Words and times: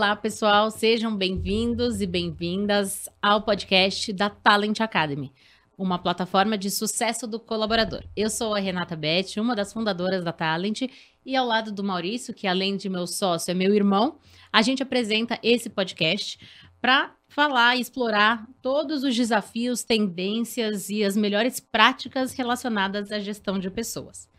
Olá, 0.00 0.16
pessoal, 0.16 0.70
sejam 0.70 1.14
bem-vindos 1.14 2.00
e 2.00 2.06
bem-vindas 2.06 3.06
ao 3.20 3.42
podcast 3.42 4.10
da 4.14 4.30
Talent 4.30 4.80
Academy, 4.80 5.30
uma 5.76 5.98
plataforma 5.98 6.56
de 6.56 6.70
sucesso 6.70 7.26
do 7.26 7.38
colaborador. 7.38 8.02
Eu 8.16 8.30
sou 8.30 8.54
a 8.54 8.58
Renata 8.58 8.96
Betti, 8.96 9.38
uma 9.38 9.54
das 9.54 9.74
fundadoras 9.74 10.24
da 10.24 10.32
Talent, 10.32 10.88
e 11.22 11.36
ao 11.36 11.46
lado 11.46 11.70
do 11.70 11.84
Maurício, 11.84 12.32
que 12.32 12.46
além 12.46 12.78
de 12.78 12.88
meu 12.88 13.06
sócio 13.06 13.50
é 13.50 13.54
meu 13.54 13.74
irmão, 13.74 14.18
a 14.50 14.62
gente 14.62 14.82
apresenta 14.82 15.38
esse 15.42 15.68
podcast 15.68 16.40
para 16.80 17.14
falar 17.28 17.76
e 17.76 17.82
explorar 17.82 18.48
todos 18.62 19.04
os 19.04 19.14
desafios, 19.14 19.84
tendências 19.84 20.88
e 20.88 21.04
as 21.04 21.14
melhores 21.14 21.60
práticas 21.60 22.32
relacionadas 22.32 23.12
à 23.12 23.18
gestão 23.18 23.58
de 23.58 23.68
pessoas. 23.68 24.29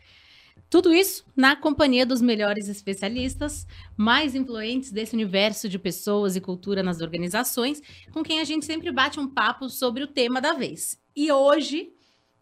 Tudo 0.72 0.90
isso 0.90 1.26
na 1.36 1.54
companhia 1.54 2.06
dos 2.06 2.22
melhores 2.22 2.66
especialistas, 2.66 3.66
mais 3.94 4.34
influentes 4.34 4.90
desse 4.90 5.12
universo 5.12 5.68
de 5.68 5.78
pessoas 5.78 6.34
e 6.34 6.40
cultura 6.40 6.82
nas 6.82 7.02
organizações, 7.02 7.82
com 8.10 8.22
quem 8.22 8.40
a 8.40 8.44
gente 8.44 8.64
sempre 8.64 8.90
bate 8.90 9.20
um 9.20 9.28
papo 9.28 9.68
sobre 9.68 10.02
o 10.02 10.06
tema 10.06 10.40
da 10.40 10.54
vez. 10.54 10.98
E 11.14 11.30
hoje, 11.30 11.92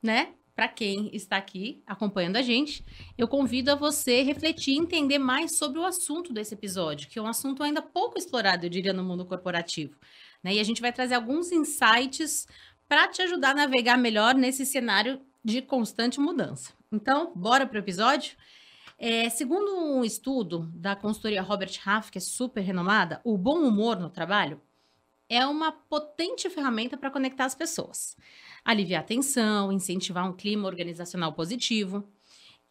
né, 0.01 0.29
para 0.55 0.69
quem 0.69 1.11
está 1.13 1.39
aqui 1.39 1.83
acompanhando 1.85 2.37
a 2.37 2.43
gente, 2.43 2.85
eu 3.19 3.27
convido 3.27 3.73
a 3.73 3.75
você 3.75 4.23
refletir 4.23 4.75
e 4.75 4.79
entender 4.79 5.19
mais 5.19 5.59
sobre 5.59 5.81
o 5.81 5.85
assunto 5.85 6.33
desse 6.33 6.55
episódio, 6.55 7.09
que 7.09 7.19
é 7.19 7.23
um 7.23 7.27
assunto 7.27 7.65
ainda 7.65 7.83
pouco 7.83 8.17
explorado, 8.17 8.65
eu 8.65 8.71
diria, 8.71 8.93
no 8.93 9.03
mundo 9.03 9.27
corporativo. 9.27 9.97
Né? 10.41 10.55
E 10.55 10.61
a 10.61 10.65
gente 10.65 10.81
vai 10.81 10.93
trazer 10.93 11.15
alguns 11.15 11.51
insights 11.51 12.47
para 12.89 13.09
te 13.09 13.23
ajudar 13.23 13.51
a 13.51 13.55
navegar 13.55 13.99
melhor 13.99 14.37
nesse 14.37 14.65
cenário 14.65 15.21
de 15.45 15.61
constante 15.61 16.21
mudança. 16.21 16.79
Então, 16.93 17.33
bora 17.37 17.67
para 17.69 17.77
o 17.77 17.79
episódio? 17.79 18.37
É, 18.99 19.31
segundo 19.31 19.77
um 19.77 20.05
estudo 20.05 20.69
da 20.75 20.97
consultoria 20.97 21.41
Robert 21.41 21.81
Half, 21.87 22.11
que 22.11 22.19
é 22.19 22.21
super 22.21 22.63
renomada, 22.63 23.21
o 23.23 23.39
bom 23.39 23.61
humor 23.61 23.99
no 24.01 24.11
trabalho 24.11 24.61
é 25.29 25.47
uma 25.47 25.71
potente 25.71 26.51
ferramenta 26.51 26.97
para 26.97 27.11
conectar 27.11 27.45
as 27.45 27.55
pessoas, 27.55 28.17
aliviar 28.65 29.03
a 29.03 29.07
tensão, 29.07 29.71
incentivar 29.71 30.29
um 30.29 30.33
clima 30.33 30.67
organizacional 30.67 31.33
positivo. 31.33 32.03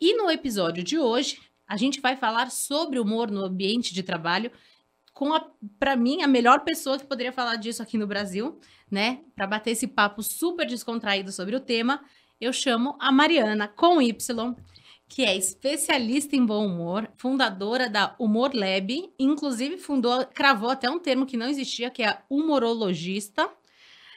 E 0.01 0.13
no 0.17 0.29
episódio 0.29 0.83
de 0.83 0.99
hoje, 0.99 1.39
a 1.65 1.77
gente 1.77 2.01
vai 2.01 2.17
falar 2.17 2.51
sobre 2.51 2.99
humor 2.99 3.31
no 3.31 3.45
ambiente 3.45 3.93
de 3.93 4.03
trabalho 4.03 4.51
com 5.13 5.29
para 5.79 5.95
mim 5.95 6.21
a 6.21 6.27
melhor 6.27 6.65
pessoa 6.65 6.99
que 6.99 7.05
poderia 7.05 7.31
falar 7.31 7.55
disso 7.55 7.81
aqui 7.81 7.97
no 7.97 8.07
Brasil, 8.07 8.59
né, 8.91 9.21
para 9.35 9.47
bater 9.47 9.71
esse 9.71 9.87
papo 9.87 10.21
super 10.21 10.65
descontraído 10.65 11.31
sobre 11.31 11.55
o 11.55 11.59
tema, 11.59 12.03
eu 12.39 12.53
chamo 12.53 12.95
a 12.99 13.11
Mariana 13.11 13.67
com 13.67 14.01
Y, 14.01 14.55
que 15.07 15.23
é 15.23 15.35
especialista 15.35 16.35
em 16.35 16.45
bom 16.45 16.65
humor, 16.67 17.09
fundadora 17.17 17.89
da 17.89 18.15
Humor 18.19 18.51
Lab, 18.53 19.11
inclusive 19.19 19.77
fundou, 19.77 20.25
cravou 20.27 20.69
até 20.69 20.89
um 20.89 20.99
termo 20.99 21.25
que 21.25 21.35
não 21.35 21.47
existia, 21.47 21.89
que 21.89 22.03
é 22.03 22.21
humorologista. 22.29 23.49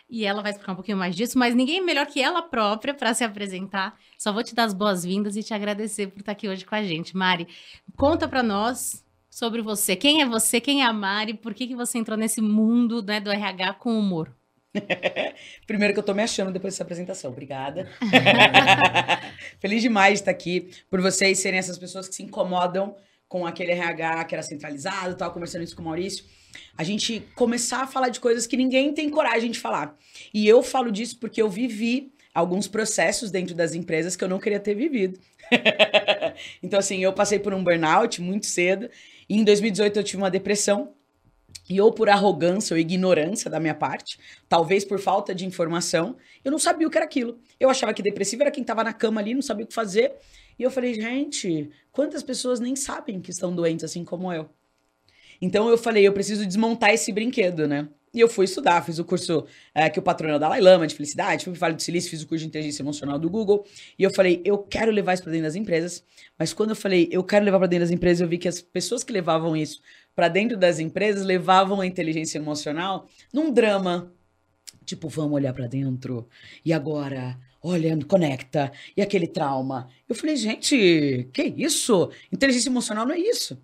E 0.09 0.27
ela 0.27 0.43
vai 0.43 0.51
explicar 0.53 0.73
um 0.73 0.77
pouquinho 0.77 0.99
mais 0.99 1.17
disso, 1.17 1.39
mas 1.39 1.55
ninguém 1.55 1.83
melhor 1.83 2.05
que 2.05 2.21
ela 2.21 2.43
própria 2.43 2.93
para 2.93 3.15
se 3.15 3.25
apresentar. 3.25 3.99
Só 4.19 4.31
vou 4.31 4.45
te 4.45 4.55
dar 4.55 4.65
as 4.65 4.75
boas-vindas 4.75 5.37
e 5.37 5.43
te 5.43 5.55
agradecer 5.55 6.09
por 6.09 6.21
estar 6.21 6.33
aqui 6.33 6.47
hoje 6.47 6.67
com 6.67 6.75
a 6.75 6.83
gente. 6.83 7.17
Mari, 7.17 7.49
conta 7.97 8.29
para 8.29 8.43
nós 8.43 9.03
sobre 9.31 9.63
você. 9.63 9.97
Quem 9.97 10.21
é 10.21 10.27
você? 10.27 10.61
Quem 10.61 10.83
é 10.83 10.85
a 10.85 10.93
Mari? 10.93 11.33
Por 11.33 11.55
que, 11.55 11.67
que 11.67 11.75
você 11.75 11.97
entrou 11.97 12.19
nesse 12.19 12.43
mundo 12.43 13.03
né, 13.03 13.19
do 13.19 13.31
RH 13.31 13.73
com 13.75 13.99
humor? 13.99 14.31
Primeiro 15.67 15.93
que 15.93 16.01
eu 16.01 16.05
tô 16.05 16.15
me 16.15 16.23
achando 16.23 16.53
depois 16.53 16.75
dessa 16.75 16.83
apresentação. 16.83 17.31
Obrigada. 17.31 17.89
Feliz 19.61 19.83
demais 19.83 20.15
de 20.15 20.21
estar 20.21 20.31
aqui, 20.31 20.71
por 20.91 21.01
vocês 21.01 21.39
serem 21.39 21.59
essas 21.59 21.79
pessoas 21.79 22.09
que 22.09 22.15
se 22.15 22.23
incomodam 22.23 22.97
com 23.29 23.47
aquele 23.47 23.73
RH 23.73 24.25
que 24.25 24.35
era 24.35 24.43
centralizado, 24.43 25.17
tava 25.17 25.33
conversando 25.33 25.65
isso 25.65 25.75
com 25.75 25.83
o 25.83 25.87
Maurício. 25.87 26.25
A 26.77 26.85
gente 26.85 27.27
começar 27.35 27.83
a 27.83 27.87
falar 27.87 28.11
de 28.11 28.21
coisas 28.21 28.47
que 28.47 28.59
ninguém 28.59 28.93
tem 28.93 29.09
coragem 29.09 29.51
de 29.51 29.59
falar. 29.59 29.97
E 30.35 30.47
eu 30.47 30.63
falo 30.63 30.93
disso 30.93 31.19
porque 31.19 31.41
eu 31.41 31.49
vivi 31.49 32.13
alguns 32.35 32.69
processos 32.69 33.31
dentro 33.31 33.55
das 33.55 33.75
empresas 33.75 34.17
que 34.17 34.25
eu 34.25 34.29
não 34.29 34.39
queria 34.39 34.61
ter 34.61 34.75
vivido. 34.75 35.19
então, 36.63 36.79
assim, 36.79 37.03
eu 37.03 37.13
passei 37.13 37.39
por 37.39 37.55
um 37.55 37.65
burnout 37.65 38.21
muito 38.21 38.47
cedo. 38.47 38.91
E 39.29 39.37
em 39.37 39.45
2018 39.45 39.99
eu 39.99 40.05
tive 40.05 40.23
uma 40.23 40.31
depressão 40.31 40.93
e 41.69 41.81
ou 41.81 41.93
por 41.93 42.09
arrogância 42.09 42.75
ou 42.75 42.79
ignorância 42.79 43.51
da 43.51 43.61
minha 43.61 43.75
parte, 43.75 44.19
talvez 44.49 44.85
por 44.85 44.99
falta 44.99 45.35
de 45.35 45.47
informação, 45.47 46.17
eu 46.45 46.51
não 46.51 46.59
sabia 46.59 46.87
o 46.87 46.91
que 46.91 46.99
era 46.99 47.05
aquilo. 47.05 47.39
Eu 47.59 47.71
achava 47.71 47.95
que 47.95 48.03
depressivo 48.03 48.43
era 48.43 48.51
quem 48.51 48.63
estava 48.63 48.83
na 48.83 48.93
cama 48.93 49.21
ali, 49.21 49.35
não 49.35 49.43
sabia 49.43 49.65
o 49.65 49.69
que 49.69 49.75
fazer. 49.75 50.13
E 50.59 50.63
eu 50.63 50.71
falei, 50.71 50.95
gente, 50.95 51.71
quantas 51.91 52.23
pessoas 52.23 52.61
nem 52.61 52.77
sabem 52.77 53.21
que 53.21 53.31
estão 53.31 53.55
doentes 53.55 53.85
assim 53.85 54.05
como 54.05 54.33
eu? 54.33 54.49
Então 55.41 55.69
eu 55.69 55.79
falei, 55.79 56.07
eu 56.07 56.13
preciso 56.13 56.47
desmontar 56.47 56.91
esse 56.91 57.13
brinquedo, 57.13 57.67
né? 57.67 57.89
E 58.15 58.21
eu 58.21 58.29
fui 58.29 58.45
estudar, 58.45 58.85
fiz 58.85 58.99
o 58.99 59.05
curso 59.05 59.47
é, 59.75 59.89
que 59.89 59.99
o 59.99 60.03
patrono 60.03 60.35
é 60.35 60.37
o 60.37 60.39
Dalai 60.39 60.61
Lama 60.61 60.87
de 60.87 60.95
felicidade, 60.95 61.45
fui 61.45 61.53
para 61.55 61.61
Vale 61.61 61.77
do 61.77 61.83
Silício, 61.83 62.11
fiz 62.11 62.23
o 62.23 62.27
curso 62.27 62.43
de 62.43 62.49
inteligência 62.49 62.83
emocional 62.83 63.19
do 63.19 63.31
Google. 63.31 63.67
E 63.99 64.03
eu 64.03 64.13
falei, 64.15 64.43
eu 64.45 64.59
quero 64.59 64.93
levar 64.93 65.15
isso 65.15 65.23
para 65.23 65.33
dentro 65.33 65.47
das 65.47 65.57
empresas. 65.57 66.05
Mas 66.39 66.53
quando 66.53 66.71
eu 66.71 66.77
falei, 66.77 67.09
eu 67.11 67.25
quero 67.25 67.43
levar 67.43 67.59
para 67.59 67.69
dentro 67.69 67.85
das 67.85 67.91
empresas, 67.91 68.21
eu 68.21 68.29
vi 68.29 68.37
que 68.37 68.47
as 68.47 68.61
pessoas 68.61 69.03
que 69.03 69.13
levavam 69.15 69.57
isso 69.57 69.81
para 70.15 70.29
dentro 70.29 70.57
das 70.57 70.79
empresas 70.79 71.25
levavam 71.25 71.81
a 71.81 71.87
inteligência 71.87 72.39
emocional 72.39 73.09
num 73.33 73.53
drama. 73.53 74.13
Tipo, 74.85 75.09
vamos 75.09 75.33
olhar 75.33 75.53
para 75.53 75.67
dentro. 75.67 76.29
E 76.65 76.73
agora? 76.73 77.39
Olha, 77.63 77.97
conecta. 78.07 78.73
E 78.97 79.01
aquele 79.01 79.27
trauma. 79.27 79.89
Eu 80.09 80.15
falei, 80.15 80.37
gente, 80.37 81.29
que 81.33 81.43
isso? 81.57 82.11
Inteligência 82.33 82.69
emocional 82.69 83.07
não 83.07 83.15
é 83.15 83.19
isso. 83.19 83.61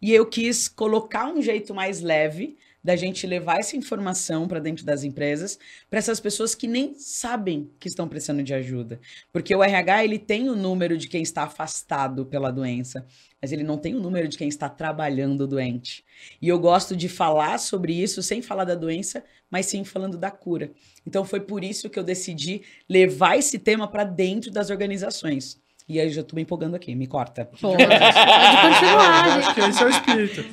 E 0.00 0.12
eu 0.12 0.26
quis 0.26 0.68
colocar 0.68 1.26
um 1.26 1.40
jeito 1.40 1.74
mais 1.74 2.00
leve 2.00 2.56
da 2.82 2.96
gente 2.96 3.26
levar 3.26 3.58
essa 3.58 3.76
informação 3.76 4.48
para 4.48 4.58
dentro 4.58 4.84
das 4.84 5.04
empresas, 5.04 5.58
para 5.88 5.98
essas 5.98 6.18
pessoas 6.18 6.54
que 6.54 6.66
nem 6.66 6.94
sabem 6.94 7.70
que 7.78 7.88
estão 7.88 8.08
precisando 8.08 8.42
de 8.42 8.52
ajuda. 8.52 9.00
Porque 9.32 9.54
o 9.54 9.62
RH 9.62 10.04
ele 10.04 10.18
tem 10.18 10.48
o 10.48 10.56
número 10.56 10.98
de 10.98 11.08
quem 11.08 11.22
está 11.22 11.44
afastado 11.44 12.26
pela 12.26 12.50
doença, 12.50 13.06
mas 13.40 13.52
ele 13.52 13.62
não 13.62 13.78
tem 13.78 13.94
o 13.94 14.00
número 14.00 14.26
de 14.26 14.36
quem 14.36 14.48
está 14.48 14.68
trabalhando 14.68 15.46
doente. 15.46 16.04
E 16.40 16.48
eu 16.48 16.58
gosto 16.58 16.96
de 16.96 17.08
falar 17.08 17.58
sobre 17.58 17.94
isso 17.94 18.22
sem 18.22 18.42
falar 18.42 18.64
da 18.64 18.74
doença, 18.74 19.24
mas 19.48 19.66
sim 19.66 19.84
falando 19.84 20.18
da 20.18 20.30
cura. 20.30 20.72
Então 21.06 21.24
foi 21.24 21.40
por 21.40 21.62
isso 21.62 21.88
que 21.88 21.98
eu 21.98 22.04
decidi 22.04 22.62
levar 22.88 23.36
esse 23.36 23.58
tema 23.58 23.86
para 23.86 24.02
dentro 24.02 24.50
das 24.50 24.70
organizações. 24.70 25.61
E 25.88 26.00
aí 26.00 26.10
já 26.10 26.22
tô 26.22 26.36
me 26.36 26.42
empolgando 26.42 26.76
aqui, 26.76 26.94
me 26.94 27.06
corta. 27.06 27.44
Pode, 27.44 27.60
pode 27.60 27.76
continuar. 27.76 29.26
Eu 29.26 29.32
acho 29.32 29.54
que 29.54 29.60
esse 29.60 29.82
é 29.82 29.86
o 29.86 29.88
espírito. 29.88 30.44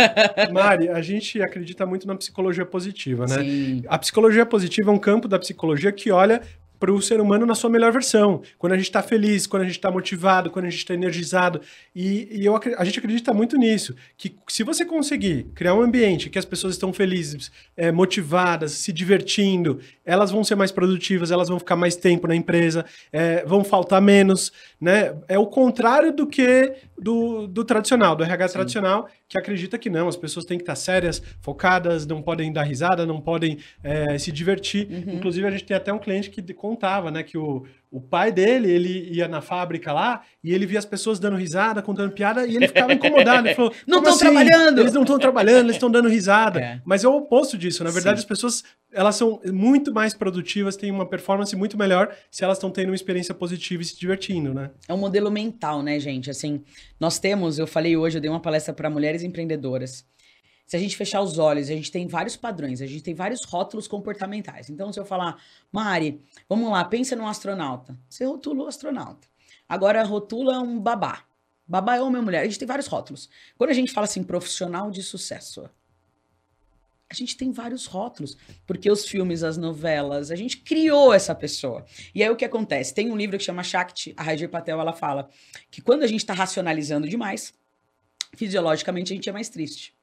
Mari, 0.52 0.88
a 0.88 1.02
gente 1.02 1.42
acredita 1.42 1.84
muito 1.84 2.06
na 2.06 2.14
psicologia 2.14 2.64
positiva, 2.64 3.26
né? 3.26 3.42
Sim. 3.42 3.82
A 3.88 3.98
psicologia 3.98 4.46
positiva 4.46 4.90
é 4.90 4.94
um 4.94 4.98
campo 4.98 5.28
da 5.28 5.38
psicologia 5.38 5.92
que 5.92 6.10
olha 6.10 6.40
para 6.78 6.92
o 6.92 7.00
ser 7.00 7.20
humano 7.20 7.46
na 7.46 7.54
sua 7.54 7.70
melhor 7.70 7.92
versão. 7.92 8.42
Quando 8.58 8.72
a 8.72 8.76
gente 8.76 8.86
está 8.86 9.02
feliz, 9.02 9.46
quando 9.46 9.62
a 9.62 9.66
gente 9.66 9.76
está 9.76 9.90
motivado, 9.90 10.50
quando 10.50 10.66
a 10.66 10.70
gente 10.70 10.80
está 10.80 10.94
energizado. 10.94 11.60
E, 11.94 12.28
e 12.30 12.44
eu, 12.44 12.58
a 12.76 12.84
gente 12.84 12.98
acredita 12.98 13.32
muito 13.32 13.56
nisso. 13.56 13.94
Que 14.16 14.36
se 14.48 14.62
você 14.62 14.84
conseguir 14.84 15.46
criar 15.54 15.74
um 15.74 15.80
ambiente 15.80 16.28
que 16.30 16.38
as 16.38 16.44
pessoas 16.44 16.74
estão 16.74 16.92
felizes, 16.92 17.50
é, 17.76 17.90
motivadas, 17.90 18.72
se 18.72 18.92
divertindo, 18.92 19.80
elas 20.04 20.30
vão 20.30 20.44
ser 20.44 20.54
mais 20.54 20.70
produtivas, 20.70 21.30
elas 21.30 21.48
vão 21.48 21.58
ficar 21.58 21.76
mais 21.76 21.96
tempo 21.96 22.26
na 22.26 22.34
empresa, 22.34 22.84
é, 23.12 23.44
vão 23.44 23.64
faltar 23.64 24.00
menos. 24.00 24.52
Né? 24.80 25.14
É 25.28 25.38
o 25.38 25.46
contrário 25.46 26.12
do 26.12 26.26
que 26.26 26.74
do, 26.98 27.46
do 27.46 27.64
tradicional, 27.64 28.16
do 28.16 28.24
RH 28.24 28.48
Sim. 28.48 28.54
tradicional, 28.54 29.08
que 29.28 29.38
acredita 29.38 29.78
que 29.78 29.90
não, 29.90 30.08
as 30.08 30.16
pessoas 30.16 30.44
têm 30.44 30.56
que 30.56 30.62
estar 30.62 30.76
sérias, 30.76 31.22
focadas, 31.40 32.06
não 32.06 32.22
podem 32.22 32.52
dar 32.52 32.62
risada, 32.62 33.04
não 33.04 33.20
podem 33.20 33.58
é, 33.82 34.18
se 34.18 34.32
divertir. 34.32 34.88
Uhum. 34.90 35.14
Inclusive, 35.14 35.46
a 35.46 35.50
gente 35.50 35.64
tem 35.64 35.76
até 35.76 35.92
um 35.92 35.98
cliente 35.98 36.30
que 36.30 36.42
contava, 36.54 37.10
né, 37.10 37.22
que 37.22 37.36
o, 37.36 37.66
o 37.90 38.00
pai 38.00 38.32
dele, 38.32 38.70
ele 38.70 39.08
ia 39.14 39.28
na 39.28 39.40
fábrica 39.40 39.92
lá 39.92 40.22
e 40.42 40.52
ele 40.52 40.66
via 40.66 40.78
as 40.78 40.84
pessoas 40.84 41.18
dando 41.18 41.36
risada, 41.36 41.80
contando 41.80 42.12
piada, 42.12 42.46
e 42.46 42.56
ele 42.56 42.68
ficava 42.68 42.92
incomodado. 42.92 43.46
Ele 43.46 43.54
falou: 43.54 43.72
Não 43.86 43.98
estão 43.98 44.12
assim? 44.12 44.24
trabalhando! 44.24 44.80
Eles 44.80 44.92
não 44.92 45.02
estão 45.02 45.18
trabalhando, 45.18 45.66
eles 45.66 45.76
estão 45.76 45.90
dando 45.90 46.08
risada. 46.08 46.56
É. 46.66 46.80
Mas 46.84 47.04
é 47.04 47.08
o 47.08 47.14
oposto 47.14 47.56
disso. 47.56 47.84
Na 47.84 47.90
verdade, 47.90 48.18
Sim. 48.18 48.22
as 48.22 48.28
pessoas 48.28 48.64
elas 48.92 49.14
são 49.14 49.40
muito 49.52 49.92
mais 49.92 50.14
produtivas, 50.14 50.74
têm 50.74 50.90
uma 50.90 51.06
performance 51.06 51.54
muito 51.54 51.76
melhor 51.76 52.14
se 52.30 52.42
elas 52.42 52.56
estão 52.56 52.70
tendo 52.70 52.88
uma 52.88 52.94
experiência 52.94 53.34
positiva 53.34 53.82
e 53.82 53.84
se 53.84 53.98
divertindo, 53.98 54.54
né? 54.54 54.70
É 54.88 54.94
um 54.94 54.96
modelo 54.96 55.30
mental, 55.30 55.82
né, 55.82 56.00
gente? 56.00 56.30
Assim, 56.30 56.62
nós 56.98 57.18
temos, 57.18 57.58
eu 57.58 57.66
falei 57.66 57.96
hoje, 57.96 58.16
eu 58.16 58.20
dei 58.20 58.30
uma 58.30 58.40
palestra 58.40 58.72
para 58.72 58.88
mulheres 58.88 59.22
empreendedoras. 59.22 60.04
Se 60.66 60.76
a 60.76 60.80
gente 60.80 60.96
fechar 60.96 61.20
os 61.20 61.38
olhos, 61.38 61.70
a 61.70 61.74
gente 61.74 61.92
tem 61.92 62.08
vários 62.08 62.36
padrões, 62.36 62.82
a 62.82 62.86
gente 62.86 63.02
tem 63.02 63.14
vários 63.14 63.44
rótulos 63.44 63.86
comportamentais. 63.86 64.68
Então, 64.68 64.92
se 64.92 64.98
eu 64.98 65.04
falar, 65.04 65.40
Mari, 65.70 66.20
vamos 66.48 66.70
lá, 66.70 66.84
pensa 66.84 67.14
num 67.14 67.28
astronauta. 67.28 67.96
Você 68.08 68.24
rotula 68.24 68.64
o 68.64 68.66
astronauta. 68.66 69.28
Agora 69.68 70.02
rotula 70.02 70.58
um 70.60 70.80
babá. 70.80 71.24
Babá 71.68 71.96
é 71.96 72.02
homem 72.02 72.16
ou 72.16 72.22
mulher. 72.22 72.40
A 72.40 72.44
gente 72.44 72.58
tem 72.58 72.66
vários 72.66 72.88
rótulos. 72.88 73.28
Quando 73.56 73.70
a 73.70 73.74
gente 73.74 73.92
fala 73.92 74.06
assim, 74.06 74.24
profissional 74.24 74.90
de 74.90 75.04
sucesso, 75.04 75.68
a 77.08 77.14
gente 77.14 77.36
tem 77.36 77.52
vários 77.52 77.86
rótulos, 77.86 78.36
porque 78.66 78.90
os 78.90 79.06
filmes, 79.06 79.44
as 79.44 79.56
novelas, 79.56 80.32
a 80.32 80.36
gente 80.36 80.58
criou 80.58 81.14
essa 81.14 81.34
pessoa. 81.34 81.84
E 82.12 82.22
aí 82.22 82.30
o 82.30 82.36
que 82.36 82.44
acontece? 82.44 82.92
Tem 82.92 83.10
um 83.10 83.16
livro 83.16 83.38
que 83.38 83.44
chama 83.44 83.62
Shakti, 83.62 84.12
a 84.16 84.22
Rajer 84.24 84.48
Patel, 84.48 84.80
ela 84.80 84.92
fala 84.92 85.30
que 85.70 85.80
quando 85.80 86.02
a 86.02 86.06
gente 86.08 86.20
está 86.20 86.34
racionalizando 86.34 87.08
demais, 87.08 87.54
fisiologicamente 88.34 89.12
a 89.12 89.16
gente 89.16 89.28
é 89.28 89.32
mais 89.32 89.48
triste. 89.48 89.95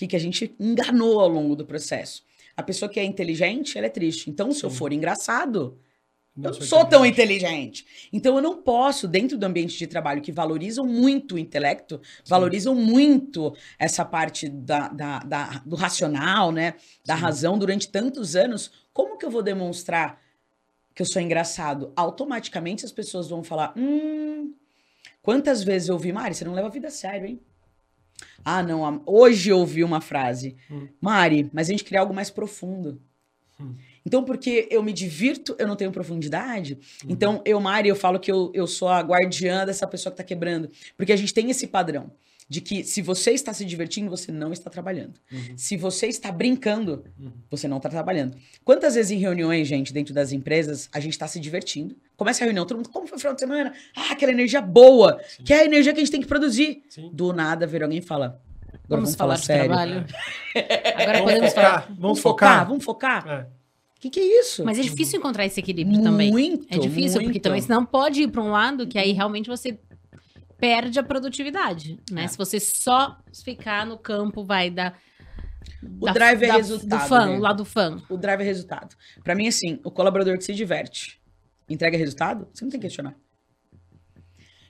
Que, 0.00 0.06
que 0.06 0.16
a 0.16 0.20
gente 0.20 0.54
enganou 0.58 1.20
ao 1.20 1.28
longo 1.28 1.54
do 1.54 1.66
processo. 1.66 2.24
A 2.56 2.62
pessoa 2.62 2.88
que 2.88 2.98
é 2.98 3.04
inteligente, 3.04 3.76
ela 3.76 3.86
é 3.86 3.90
triste. 3.90 4.30
Então, 4.30 4.50
se 4.50 4.64
eu 4.64 4.70
for 4.70 4.94
engraçado, 4.94 5.78
eu 6.36 6.42
não 6.42 6.54
sou 6.54 6.86
tão 6.86 7.04
inteligente. 7.04 8.08
Então, 8.10 8.36
eu 8.36 8.42
não 8.42 8.62
posso, 8.62 9.06
dentro 9.06 9.36
do 9.36 9.44
ambiente 9.44 9.76
de 9.76 9.86
trabalho 9.86 10.22
que 10.22 10.32
valorizam 10.32 10.86
muito 10.86 11.34
o 11.34 11.38
intelecto, 11.38 12.00
Sim. 12.02 12.22
valorizam 12.26 12.74
muito 12.74 13.54
essa 13.78 14.02
parte 14.02 14.48
da, 14.48 14.88
da, 14.88 15.18
da 15.18 15.62
do 15.66 15.76
racional, 15.76 16.50
né? 16.50 16.74
Da 17.04 17.16
Sim. 17.16 17.22
razão 17.22 17.58
durante 17.58 17.88
tantos 17.88 18.34
anos. 18.34 18.70
Como 18.94 19.18
que 19.18 19.26
eu 19.26 19.30
vou 19.30 19.42
demonstrar 19.42 20.18
que 20.94 21.02
eu 21.02 21.06
sou 21.06 21.20
engraçado? 21.20 21.92
Automaticamente 21.94 22.86
as 22.86 22.92
pessoas 22.92 23.28
vão 23.28 23.44
falar: 23.44 23.74
hum. 23.76 24.54
Quantas 25.20 25.62
vezes 25.62 25.90
eu 25.90 25.94
ouvi, 25.96 26.10
Mari, 26.10 26.34
você 26.34 26.44
não 26.46 26.54
leva 26.54 26.68
a 26.68 26.70
vida 26.70 26.88
a 26.88 26.90
sério, 26.90 27.26
hein? 27.26 27.40
Ah, 28.44 28.62
não, 28.62 29.02
hoje 29.06 29.50
eu 29.50 29.58
ouvi 29.58 29.84
uma 29.84 30.00
frase. 30.00 30.56
Hum. 30.70 30.88
Mari, 31.00 31.50
mas 31.52 31.68
a 31.68 31.72
gente 31.72 31.84
queria 31.84 32.00
algo 32.00 32.14
mais 32.14 32.30
profundo. 32.30 33.00
Hum. 33.60 33.74
Então, 34.04 34.24
porque 34.24 34.66
eu 34.70 34.82
me 34.82 34.92
divirto, 34.92 35.54
eu 35.58 35.68
não 35.68 35.76
tenho 35.76 35.92
profundidade. 35.92 36.78
Uhum. 37.04 37.10
Então, 37.10 37.42
eu, 37.44 37.60
Mari, 37.60 37.88
eu 37.88 37.96
falo 37.96 38.18
que 38.18 38.32
eu, 38.32 38.50
eu 38.54 38.66
sou 38.66 38.88
a 38.88 39.00
guardiã 39.00 39.66
dessa 39.66 39.86
pessoa 39.86 40.10
que 40.10 40.16
tá 40.16 40.24
quebrando. 40.24 40.70
Porque 40.96 41.12
a 41.12 41.16
gente 41.16 41.34
tem 41.34 41.50
esse 41.50 41.66
padrão 41.66 42.10
de 42.50 42.60
que 42.60 42.82
se 42.82 43.00
você 43.00 43.30
está 43.30 43.54
se 43.54 43.64
divertindo, 43.64 44.10
você 44.10 44.32
não 44.32 44.52
está 44.52 44.68
trabalhando. 44.68 45.14
Uhum. 45.30 45.56
Se 45.56 45.76
você 45.76 46.08
está 46.08 46.32
brincando, 46.32 47.04
uhum. 47.16 47.30
você 47.48 47.68
não 47.68 47.76
está 47.76 47.88
trabalhando. 47.88 48.36
Quantas 48.64 48.96
vezes 48.96 49.12
em 49.12 49.18
reuniões, 49.18 49.68
gente, 49.68 49.92
dentro 49.92 50.12
das 50.12 50.32
empresas, 50.32 50.88
a 50.92 50.98
gente 50.98 51.12
está 51.12 51.28
se 51.28 51.38
divertindo? 51.38 51.94
Começa 52.16 52.42
a 52.42 52.46
reunião, 52.46 52.66
todo 52.66 52.78
mundo, 52.78 52.88
como 52.88 53.06
foi 53.06 53.16
o 53.16 53.20
final 53.20 53.34
de 53.34 53.40
semana? 53.40 53.72
Ah, 53.96 54.10
aquela 54.10 54.32
energia 54.32 54.60
boa, 54.60 55.20
Sim. 55.28 55.44
que 55.44 55.54
é 55.54 55.60
a 55.60 55.64
energia 55.64 55.92
que 55.92 56.00
a 56.00 56.02
gente 56.02 56.10
tem 56.10 56.20
que 56.20 56.26
produzir. 56.26 56.82
Sim. 56.90 57.08
Do 57.12 57.32
nada, 57.32 57.68
ver 57.68 57.84
alguém 57.84 58.00
fala. 58.00 58.42
Agora 58.66 58.80
vamos, 58.88 59.14
vamos 59.14 59.14
falar, 59.14 59.36
falar 59.36 59.46
sério. 59.46 59.66
trabalho. 59.66 60.06
Agora 60.96 61.18
vamos 61.18 61.32
podemos 61.32 61.50
focar. 61.50 61.64
falar. 61.64 61.80
Vamos, 61.86 62.00
vamos 62.00 62.20
focar. 62.20 62.48
focar. 62.48 62.68
Vamos 62.68 62.84
focar. 62.84 63.28
É. 63.28 63.60
O 63.96 64.00
que, 64.00 64.10
que, 64.10 64.18
é 64.18 64.40
isso? 64.40 64.64
Mas 64.64 64.76
é 64.76 64.82
difícil 64.82 65.20
encontrar 65.20 65.46
esse 65.46 65.60
equilíbrio 65.60 65.94
muito, 65.94 66.10
também. 66.10 66.32
Muito. 66.32 66.66
É 66.68 66.78
difícil, 66.78 67.20
muito. 67.20 67.26
porque 67.26 67.38
também 67.38 67.60
senão 67.60 67.84
pode 67.84 68.22
ir 68.22 68.28
para 68.28 68.42
um 68.42 68.50
lado 68.50 68.88
que 68.88 68.98
aí 68.98 69.12
realmente 69.12 69.48
você 69.48 69.78
perde 70.60 70.98
a 70.98 71.02
produtividade, 71.02 71.98
né? 72.10 72.24
É. 72.24 72.28
Se 72.28 72.36
você 72.36 72.60
só 72.60 73.18
ficar 73.44 73.86
no 73.86 73.98
campo, 73.98 74.44
vai 74.44 74.70
dar. 74.70 74.96
O 75.82 76.04
da, 76.04 76.12
drive 76.12 76.44
é 76.44 76.48
da, 76.48 76.56
resultado. 76.56 77.02
Do 77.02 77.08
fã, 77.08 77.26
né? 77.26 77.38
o 77.38 77.40
lado 77.40 77.56
do 77.58 77.64
fã. 77.64 77.96
O 78.08 78.16
drive 78.16 78.42
é 78.42 78.44
resultado. 78.44 78.94
Para 79.24 79.34
mim, 79.34 79.48
assim, 79.48 79.80
o 79.82 79.90
colaborador 79.90 80.36
que 80.36 80.44
se 80.44 80.54
diverte, 80.54 81.20
entrega 81.68 81.96
resultado, 81.96 82.46
você 82.52 82.64
não 82.64 82.70
tem 82.70 82.78
que 82.78 82.86
questionar. 82.86 83.16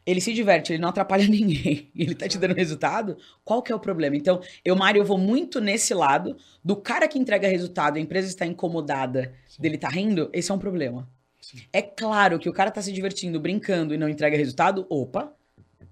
Ele 0.06 0.20
se 0.20 0.32
diverte, 0.32 0.72
ele 0.72 0.80
não 0.80 0.88
atrapalha 0.88 1.26
ninguém. 1.28 1.90
Ele 1.94 2.14
tá 2.14 2.28
te 2.28 2.38
dando 2.38 2.54
resultado. 2.54 3.16
Qual 3.44 3.62
que 3.62 3.72
é 3.72 3.74
o 3.74 3.80
problema? 3.80 4.16
Então, 4.16 4.40
eu, 4.64 4.74
Mário, 4.76 5.00
eu 5.00 5.04
vou 5.04 5.18
muito 5.18 5.60
nesse 5.60 5.92
lado 5.92 6.36
do 6.64 6.76
cara 6.76 7.06
que 7.08 7.18
entrega 7.18 7.48
resultado, 7.48 7.96
a 7.96 8.00
empresa 8.00 8.28
está 8.28 8.46
incomodada 8.46 9.34
Sim. 9.48 9.62
dele 9.62 9.78
tá 9.78 9.88
rindo, 9.88 10.30
esse 10.32 10.50
é 10.50 10.54
um 10.54 10.58
problema. 10.58 11.08
Sim. 11.40 11.58
É 11.72 11.82
claro 11.82 12.38
que 12.38 12.48
o 12.48 12.52
cara 12.52 12.70
tá 12.70 12.80
se 12.80 12.92
divertindo, 12.92 13.40
brincando 13.40 13.94
e 13.94 13.98
não 13.98 14.08
entrega 14.08 14.36
resultado, 14.36 14.86
opa, 14.88 15.34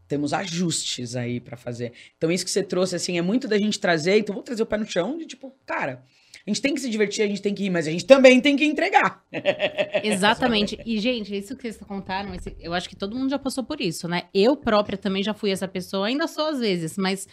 temos 0.09 0.33
ajustes 0.33 1.15
aí 1.15 1.39
para 1.39 1.57
fazer. 1.57 1.93
Então, 2.17 2.33
isso 2.33 2.45
que 2.45 2.51
você 2.51 2.63
trouxe, 2.63 2.97
assim, 2.97 3.19
é 3.19 3.23
muito 3.23 3.47
da 3.47 3.59
gente 3.59 3.79
trazer. 3.79 4.19
Então, 4.19 4.35
vou 4.35 4.43
trazer 4.43 4.63
o 4.63 4.67
pé 4.67 4.79
no 4.79 4.87
chão 4.87 5.19
de 5.19 5.27
tipo, 5.27 5.55
cara, 5.67 6.03
a 6.47 6.51
gente 6.51 6.63
tem 6.63 6.75
que 6.75 6.81
se 6.81 6.89
divertir, 6.89 7.23
a 7.23 7.27
gente 7.27 7.43
tem 7.43 7.55
que 7.55 7.65
ir, 7.65 7.71
mas 7.71 7.87
a 7.87 7.91
gente 7.91 8.07
também 8.07 8.41
tem 8.41 8.57
que 8.57 8.65
entregar. 8.65 9.23
Exatamente. 10.03 10.79
E, 10.87 10.99
gente, 10.99 11.37
isso 11.37 11.55
que 11.55 11.63
vocês 11.63 11.77
contaram, 11.77 12.33
eu 12.59 12.73
acho 12.73 12.89
que 12.89 12.97
todo 12.97 13.15
mundo 13.15 13.29
já 13.29 13.39
passou 13.39 13.63
por 13.63 13.81
isso, 13.81 14.09
né? 14.09 14.25
Eu 14.33 14.57
própria 14.57 14.97
também 14.97 15.23
já 15.23 15.35
fui 15.35 15.51
essa 15.51 15.69
pessoa, 15.69 16.07
ainda 16.07 16.27
sou 16.27 16.47
às 16.47 16.59
vezes, 16.59 16.97
mas 16.97 17.29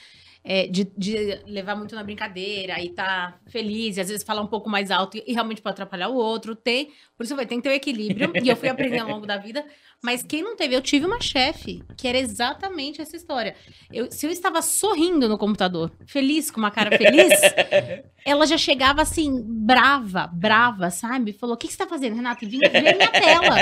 é, 0.47 0.67
de, 0.67 0.83
de, 0.95 1.41
levar 1.47 1.75
muito 1.75 1.95
na 1.95 2.03
brincadeira 2.03 2.79
e 2.79 2.89
tá 2.89 3.35
feliz, 3.47 3.97
e 3.97 4.01
às 4.01 4.09
vezes 4.09 4.23
falar 4.23 4.41
um 4.41 4.47
pouco 4.47 4.69
mais 4.69 4.91
alto 4.91 5.17
e, 5.17 5.23
e 5.25 5.33
realmente 5.33 5.59
pode 5.59 5.73
atrapalhar 5.73 6.09
o 6.09 6.15
outro. 6.15 6.55
Tem, 6.55 6.91
por 7.17 7.23
isso 7.23 7.35
vai 7.35 7.47
ter 7.47 7.55
que 7.55 7.63
ter 7.63 7.69
o 7.69 7.73
equilíbrio, 7.73 8.31
e 8.43 8.47
eu 8.47 8.55
fui 8.55 8.69
aprendendo 8.69 9.05
ao 9.05 9.15
longo 9.15 9.25
da 9.25 9.37
vida. 9.37 9.65
Mas 10.03 10.21
quem 10.21 10.43
não 10.43 10.55
teve, 10.55 10.75
eu 10.75 10.83
tive 10.83 11.07
uma 11.07 11.19
chefe 11.19 11.81
que 11.97 12.07
era 12.07 12.19
exatamente 12.19 13.01
essa 13.01 13.15
história. 13.15 13.55
Eu, 13.91 14.11
se 14.11 14.27
eu 14.27 14.29
estava 14.29 14.61
sorrindo 14.61 15.27
no 15.27 15.35
computador, 15.35 15.91
feliz, 16.05 16.51
com 16.51 16.59
uma 16.59 16.69
cara 16.69 16.95
feliz, 16.95 17.33
ela 18.23 18.45
já 18.45 18.57
chegava 18.57 19.01
assim, 19.01 19.41
brava, 19.43 20.27
brava, 20.27 20.91
sabe? 20.91 21.33
Falou: 21.33 21.55
O 21.55 21.57
que, 21.57 21.65
que 21.65 21.73
você 21.73 21.79
tá 21.79 21.87
fazendo, 21.87 22.15
Renato? 22.15 22.47
Vim 22.47 22.59
ver 22.59 22.95
minha 22.95 23.11
tela. 23.11 23.55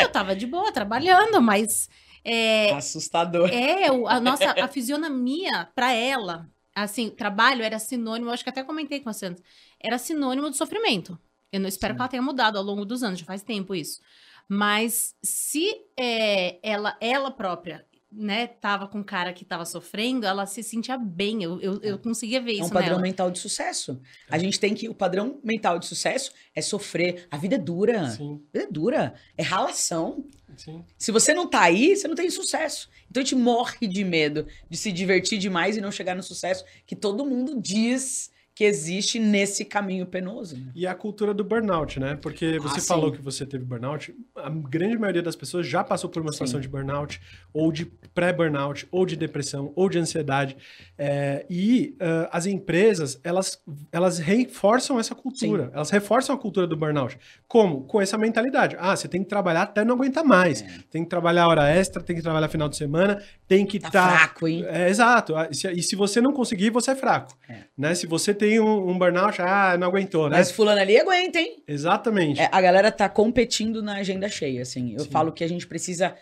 Eu 0.00 0.08
tava 0.08 0.36
de 0.36 0.46
boa, 0.46 0.70
trabalhando, 0.70 1.42
mas 1.42 1.88
é, 2.30 2.72
Assustador. 2.72 3.48
É, 3.50 3.86
a 3.86 4.20
nossa 4.20 4.50
a 4.50 4.68
fisionomia 4.68 5.68
para 5.74 5.92
ela, 5.92 6.46
assim, 6.74 7.08
trabalho 7.08 7.62
era 7.62 7.78
sinônimo, 7.78 8.30
acho 8.30 8.44
que 8.44 8.50
até 8.50 8.62
comentei 8.62 9.00
com 9.00 9.08
a 9.08 9.12
Sandra, 9.12 9.42
era 9.80 9.96
sinônimo 9.96 10.50
de 10.50 10.56
sofrimento. 10.56 11.18
Eu 11.50 11.60
não 11.60 11.68
espero 11.68 11.94
Sim. 11.94 11.96
que 11.96 12.02
ela 12.02 12.08
tenha 12.08 12.22
mudado 12.22 12.58
ao 12.58 12.64
longo 12.64 12.84
dos 12.84 13.02
anos, 13.02 13.20
já 13.20 13.24
faz 13.24 13.42
tempo 13.42 13.74
isso. 13.74 14.00
Mas 14.46 15.14
se 15.22 15.74
é, 15.96 16.58
ela, 16.62 16.96
ela 17.00 17.30
própria 17.30 17.86
né, 18.10 18.46
tava 18.46 18.88
com 18.88 18.98
um 18.98 19.04
cara 19.04 19.32
que 19.32 19.44
tava 19.44 19.64
sofrendo, 19.64 20.26
ela 20.26 20.46
se 20.46 20.62
sentia 20.62 20.96
bem. 20.96 21.42
Eu, 21.42 21.60
eu, 21.60 21.80
eu 21.82 21.98
conseguia 21.98 22.40
ver 22.40 22.52
isso. 22.52 22.62
É 22.62 22.66
um 22.66 22.70
padrão 22.70 22.90
nela. 22.92 23.02
mental 23.02 23.30
de 23.30 23.38
sucesso. 23.38 24.00
A 24.30 24.36
é. 24.36 24.40
gente 24.40 24.58
tem 24.58 24.74
que. 24.74 24.88
O 24.88 24.94
padrão 24.94 25.38
mental 25.44 25.78
de 25.78 25.86
sucesso 25.86 26.32
é 26.54 26.62
sofrer. 26.62 27.26
A 27.30 27.36
vida 27.36 27.56
é 27.56 27.58
dura. 27.58 28.08
Sim. 28.10 28.42
A 28.54 28.58
vida 28.58 28.68
é 28.68 28.72
dura. 28.72 29.14
É 29.36 29.42
ralação. 29.42 30.24
Sim. 30.56 30.84
Se 30.96 31.12
você 31.12 31.34
não 31.34 31.46
tá 31.46 31.62
aí, 31.62 31.94
você 31.94 32.08
não 32.08 32.14
tem 32.14 32.30
sucesso. 32.30 32.88
Então 33.10 33.20
a 33.20 33.24
gente 33.24 33.36
morre 33.36 33.86
de 33.86 34.02
medo 34.04 34.46
de 34.68 34.76
se 34.76 34.90
divertir 34.90 35.38
demais 35.38 35.76
e 35.76 35.80
não 35.80 35.92
chegar 35.92 36.16
no 36.16 36.22
sucesso 36.22 36.64
que 36.86 36.96
todo 36.96 37.26
mundo 37.26 37.60
diz 37.60 38.30
que 38.58 38.64
existe 38.64 39.20
nesse 39.20 39.64
caminho 39.64 40.04
penoso. 40.04 40.56
Né? 40.56 40.72
E 40.74 40.84
a 40.84 40.92
cultura 40.92 41.32
do 41.32 41.44
burnout, 41.44 42.00
né? 42.00 42.18
Porque 42.20 42.58
você 42.58 42.80
ah, 42.80 42.82
falou 42.82 43.12
que 43.12 43.22
você 43.22 43.46
teve 43.46 43.64
burnout, 43.64 44.12
a 44.34 44.50
grande 44.50 44.98
maioria 44.98 45.22
das 45.22 45.36
pessoas 45.36 45.64
já 45.64 45.84
passou 45.84 46.10
por 46.10 46.20
uma 46.20 46.32
situação 46.32 46.58
sim. 46.58 46.62
de 46.62 46.68
burnout, 46.68 47.20
ou 47.54 47.70
de 47.70 47.86
pré-burnout, 48.12 48.88
ou 48.90 49.06
de 49.06 49.14
depressão, 49.14 49.72
ou 49.76 49.88
de 49.88 50.00
ansiedade. 50.00 50.56
É, 50.98 51.46
e 51.48 51.96
uh, 52.02 52.28
as 52.32 52.46
empresas, 52.46 53.20
elas, 53.22 53.62
elas 53.92 54.18
reforçam 54.18 54.98
essa 54.98 55.14
cultura, 55.14 55.66
sim. 55.66 55.70
elas 55.74 55.90
reforçam 55.90 56.34
a 56.34 56.38
cultura 56.38 56.66
do 56.66 56.76
burnout. 56.76 57.16
Como? 57.46 57.82
Com 57.82 58.00
essa 58.00 58.18
mentalidade. 58.18 58.74
Ah, 58.80 58.96
você 58.96 59.06
tem 59.06 59.22
que 59.22 59.28
trabalhar 59.28 59.62
até 59.62 59.84
não 59.84 59.94
aguentar 59.94 60.24
mais. 60.24 60.62
É. 60.62 60.66
Tem 60.90 61.04
que 61.04 61.08
trabalhar 61.08 61.46
hora 61.46 61.70
extra, 61.70 62.02
tem 62.02 62.16
que 62.16 62.22
trabalhar 62.22 62.48
final 62.48 62.68
de 62.68 62.76
semana, 62.76 63.22
tem 63.46 63.64
que 63.64 63.76
estar... 63.76 63.92
Tá, 63.92 64.08
tá 64.08 64.18
fraco, 64.18 64.48
hein? 64.48 64.64
É, 64.66 64.88
exato. 64.88 65.36
Ah, 65.36 65.48
e 65.48 65.80
se 65.80 65.94
você 65.94 66.20
não 66.20 66.32
conseguir, 66.32 66.70
você 66.70 66.90
é 66.90 66.96
fraco. 66.96 67.38
É. 67.48 67.58
Né? 67.78 67.94
Se 67.94 68.04
você 68.04 68.34
tem 68.34 68.47
tem 68.48 68.60
um, 68.60 68.88
um, 68.88 68.98
burnout, 68.98 69.40
ah, 69.42 69.76
não 69.76 69.88
aguentou, 69.88 70.30
né? 70.30 70.38
Mas 70.38 70.50
fulano 70.50 70.80
ali 70.80 70.98
aguenta, 70.98 71.38
hein? 71.38 71.62
Exatamente. 71.68 72.40
É, 72.40 72.48
a 72.50 72.60
galera 72.62 72.90
tá 72.90 73.06
competindo 73.06 73.82
na 73.82 73.96
agenda 73.96 74.26
cheia, 74.26 74.62
assim. 74.62 74.94
Eu 74.94 75.00
Sim. 75.00 75.10
falo 75.10 75.32
que 75.32 75.44
a 75.44 75.48
gente 75.48 75.66
precisa 75.66 76.16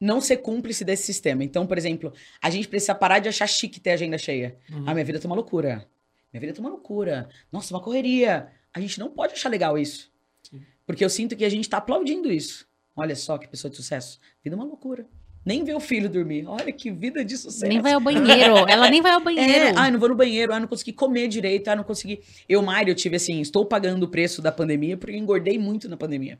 não 0.00 0.20
ser 0.20 0.36
cúmplice 0.36 0.84
desse 0.84 1.02
sistema. 1.02 1.42
Então, 1.42 1.66
por 1.66 1.76
exemplo, 1.76 2.12
a 2.40 2.50
gente 2.50 2.68
precisa 2.68 2.94
parar 2.94 3.18
de 3.18 3.28
achar 3.28 3.48
chique 3.48 3.80
ter 3.80 3.90
agenda 3.90 4.16
cheia. 4.16 4.56
Uhum. 4.70 4.84
Ah, 4.86 4.94
minha 4.94 5.04
vida 5.04 5.18
tá 5.18 5.26
uma 5.26 5.34
loucura. 5.34 5.84
Minha 6.32 6.40
vida 6.40 6.52
tá 6.52 6.60
uma 6.60 6.70
loucura. 6.70 7.28
Nossa, 7.50 7.74
uma 7.74 7.82
correria. 7.82 8.48
A 8.72 8.80
gente 8.80 9.00
não 9.00 9.10
pode 9.10 9.32
achar 9.32 9.48
legal 9.48 9.76
isso. 9.76 10.08
Sim. 10.42 10.62
Porque 10.86 11.04
eu 11.04 11.10
sinto 11.10 11.34
que 11.34 11.44
a 11.44 11.48
gente 11.48 11.68
tá 11.68 11.78
aplaudindo 11.78 12.30
isso. 12.30 12.64
Olha 12.94 13.16
só 13.16 13.38
que 13.38 13.48
pessoa 13.48 13.70
de 13.70 13.76
sucesso. 13.76 14.20
Vida 14.44 14.54
é 14.54 14.58
uma 14.58 14.64
loucura. 14.64 15.04
Nem 15.44 15.64
vê 15.64 15.74
o 15.74 15.80
filho 15.80 16.08
dormir. 16.08 16.46
Olha 16.46 16.72
que 16.72 16.90
vida 16.90 17.24
de 17.24 17.36
sucesso. 17.36 17.66
Nem 17.66 17.80
vai 17.80 17.92
ao 17.92 18.00
banheiro. 18.00 18.56
Ela 18.68 18.88
nem 18.88 19.02
vai 19.02 19.12
ao 19.12 19.20
banheiro. 19.24 19.64
É, 19.64 19.72
ah, 19.76 19.90
não 19.90 19.98
vou 19.98 20.08
no 20.08 20.14
banheiro. 20.14 20.52
Ah, 20.52 20.60
não 20.60 20.68
consegui 20.68 20.92
comer 20.92 21.26
direito. 21.28 21.68
Ah, 21.68 21.76
não 21.76 21.82
consegui. 21.82 22.20
Eu, 22.48 22.62
Mário, 22.62 22.92
eu 22.92 22.94
tive 22.94 23.16
assim, 23.16 23.40
estou 23.40 23.66
pagando 23.66 24.04
o 24.04 24.08
preço 24.08 24.40
da 24.40 24.52
pandemia 24.52 24.96
porque 24.96 25.16
engordei 25.16 25.58
muito 25.58 25.88
na 25.88 25.96
pandemia. 25.96 26.38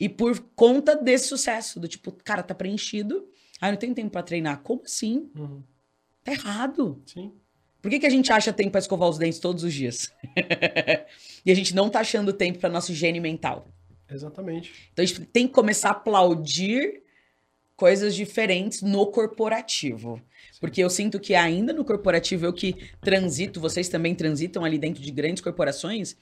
E 0.00 0.08
por 0.08 0.38
conta 0.54 0.96
desse 0.96 1.28
sucesso, 1.28 1.78
do 1.78 1.86
tipo, 1.86 2.12
cara, 2.24 2.42
tá 2.42 2.54
preenchido. 2.54 3.28
Ah, 3.60 3.70
não 3.70 3.78
tem 3.78 3.92
tempo 3.92 4.10
para 4.10 4.22
treinar. 4.22 4.62
Como 4.62 4.82
assim? 4.84 5.30
Uhum. 5.36 5.62
Tá 6.24 6.32
errado. 6.32 7.02
Sim. 7.04 7.32
Por 7.82 7.90
que, 7.90 8.00
que 8.00 8.06
a 8.06 8.10
gente 8.10 8.32
acha 8.32 8.52
tempo 8.52 8.70
para 8.70 8.80
escovar 8.80 9.08
os 9.08 9.18
dentes 9.18 9.38
todos 9.38 9.62
os 9.62 9.72
dias? 9.72 10.12
e 11.44 11.50
a 11.50 11.54
gente 11.54 11.74
não 11.74 11.88
tá 11.88 12.00
achando 12.00 12.32
tempo 12.32 12.58
para 12.58 12.68
nossa 12.68 12.92
higiene 12.92 13.20
mental. 13.20 13.68
Exatamente. 14.10 14.72
Então 14.92 15.02
a 15.02 15.06
gente 15.06 15.20
tem 15.26 15.46
que 15.46 15.52
começar 15.52 15.88
a 15.88 15.92
aplaudir 15.92 17.02
coisas 17.78 18.16
diferentes 18.16 18.82
no 18.82 19.06
corporativo. 19.06 20.20
Porque 20.60 20.82
eu 20.82 20.90
sinto 20.90 21.20
que 21.20 21.36
ainda 21.36 21.72
no 21.72 21.84
corporativo, 21.84 22.44
eu 22.44 22.52
que 22.52 22.74
transito, 23.00 23.60
vocês 23.60 23.88
também 23.88 24.16
transitam 24.16 24.64
ali 24.64 24.76
dentro 24.76 25.00
de 25.00 25.12
grandes 25.12 25.40
corporações, 25.40 26.16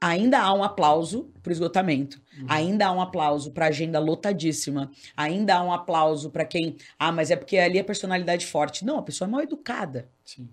ainda 0.00 0.40
há 0.40 0.52
um 0.52 0.64
aplauso 0.64 1.30
para 1.44 1.50
o 1.50 1.52
esgotamento, 1.52 2.20
uhum. 2.36 2.46
ainda 2.48 2.88
há 2.88 2.92
um 2.92 3.00
aplauso 3.00 3.52
para 3.52 3.66
a 3.66 3.68
agenda 3.68 4.00
lotadíssima, 4.00 4.90
ainda 5.16 5.54
há 5.54 5.62
um 5.62 5.72
aplauso 5.72 6.28
para 6.28 6.44
quem, 6.44 6.76
ah, 6.98 7.12
mas 7.12 7.30
é 7.30 7.36
porque 7.36 7.56
ali 7.56 7.78
é 7.78 7.84
personalidade 7.84 8.44
forte. 8.44 8.84
Não, 8.84 8.98
a 8.98 9.02
pessoa 9.02 9.28
é 9.28 9.30
mal 9.30 9.40
educada. 9.40 10.08
Sim. 10.24 10.48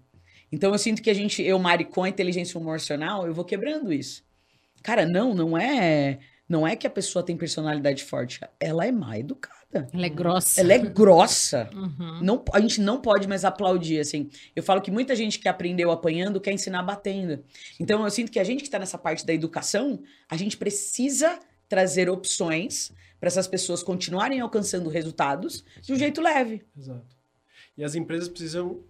Então 0.51 0.71
eu 0.71 0.77
sinto 0.77 1.01
que 1.01 1.09
a 1.09 1.15
gente, 1.15 1.41
eu, 1.41 1.57
Mari, 1.57 1.85
com 1.85 2.03
a 2.03 2.09
inteligência 2.09 2.59
emocional, 2.59 3.25
eu 3.25 3.33
vou 3.33 3.43
quebrando 3.43 3.91
isso. 3.91 4.23
Cara, 4.83 5.03
não, 5.03 5.33
não 5.33 5.57
é, 5.57 6.19
não 6.47 6.67
é 6.67 6.75
que 6.75 6.85
a 6.85 6.91
pessoa 6.91 7.25
tem 7.25 7.35
personalidade 7.35 8.03
forte, 8.03 8.39
ela 8.59 8.85
é 8.85 8.91
mal 8.91 9.15
educada. 9.15 9.62
Pesada. 9.73 9.89
Ela 9.93 10.05
é 10.05 10.09
grossa. 10.09 10.61
Ela 10.61 10.73
é 10.73 10.77
grossa. 10.77 11.69
Uhum. 11.73 12.19
Não, 12.21 12.45
a 12.53 12.59
gente 12.59 12.79
não 12.79 13.01
pode 13.01 13.27
mais 13.27 13.43
aplaudir, 13.43 13.99
assim. 13.99 14.29
Eu 14.55 14.61
falo 14.61 14.81
que 14.81 14.91
muita 14.91 15.15
gente 15.15 15.39
que 15.39 15.47
aprendeu 15.47 15.91
apanhando 15.91 16.39
quer 16.39 16.51
ensinar 16.51 16.83
batendo. 16.83 17.43
Então, 17.79 18.03
eu 18.03 18.11
sinto 18.11 18.31
que 18.31 18.39
a 18.39 18.43
gente 18.43 18.59
que 18.59 18.67
está 18.67 18.79
nessa 18.79 18.97
parte 18.97 19.25
da 19.25 19.33
educação, 19.33 20.01
a 20.29 20.37
gente 20.37 20.57
precisa 20.57 21.39
trazer 21.67 22.09
opções 22.09 22.91
para 23.19 23.27
essas 23.27 23.47
pessoas 23.47 23.81
continuarem 23.81 24.41
alcançando 24.41 24.89
resultados 24.89 25.63
de 25.81 25.93
um 25.93 25.95
jeito 25.95 26.21
leve. 26.21 26.63
Exato. 26.77 27.15
E 27.77 27.83
as 27.83 27.95
empresas 27.95 28.27
precisam 28.27 28.83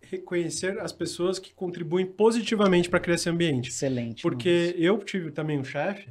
reconhecer 0.00 0.78
as 0.78 0.92
pessoas 0.92 1.38
que 1.38 1.52
contribuem 1.52 2.06
positivamente 2.06 2.88
para 2.88 3.00
criar 3.00 3.16
esse 3.16 3.28
ambiente. 3.28 3.70
Excelente. 3.70 4.22
Porque 4.22 4.74
eu 4.78 4.98
tive 4.98 5.30
também 5.30 5.58
um 5.58 5.64
chefe 5.64 6.08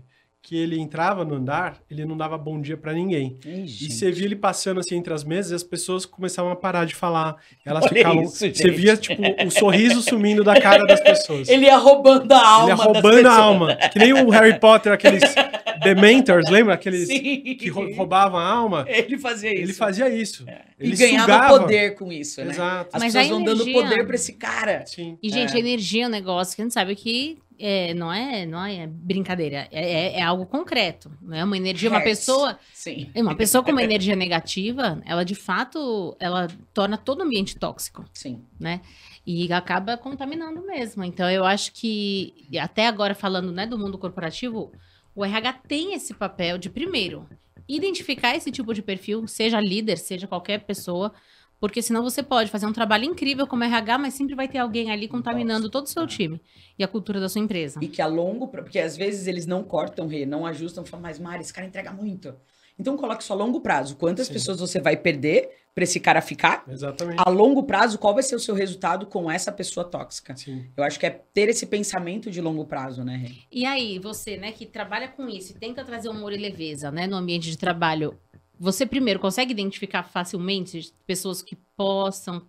que 0.48 0.56
ele 0.56 0.80
entrava 0.80 1.25
no 1.25 1.36
andar, 1.36 1.77
ele 1.92 2.06
não 2.06 2.16
dava 2.16 2.38
bom 2.38 2.62
dia 2.62 2.77
para 2.77 2.94
ninguém. 2.94 3.38
Ei, 3.46 3.63
E 3.63 3.68
gente. 3.68 3.94
você 3.94 4.10
via 4.10 4.25
ele 4.27 4.36
passando 4.38 4.80
assim 4.80 4.96
entre 4.96 5.13
as 5.13 5.22
mesas 5.25 5.51
e 5.51 5.56
as 5.56 5.63
pessoas 5.63 6.06
começavam 6.06 6.50
a 6.51 6.56
parar 6.56 6.86
de 6.86 6.96
falar. 6.96 7.36
Elas 7.66 7.84
Olha 7.84 7.94
ficavam. 7.94 8.24
isso, 8.24 8.38
você 8.38 8.54
gente. 8.54 8.70
via, 8.72 8.96
tipo, 8.96 9.22
o 9.46 9.51
sorriso 9.51 10.01
sumindo 10.01 10.46
da 10.46 10.60
cara 10.62 10.86
das 10.86 11.01
pessoas. 11.01 11.50
Ele 11.50 11.66
ia 11.66 11.75
roubando 11.75 12.32
a 12.32 12.48
alma 12.48 12.63
Ele 12.72 12.80
ia 12.80 12.84
roubando 12.86 13.27
a 13.27 13.36
alma. 13.36 13.75
Que 13.75 14.00
nem 14.00 14.13
o 14.13 14.30
Harry 14.30 14.58
Potter, 14.58 14.94
aqueles 14.94 15.22
Dementors, 15.84 16.50
lembra? 16.50 16.74
Aqueles 16.75 17.08
Sim. 17.08 17.56
que 17.56 17.68
rou- 17.70 17.94
roubavam 17.94 18.39
a 18.39 18.48
alma. 18.50 18.86
Ele 18.88 19.18
fazia 19.18 19.51
isso. 19.54 19.62
Ele 19.63 19.74
fazia 19.74 20.10
isso. 20.10 20.46
Ele 20.80 20.94
e 20.94 20.96
ganhava 20.98 21.22
sugava. 21.34 21.60
poder 21.60 21.96
com 21.96 22.12
isso, 22.12 22.42
né? 22.42 22.51
Exato. 22.51 22.89
As 22.94 23.04
Mas 23.04 23.13
pessoas 23.13 23.30
vão 23.32 23.44
dando 23.44 23.62
energia- 23.63 23.82
poder 23.84 24.06
pra 24.06 24.16
esse 24.16 24.34
cara. 24.34 24.86
Sim. 24.86 25.18
E, 25.22 25.30
gente, 25.30 25.54
É. 25.54 25.58
a 25.58 25.60
energia 25.60 26.06
é 26.06 26.08
um 26.08 26.12
negócio 26.12 26.56
que 26.56 26.62
a 26.62 26.66
gente 26.66 26.74
sabe 26.74 26.96
que 26.96 27.38
é, 27.59 27.93
não, 27.93 28.11
é, 28.11 28.45
não 28.45 28.63
é 28.65 28.87
brincadeira. 28.87 29.67
É, 29.71 30.15
é- 30.15 30.19
é 30.19 30.21
algo 30.21 30.45
concreto. 30.45 31.11
Né? 31.21 31.43
Uma 31.43 31.57
energia, 31.57 31.89
uma 31.89 32.01
pessoa. 32.01 32.57
Sim. 32.73 33.09
Uma 33.15 33.35
pessoa 33.35 33.63
com 33.63 33.71
uma 33.71 33.83
energia 33.83 34.15
negativa, 34.15 35.01
ela 35.05 35.23
de 35.23 35.35
fato, 35.35 36.15
ela 36.19 36.47
torna 36.73 36.97
todo 36.97 37.19
o 37.19 37.23
ambiente 37.23 37.57
tóxico. 37.57 38.05
Sim. 38.13 38.41
né? 38.59 38.81
E 39.25 39.51
acaba 39.51 39.97
contaminando 39.97 40.61
mesmo. 40.65 41.03
Então, 41.03 41.29
eu 41.29 41.43
acho 41.43 41.73
que, 41.73 42.33
até 42.59 42.87
agora 42.87 43.13
falando 43.13 43.51
né, 43.51 43.65
do 43.65 43.77
mundo 43.77 43.97
corporativo, 43.97 44.71
o 45.13 45.25
RH 45.25 45.53
tem 45.67 45.93
esse 45.93 46.13
papel 46.13 46.57
de, 46.57 46.69
primeiro, 46.69 47.27
identificar 47.67 48.35
esse 48.35 48.51
tipo 48.51 48.73
de 48.73 48.81
perfil, 48.81 49.27
seja 49.27 49.59
líder, 49.59 49.97
seja 49.97 50.27
qualquer 50.27 50.59
pessoa, 50.61 51.13
porque 51.59 51.81
senão 51.81 52.03
você 52.03 52.21
pode 52.21 52.49
fazer 52.51 52.65
um 52.65 52.73
trabalho 52.73 53.05
incrível 53.05 53.47
como 53.47 53.63
RH, 53.63 53.97
mas 53.97 54.13
sempre 54.13 54.35
vai 54.35 54.47
ter 54.47 54.59
alguém 54.59 54.91
ali 54.91 55.07
contaminando 55.07 55.69
todo 55.69 55.85
o 55.85 55.89
seu 55.89 56.05
time 56.05 56.41
e 56.77 56.83
a 56.83 56.87
cultura 56.87 57.19
da 57.19 57.27
sua 57.29 57.41
empresa. 57.41 57.79
E 57.81 57.87
que 57.87 58.01
a 58.01 58.07
longo, 58.07 58.47
pra- 58.47 58.61
porque 58.63 58.79
às 58.79 58.95
vezes 58.95 59.27
eles 59.27 59.45
não 59.45 59.63
cortam, 59.63 60.07
Rê, 60.07 60.25
não 60.25 60.45
ajustam, 60.45 60.85
falam, 60.85 61.01
mas 61.03 61.19
Mari, 61.19 61.41
esse 61.41 61.53
cara 61.53 61.67
entrega 61.67 61.91
muito. 61.91 62.33
Então 62.79 62.95
coloque 62.95 63.23
só 63.23 63.33
a 63.33 63.37
longo 63.37 63.59
prazo. 63.59 63.95
Quantas 63.95 64.27
Sim. 64.27 64.33
pessoas 64.33 64.59
você 64.59 64.79
vai 64.79 64.95
perder 64.95 65.49
pra 65.73 65.83
esse 65.83 65.99
cara 65.99 66.21
ficar? 66.21 66.63
Exatamente. 66.69 67.19
A 67.25 67.27
longo 67.27 67.63
prazo, 67.63 67.97
qual 67.97 68.13
vai 68.13 68.21
ser 68.21 68.35
o 68.35 68.39
seu 68.39 68.53
resultado 68.53 69.07
com 69.07 69.31
essa 69.31 69.51
pessoa 69.51 69.83
tóxica? 69.83 70.35
Sim. 70.35 70.67
Eu 70.77 70.83
acho 70.83 70.99
que 70.99 71.07
é 71.07 71.09
ter 71.09 71.49
esse 71.49 71.65
pensamento 71.65 72.29
de 72.29 72.39
longo 72.39 72.65
prazo, 72.65 73.03
né, 73.03 73.17
Rê? 73.17 73.31
E 73.51 73.65
aí, 73.65 73.97
você, 73.97 74.37
né, 74.37 74.51
que 74.51 74.63
trabalha 74.63 75.07
com 75.07 75.27
isso 75.27 75.53
e 75.53 75.55
tenta 75.55 75.83
trazer 75.83 76.07
humor 76.09 76.31
e 76.33 76.37
leveza, 76.37 76.91
né, 76.91 77.07
no 77.07 77.15
ambiente 77.15 77.49
de 77.49 77.57
trabalho, 77.57 78.15
você 78.59 78.85
primeiro 78.85 79.19
consegue 79.19 79.51
identificar 79.51 80.03
facilmente 80.03 80.91
pessoas 81.05 81.41
que 81.41 81.55
possam 81.75 82.41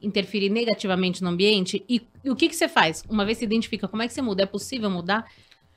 interferir 0.00 0.50
negativamente 0.50 1.22
no 1.22 1.30
ambiente? 1.30 1.84
E, 1.88 2.02
e 2.22 2.30
o 2.30 2.36
que, 2.36 2.48
que 2.48 2.56
você 2.56 2.68
faz? 2.68 3.02
Uma 3.08 3.24
vez 3.24 3.38
você 3.38 3.44
identifica, 3.44 3.88
como 3.88 4.02
é 4.02 4.08
que 4.08 4.14
você 4.14 4.22
muda? 4.22 4.42
É 4.42 4.46
possível 4.46 4.90
mudar 4.90 5.30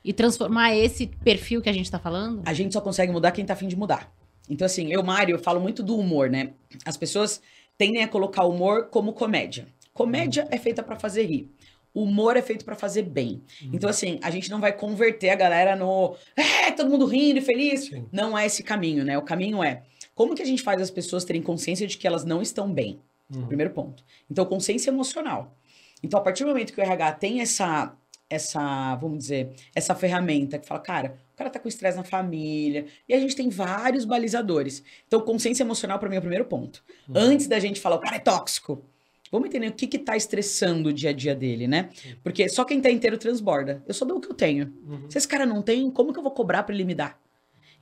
e 0.04 0.12
transformar 0.12 0.74
esse 0.74 1.06
perfil 1.06 1.60
que 1.60 1.68
a 1.68 1.72
gente 1.72 1.90
tá 1.90 1.98
falando? 1.98 2.42
A 2.44 2.52
gente 2.52 2.72
só 2.72 2.80
consegue 2.80 3.12
mudar 3.12 3.32
quem 3.32 3.44
tá 3.44 3.52
afim 3.52 3.68
de 3.68 3.76
mudar. 3.76 4.12
Então, 4.48 4.64
assim, 4.64 4.92
eu, 4.92 5.02
Mário, 5.02 5.34
eu 5.34 5.38
falo 5.38 5.60
muito 5.60 5.82
do 5.82 5.96
humor, 5.96 6.30
né? 6.30 6.52
As 6.84 6.96
pessoas 6.96 7.42
tendem 7.76 8.02
a 8.02 8.08
colocar 8.08 8.44
o 8.44 8.50
humor 8.50 8.88
como 8.90 9.12
comédia. 9.12 9.68
Comédia 9.92 10.46
é 10.50 10.58
feita 10.58 10.82
pra 10.82 10.96
fazer 10.96 11.26
rir. 11.26 11.50
O 11.94 12.02
humor 12.02 12.36
é 12.36 12.42
feito 12.42 12.64
pra 12.64 12.74
fazer 12.74 13.02
bem. 13.02 13.42
Então, 13.72 13.88
assim, 13.88 14.18
a 14.22 14.30
gente 14.30 14.50
não 14.50 14.60
vai 14.60 14.72
converter 14.72 15.30
a 15.30 15.34
galera 15.34 15.74
no. 15.74 16.16
É, 16.36 16.70
todo 16.70 16.90
mundo 16.90 17.06
rindo 17.06 17.38
e 17.38 17.42
feliz. 17.42 17.86
Sim. 17.86 18.06
Não 18.12 18.36
é 18.36 18.46
esse 18.46 18.62
caminho, 18.62 19.04
né? 19.04 19.16
O 19.16 19.22
caminho 19.22 19.62
é. 19.62 19.82
Como 20.14 20.34
que 20.34 20.42
a 20.42 20.46
gente 20.46 20.62
faz 20.62 20.82
as 20.82 20.90
pessoas 20.90 21.24
terem 21.24 21.40
consciência 21.40 21.86
de 21.86 21.96
que 21.96 22.06
elas 22.06 22.24
não 22.24 22.42
estão 22.42 22.72
bem? 22.72 23.00
Uhum. 23.34 23.46
Primeiro 23.46 23.72
ponto. 23.72 24.04
Então, 24.30 24.44
consciência 24.44 24.90
emocional. 24.90 25.56
Então, 26.02 26.18
a 26.20 26.22
partir 26.22 26.44
do 26.44 26.48
momento 26.48 26.72
que 26.72 26.80
o 26.80 26.84
RH 26.84 27.12
tem 27.12 27.40
essa, 27.40 27.96
essa, 28.28 28.94
vamos 28.96 29.18
dizer, 29.18 29.50
essa 29.74 29.94
ferramenta 29.94 30.58
que 30.58 30.66
fala, 30.66 30.80
cara, 30.80 31.18
o 31.34 31.36
cara 31.36 31.50
tá 31.50 31.58
com 31.58 31.68
estresse 31.68 31.96
na 31.96 32.04
família, 32.04 32.86
e 33.08 33.14
a 33.14 33.20
gente 33.20 33.34
tem 33.34 33.48
vários 33.48 34.04
balizadores. 34.04 34.82
Então, 35.06 35.20
consciência 35.20 35.62
emocional 35.62 35.98
para 35.98 36.08
mim 36.08 36.16
é 36.16 36.18
o 36.18 36.22
primeiro 36.22 36.44
ponto. 36.44 36.84
Antes 37.14 37.46
da 37.46 37.58
gente 37.58 37.80
falar, 37.80 37.96
o 37.96 38.00
cara 38.00 38.16
é 38.16 38.20
tóxico, 38.20 38.84
vamos 39.30 39.48
entender 39.48 39.68
o 39.68 39.72
que 39.72 39.86
que 39.86 39.98
tá 39.98 40.16
estressando 40.16 40.88
o 40.88 40.92
dia 40.92 41.10
a 41.10 41.12
dia 41.12 41.34
dele, 41.34 41.66
né? 41.66 41.90
Porque 42.22 42.48
só 42.48 42.64
quem 42.64 42.80
tá 42.80 42.90
inteiro 42.90 43.18
transborda. 43.18 43.82
Eu 43.86 43.94
só 43.94 44.04
dou 44.04 44.18
o 44.18 44.20
que 44.20 44.28
eu 44.28 44.34
tenho. 44.34 44.72
Uhum. 44.86 45.10
Se 45.10 45.18
esse 45.18 45.28
cara 45.28 45.46
não 45.46 45.62
tem, 45.62 45.90
como 45.90 46.12
que 46.12 46.18
eu 46.18 46.22
vou 46.22 46.32
cobrar 46.32 46.62
para 46.62 46.74
ele 46.74 46.84
me 46.84 46.94
dar? 46.94 47.20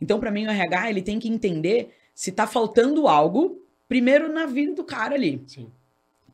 Então, 0.00 0.20
para 0.20 0.30
mim, 0.30 0.46
o 0.46 0.50
RH, 0.50 0.90
ele 0.90 1.02
tem 1.02 1.18
que 1.18 1.28
entender 1.28 1.90
se 2.14 2.32
tá 2.32 2.46
faltando 2.46 3.08
algo, 3.08 3.62
primeiro 3.88 4.32
na 4.32 4.46
vida 4.46 4.74
do 4.74 4.84
cara 4.84 5.14
ali. 5.14 5.42
Sim. 5.46 5.68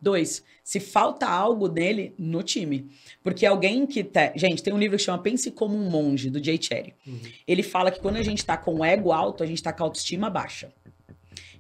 Dois, 0.01 0.43
se 0.65 0.81
falta 0.81 1.29
algo 1.29 1.69
nele 1.69 2.13
no 2.19 2.43
time. 2.43 2.91
Porque 3.23 3.47
alguém 3.47 3.87
que 3.87 4.03
tá. 4.03 4.33
Gente, 4.35 4.61
tem 4.61 4.73
um 4.73 4.79
livro 4.79 4.97
que 4.97 5.03
chama 5.05 5.23
Pense 5.23 5.51
como 5.53 5.77
um 5.77 5.89
Monge, 5.89 6.29
do 6.29 6.43
Jay 6.43 6.59
Cherry. 6.61 6.95
Uhum. 7.07 7.21
Ele 7.47 7.63
fala 7.63 7.91
que 7.91 8.01
quando 8.01 8.17
a 8.17 8.23
gente 8.23 8.45
tá 8.45 8.57
com 8.57 8.81
o 8.81 8.85
ego 8.85 9.13
alto, 9.13 9.45
a 9.45 9.47
gente 9.47 9.63
tá 9.63 9.73
com 9.73 9.85
a 9.85 9.87
autoestima 9.87 10.29
baixa. 10.29 10.73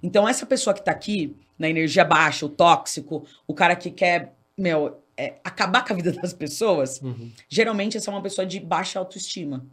Então, 0.02 0.28
essa 0.28 0.44
pessoa 0.44 0.74
que 0.74 0.82
tá 0.82 0.90
aqui, 0.90 1.36
na 1.58 1.68
energia 1.68 2.04
baixa, 2.04 2.44
o 2.44 2.48
tóxico, 2.48 3.24
o 3.46 3.54
cara 3.54 3.76
que 3.76 3.90
quer, 3.90 4.34
meu, 4.58 5.00
é, 5.16 5.34
acabar 5.44 5.84
com 5.84 5.92
a 5.92 5.96
vida 5.96 6.10
das 6.20 6.32
pessoas, 6.32 7.00
Uhum. 7.00 7.30
geralmente 7.48 7.96
essa 7.96 8.10
é 8.10 8.14
uma 8.14 8.22
pessoa 8.22 8.46
de 8.46 8.58
baixa 8.58 8.98
autoestima. 8.98 9.64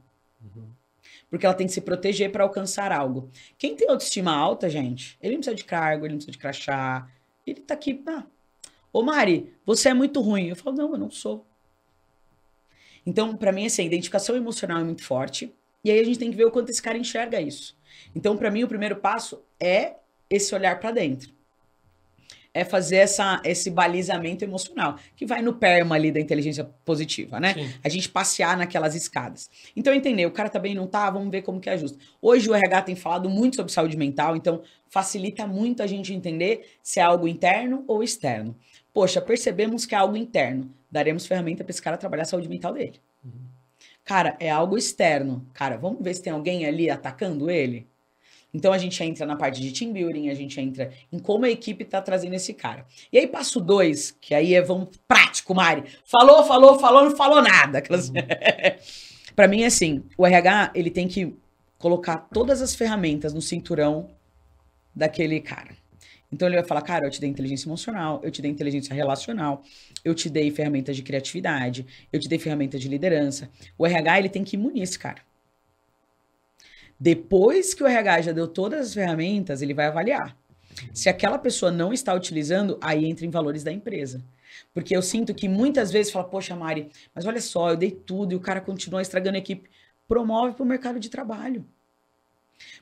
Porque 1.29 1.45
ela 1.45 1.53
tem 1.53 1.67
que 1.67 1.73
se 1.73 1.81
proteger 1.81 2.31
para 2.31 2.43
alcançar 2.43 2.91
algo. 2.91 3.29
Quem 3.57 3.75
tem 3.75 3.87
autoestima 3.87 4.31
alta, 4.35 4.67
gente, 4.67 5.15
ele 5.21 5.33
não 5.33 5.39
precisa 5.41 5.55
de 5.55 5.63
cargo, 5.63 6.05
ele 6.05 6.13
não 6.13 6.17
precisa 6.17 6.31
de 6.31 6.37
crachá. 6.39 7.07
Ele 7.45 7.59
tá 7.61 7.75
aqui, 7.75 8.01
ah, 8.07 8.23
ô 8.91 9.03
Mari, 9.03 9.53
você 9.63 9.89
é 9.89 9.93
muito 9.93 10.21
ruim. 10.21 10.47
Eu 10.47 10.55
falo, 10.55 10.75
não, 10.75 10.91
eu 10.93 10.97
não 10.97 11.11
sou. 11.11 11.45
Então, 13.05 13.35
para 13.35 13.51
mim, 13.51 13.65
assim, 13.67 13.83
a 13.83 13.85
identificação 13.85 14.35
emocional 14.35 14.79
é 14.79 14.83
muito 14.83 15.03
forte. 15.03 15.53
E 15.83 15.91
aí 15.91 15.99
a 15.99 16.03
gente 16.03 16.17
tem 16.17 16.31
que 16.31 16.37
ver 16.37 16.45
o 16.45 16.51
quanto 16.51 16.69
esse 16.69 16.81
cara 16.81 16.97
enxerga 16.97 17.39
isso. 17.39 17.77
Então, 18.15 18.35
para 18.35 18.49
mim, 18.49 18.63
o 18.63 18.67
primeiro 18.67 18.95
passo 18.95 19.39
é 19.59 19.95
esse 20.29 20.53
olhar 20.53 20.79
para 20.79 20.91
dentro. 20.91 21.31
É 22.51 22.65
fazer 22.65 22.97
essa, 22.97 23.39
esse 23.45 23.69
balizamento 23.69 24.43
emocional, 24.43 24.97
que 25.15 25.25
vai 25.25 25.41
no 25.41 25.53
perma 25.53 25.95
ali 25.95 26.11
da 26.11 26.19
inteligência 26.19 26.63
positiva, 26.83 27.39
né? 27.39 27.53
Sim. 27.53 27.69
A 27.83 27.89
gente 27.89 28.09
passear 28.09 28.57
naquelas 28.57 28.95
escadas. 28.95 29.49
Então, 29.75 29.93
entender, 29.93 30.25
o 30.25 30.31
cara 30.31 30.49
bem, 30.59 30.73
não 30.73 30.87
tá, 30.87 31.09
vamos 31.11 31.29
ver 31.29 31.43
como 31.43 31.59
que 31.59 31.69
ajusta. 31.69 31.99
Hoje 32.19 32.49
o 32.49 32.55
RH 32.55 32.81
tem 32.81 32.95
falado 32.95 33.29
muito 33.29 33.55
sobre 33.55 33.71
saúde 33.71 33.95
mental, 33.95 34.35
então 34.35 34.63
facilita 34.89 35.45
muito 35.45 35.83
a 35.83 35.87
gente 35.87 36.11
entender 36.11 36.75
se 36.81 36.99
é 36.99 37.03
algo 37.03 37.27
interno 37.27 37.83
ou 37.87 38.03
externo. 38.03 38.55
Poxa, 38.91 39.21
percebemos 39.21 39.85
que 39.85 39.93
é 39.93 39.97
algo 39.99 40.17
interno. 40.17 40.73
Daremos 40.91 41.27
ferramenta 41.27 41.63
para 41.63 41.71
esse 41.71 41.81
cara 41.81 41.97
trabalhar 41.97 42.23
a 42.23 42.25
saúde 42.25 42.49
mental 42.49 42.73
dele. 42.73 42.99
Cara, 44.03 44.35
é 44.39 44.49
algo 44.49 44.75
externo. 44.75 45.45
Cara, 45.53 45.77
vamos 45.77 46.01
ver 46.01 46.15
se 46.15 46.23
tem 46.23 46.33
alguém 46.33 46.65
ali 46.65 46.89
atacando 46.89 47.47
ele? 47.47 47.87
Então 48.53 48.73
a 48.73 48.77
gente 48.77 49.01
entra 49.03 49.25
na 49.25 49.35
parte 49.35 49.61
de 49.61 49.71
team 49.71 49.93
building, 49.93 50.29
a 50.29 50.33
gente 50.33 50.59
entra 50.59 50.91
em 51.11 51.19
como 51.19 51.45
a 51.45 51.49
equipe 51.49 51.85
tá 51.85 52.01
trazendo 52.01 52.33
esse 52.33 52.53
cara. 52.53 52.85
E 53.11 53.17
aí 53.17 53.27
passo 53.27 53.59
dois, 53.59 54.11
que 54.19 54.33
aí 54.33 54.55
é 54.55 54.61
vamos 54.61 54.89
prático, 55.07 55.53
Mari. 55.53 55.83
Falou, 56.03 56.43
falou, 56.43 56.79
falou, 56.79 57.03
não 57.03 57.15
falou 57.15 57.41
nada. 57.41 57.77
Aquelas... 57.77 58.11
Para 59.35 59.47
mim 59.47 59.61
é 59.61 59.67
assim, 59.67 60.03
o 60.17 60.25
RH, 60.25 60.71
ele 60.75 60.89
tem 60.89 61.07
que 61.07 61.35
colocar 61.77 62.17
todas 62.17 62.61
as 62.61 62.75
ferramentas 62.75 63.33
no 63.33 63.41
cinturão 63.41 64.09
daquele 64.93 65.39
cara. 65.39 65.77
Então 66.31 66.47
ele 66.47 66.57
vai 66.57 66.65
falar, 66.65 66.81
cara, 66.81 67.05
eu 67.05 67.09
te 67.09 67.19
dei 67.19 67.29
inteligência 67.29 67.67
emocional, 67.67 68.19
eu 68.23 68.29
te 68.29 68.41
dei 68.41 68.51
inteligência 68.51 68.93
relacional, 68.93 69.63
eu 70.03 70.13
te 70.13 70.29
dei 70.29 70.51
ferramentas 70.51 70.95
de 70.95 71.01
criatividade, 71.01 71.85
eu 72.11 72.19
te 72.19 72.27
dei 72.27 72.37
ferramentas 72.37 72.79
de 72.79 72.87
liderança. 72.87 73.49
O 73.77 73.85
RH, 73.85 74.19
ele 74.19 74.29
tem 74.29 74.43
que 74.43 74.57
munir 74.57 74.83
esse 74.83 74.99
cara. 74.99 75.21
Depois 76.99 77.73
que 77.73 77.83
o 77.83 77.87
RH 77.87 78.21
já 78.21 78.31
deu 78.31 78.47
todas 78.47 78.87
as 78.87 78.93
ferramentas, 78.93 79.61
ele 79.61 79.73
vai 79.73 79.85
avaliar. 79.85 80.35
Se 80.93 81.09
aquela 81.09 81.37
pessoa 81.37 81.71
não 81.71 81.93
está 81.93 82.13
utilizando, 82.13 82.77
aí 82.81 83.05
entra 83.05 83.25
em 83.25 83.29
valores 83.29 83.63
da 83.63 83.71
empresa. 83.71 84.23
Porque 84.73 84.95
eu 84.95 85.01
sinto 85.01 85.33
que 85.33 85.47
muitas 85.47 85.91
vezes 85.91 86.11
fala, 86.11 86.25
poxa, 86.25 86.55
Mari, 86.55 86.89
mas 87.13 87.25
olha 87.25 87.41
só, 87.41 87.69
eu 87.69 87.77
dei 87.77 87.91
tudo 87.91 88.33
e 88.33 88.35
o 88.35 88.39
cara 88.39 88.59
continua 88.59 89.01
estragando 89.01 89.35
a 89.35 89.39
equipe. 89.39 89.69
Promove 90.07 90.53
para 90.53 90.63
o 90.63 90.67
mercado 90.67 90.99
de 90.99 91.09
trabalho. 91.09 91.65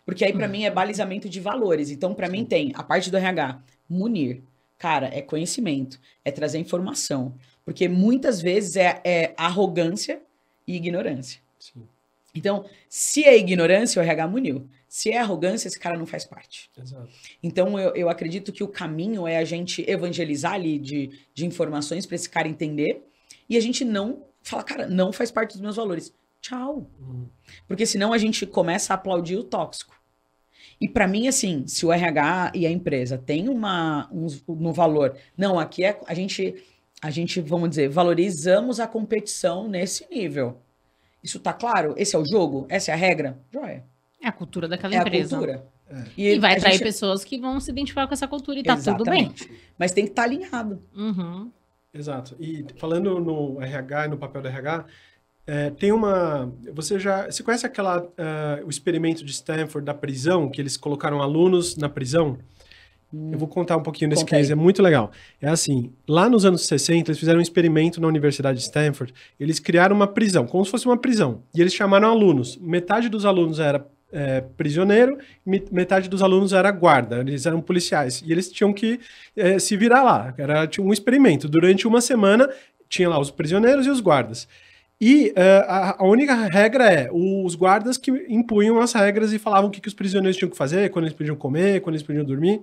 Porque 0.05 0.25
aí, 0.25 0.33
para 0.33 0.47
mim, 0.47 0.63
é 0.63 0.71
balizamento 0.71 1.29
de 1.29 1.39
valores. 1.39 1.91
Então, 1.91 2.13
para 2.13 2.29
mim, 2.29 2.45
tem 2.45 2.71
a 2.75 2.83
parte 2.83 3.11
do 3.11 3.17
RH, 3.17 3.61
munir. 3.87 4.41
Cara, 4.77 5.09
é 5.13 5.21
conhecimento, 5.21 5.99
é 6.23 6.31
trazer 6.31 6.57
informação. 6.57 7.35
Porque 7.65 7.87
muitas 7.87 8.41
vezes 8.41 8.75
é, 8.75 9.01
é 9.03 9.33
arrogância 9.37 10.21
e 10.65 10.75
ignorância. 10.75 11.41
Sim. 11.59 11.87
Então, 12.33 12.65
se 12.89 13.23
é 13.23 13.37
ignorância, 13.37 13.99
o 13.99 14.03
RH 14.03 14.27
muniu. 14.27 14.67
Se 14.87 15.11
é 15.11 15.17
arrogância, 15.17 15.67
esse 15.67 15.79
cara 15.79 15.97
não 15.97 16.05
faz 16.05 16.25
parte. 16.25 16.69
Exato. 16.77 17.09
Então, 17.41 17.79
eu, 17.79 17.95
eu 17.95 18.09
acredito 18.09 18.51
que 18.51 18.63
o 18.63 18.67
caminho 18.67 19.27
é 19.27 19.37
a 19.37 19.43
gente 19.43 19.83
evangelizar 19.89 20.53
ali 20.53 20.77
de, 20.77 21.11
de 21.33 21.45
informações 21.45 22.05
para 22.05 22.15
esse 22.15 22.29
cara 22.29 22.47
entender 22.47 23.03
e 23.49 23.57
a 23.57 23.61
gente 23.61 23.83
não 23.83 24.23
falar, 24.41 24.63
cara, 24.63 24.87
não 24.87 25.11
faz 25.11 25.31
parte 25.31 25.53
dos 25.53 25.61
meus 25.61 25.75
valores. 25.75 26.13
Tchau. 26.41 26.89
Uhum. 26.99 27.27
Porque 27.67 27.85
senão 27.85 28.13
a 28.13 28.17
gente 28.17 28.45
começa 28.45 28.93
a 28.93 28.95
aplaudir 28.95 29.35
o 29.35 29.43
tóxico. 29.43 29.95
E 30.79 30.87
para 30.87 31.07
mim, 31.07 31.27
assim, 31.27 31.65
se 31.67 31.85
o 31.85 31.91
RH 31.91 32.51
e 32.53 32.65
a 32.65 32.71
empresa 32.71 33.17
tem 33.17 33.49
uma 33.49 34.07
um, 34.11 34.27
no 34.47 34.71
valor, 34.71 35.17
não, 35.35 35.59
aqui 35.59 35.83
é 35.83 35.99
a 36.05 36.13
gente 36.13 36.55
a 37.01 37.11
gente, 37.11 37.39
vamos 37.39 37.69
dizer, 37.69 37.89
valorizamos 37.89 38.79
a 38.79 38.87
competição 38.87 39.67
nesse 39.67 40.07
nível. 40.09 40.59
Isso 41.23 41.39
tá 41.39 41.53
claro? 41.53 41.93
Esse 41.97 42.15
é 42.15 42.19
o 42.19 42.25
jogo? 42.25 42.65
Essa 42.69 42.91
é 42.91 42.93
a 42.93 42.97
regra? 42.97 43.37
Joia. 43.51 43.83
É 44.21 44.27
a 44.27 44.31
cultura 44.31 44.67
daquela 44.67 44.93
É 44.93 44.97
a 44.97 45.01
empresa. 45.01 45.35
cultura. 45.37 45.65
É. 45.89 46.03
E, 46.17 46.39
vai 46.39 46.53
a 46.53 46.57
atrair 46.57 46.73
gente- 46.73 46.83
pessoas 46.83 47.23
que 47.23 47.37
vão 47.37 47.59
se 47.59 47.71
identificar 47.71 48.07
com 48.07 48.13
essa 48.13 48.27
cultura 48.27 48.59
e 48.59 48.63
tá 48.63 48.75
tudo 48.75 49.03
bem. 49.05 49.23
Exatamente. 49.27 49.51
Mas 49.77 49.91
tem 49.91 50.03
que 50.05 50.11
estar 50.11 50.23
alinhado. 50.23 50.81
Uhum. 50.95 51.49
Exato. 51.93 52.35
E 52.39 52.65
falando 52.77 53.19
no 53.19 53.61
RH 53.61 54.05
e 54.05 54.09
no 54.09 54.17
papel 54.17 54.41
do 54.41 54.47
RH, 54.49 54.85
é, 55.45 55.69
tem 55.71 55.91
uma. 55.93 56.51
Você 56.73 56.99
já. 56.99 57.25
Você 57.25 57.41
conhece 57.41 57.65
aquela. 57.65 58.05
ah, 58.17 58.59
o 58.65 58.69
experimento 58.69 59.23
de 59.23 59.31
Stanford 59.31 59.85
da 59.85 59.93
prisão, 59.93 60.49
que 60.49 60.59
eles 60.61 60.75
colocaram 60.75 61.21
alunos 61.21 61.77
na 61.77 61.87
prisão? 61.87 62.37
Eu 63.31 63.37
vou 63.39 63.47
contar 63.47 63.77
um 63.77 63.81
pouquinho 63.83 64.09
desse 64.09 64.23
Conta 64.23 64.35
case, 64.35 64.51
aí. 64.51 64.59
é 64.59 64.61
muito 64.61 64.81
legal. 64.83 65.11
É 65.41 65.47
assim, 65.47 65.91
lá 66.07 66.27
nos 66.29 66.43
anos 66.43 66.65
60, 66.65 67.09
eles 67.09 67.19
fizeram 67.19 67.39
um 67.39 67.41
experimento 67.41 68.01
na 68.01 68.07
Universidade 68.07 68.57
de 68.57 68.65
Stanford, 68.65 69.13
eles 69.39 69.59
criaram 69.59 69.95
uma 69.95 70.07
prisão, 70.07 70.45
como 70.45 70.65
se 70.65 70.71
fosse 70.71 70.85
uma 70.85 70.97
prisão, 70.97 71.41
e 71.55 71.61
eles 71.61 71.73
chamaram 71.73 72.09
alunos. 72.09 72.57
Metade 72.57 73.07
dos 73.07 73.25
alunos 73.25 73.59
era 73.59 73.87
é, 74.11 74.41
prisioneiro, 74.41 75.17
me- 75.45 75.63
metade 75.71 76.09
dos 76.09 76.21
alunos 76.21 76.51
era 76.53 76.69
guarda, 76.71 77.19
eles 77.21 77.45
eram 77.45 77.61
policiais, 77.61 78.21
e 78.25 78.31
eles 78.31 78.51
tinham 78.51 78.73
que 78.73 78.99
é, 79.35 79.57
se 79.57 79.77
virar 79.77 80.03
lá, 80.03 80.33
era 80.37 80.69
um 80.79 80.91
experimento. 80.91 81.47
Durante 81.47 81.87
uma 81.87 82.01
semana, 82.01 82.49
tinha 82.89 83.07
lá 83.09 83.19
os 83.19 83.31
prisioneiros 83.31 83.85
e 83.85 83.89
os 83.89 83.99
guardas. 84.01 84.47
E 84.99 85.31
a, 85.35 86.01
a 86.01 86.07
única 86.07 86.33
regra 86.33 86.91
é 86.91 87.09
os 87.11 87.53
guardas 87.53 87.97
que 87.97 88.11
impunham 88.27 88.79
as 88.79 88.93
regras 88.93 89.31
e 89.31 89.37
falavam 89.37 89.69
o 89.69 89.71
que, 89.71 89.79
que 89.79 89.87
os 89.87 89.93
prisioneiros 89.93 90.37
tinham 90.37 90.49
que 90.49 90.57
fazer, 90.57 90.89
quando 90.89 91.05
eles 91.05 91.15
podiam 91.15 91.35
comer, 91.35 91.81
quando 91.81 91.95
eles 91.95 92.05
podiam 92.05 92.25
dormir. 92.25 92.61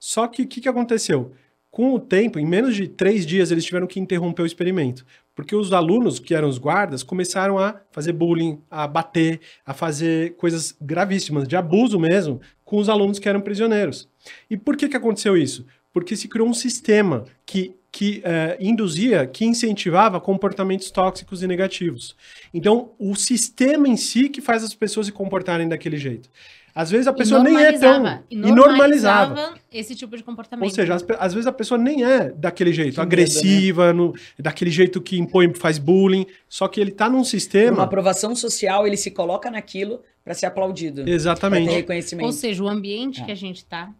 Só 0.00 0.26
que 0.26 0.42
o 0.42 0.46
que, 0.46 0.60
que 0.62 0.68
aconteceu? 0.68 1.32
Com 1.70 1.92
o 1.92 2.00
tempo, 2.00 2.38
em 2.38 2.46
menos 2.46 2.74
de 2.74 2.88
três 2.88 3.26
dias, 3.26 3.50
eles 3.50 3.64
tiveram 3.64 3.86
que 3.86 4.00
interromper 4.00 4.42
o 4.42 4.46
experimento. 4.46 5.04
Porque 5.34 5.54
os 5.54 5.72
alunos, 5.72 6.18
que 6.18 6.34
eram 6.34 6.48
os 6.48 6.58
guardas, 6.58 7.02
começaram 7.02 7.58
a 7.58 7.80
fazer 7.92 8.12
bullying, 8.12 8.60
a 8.70 8.88
bater, 8.88 9.40
a 9.64 9.74
fazer 9.74 10.34
coisas 10.36 10.74
gravíssimas, 10.80 11.46
de 11.46 11.54
abuso 11.54 12.00
mesmo, 12.00 12.40
com 12.64 12.78
os 12.78 12.88
alunos 12.88 13.18
que 13.18 13.28
eram 13.28 13.40
prisioneiros. 13.40 14.08
E 14.48 14.56
por 14.56 14.76
que, 14.76 14.88
que 14.88 14.96
aconteceu 14.96 15.36
isso? 15.36 15.66
Porque 15.92 16.16
se 16.16 16.28
criou 16.28 16.48
um 16.48 16.54
sistema 16.54 17.24
que, 17.46 17.74
que 17.90 18.20
eh, 18.24 18.56
induzia, 18.60 19.26
que 19.26 19.44
incentivava 19.44 20.20
comportamentos 20.20 20.90
tóxicos 20.90 21.42
e 21.42 21.46
negativos. 21.46 22.14
Então, 22.52 22.90
o 22.98 23.14
sistema 23.16 23.88
em 23.88 23.96
si 23.96 24.28
que 24.28 24.40
faz 24.40 24.62
as 24.62 24.74
pessoas 24.74 25.06
se 25.06 25.12
comportarem 25.12 25.68
daquele 25.68 25.96
jeito. 25.96 26.28
Às 26.74 26.90
vezes 26.92 27.08
a 27.08 27.12
pessoa 27.12 27.42
nem 27.42 27.56
é 27.56 27.72
tão. 27.72 27.90
normalizava. 27.98 28.24
E 28.30 28.36
normalizava. 28.36 29.54
esse 29.72 29.96
tipo 29.96 30.16
de 30.16 30.22
comportamento. 30.22 30.64
Ou 30.68 30.70
seja, 30.72 30.94
às, 31.18 31.32
vezes 31.34 31.46
a 31.48 31.52
pessoa 31.52 31.76
nem 31.76 32.04
é 32.04 32.30
daquele 32.30 32.72
jeito, 32.72 32.92
Que 32.94 33.00
medo, 33.00 33.02
agressiva, 33.08 33.92
no- 33.92 34.14
daquele 34.38 34.70
jeito 34.70 35.00
que 35.00 35.18
impõe, 35.18 35.52
faz 35.54 35.76
bullying, 35.78 36.24
só 36.48 36.68
que 36.68 36.80
ele 36.80 36.92
tá 36.92 37.06
num 37.06 37.12
Por 37.14 37.18
uma 37.18 37.24
sistema. 37.24 37.82
aprovação 37.82 38.36
social, 38.36 38.86
ele 38.86 38.96
se 38.96 39.10
coloca 39.10 39.50
naquilo 39.50 40.02
para 40.24 40.34
ser 40.34 40.46
aplaudido. 40.46 40.96
Pra 40.96 41.04
ter 41.06 41.10
Exatamente. 41.10 41.70
reconhecimento. 41.70 42.26
Ou 42.26 42.32
seja, 42.32 42.62
o 42.62 42.68
ambiente 42.68 43.22
É. 43.22 43.24
que 43.24 43.32
a 43.32 43.36
gente 43.36 43.64
tá, 43.64 43.90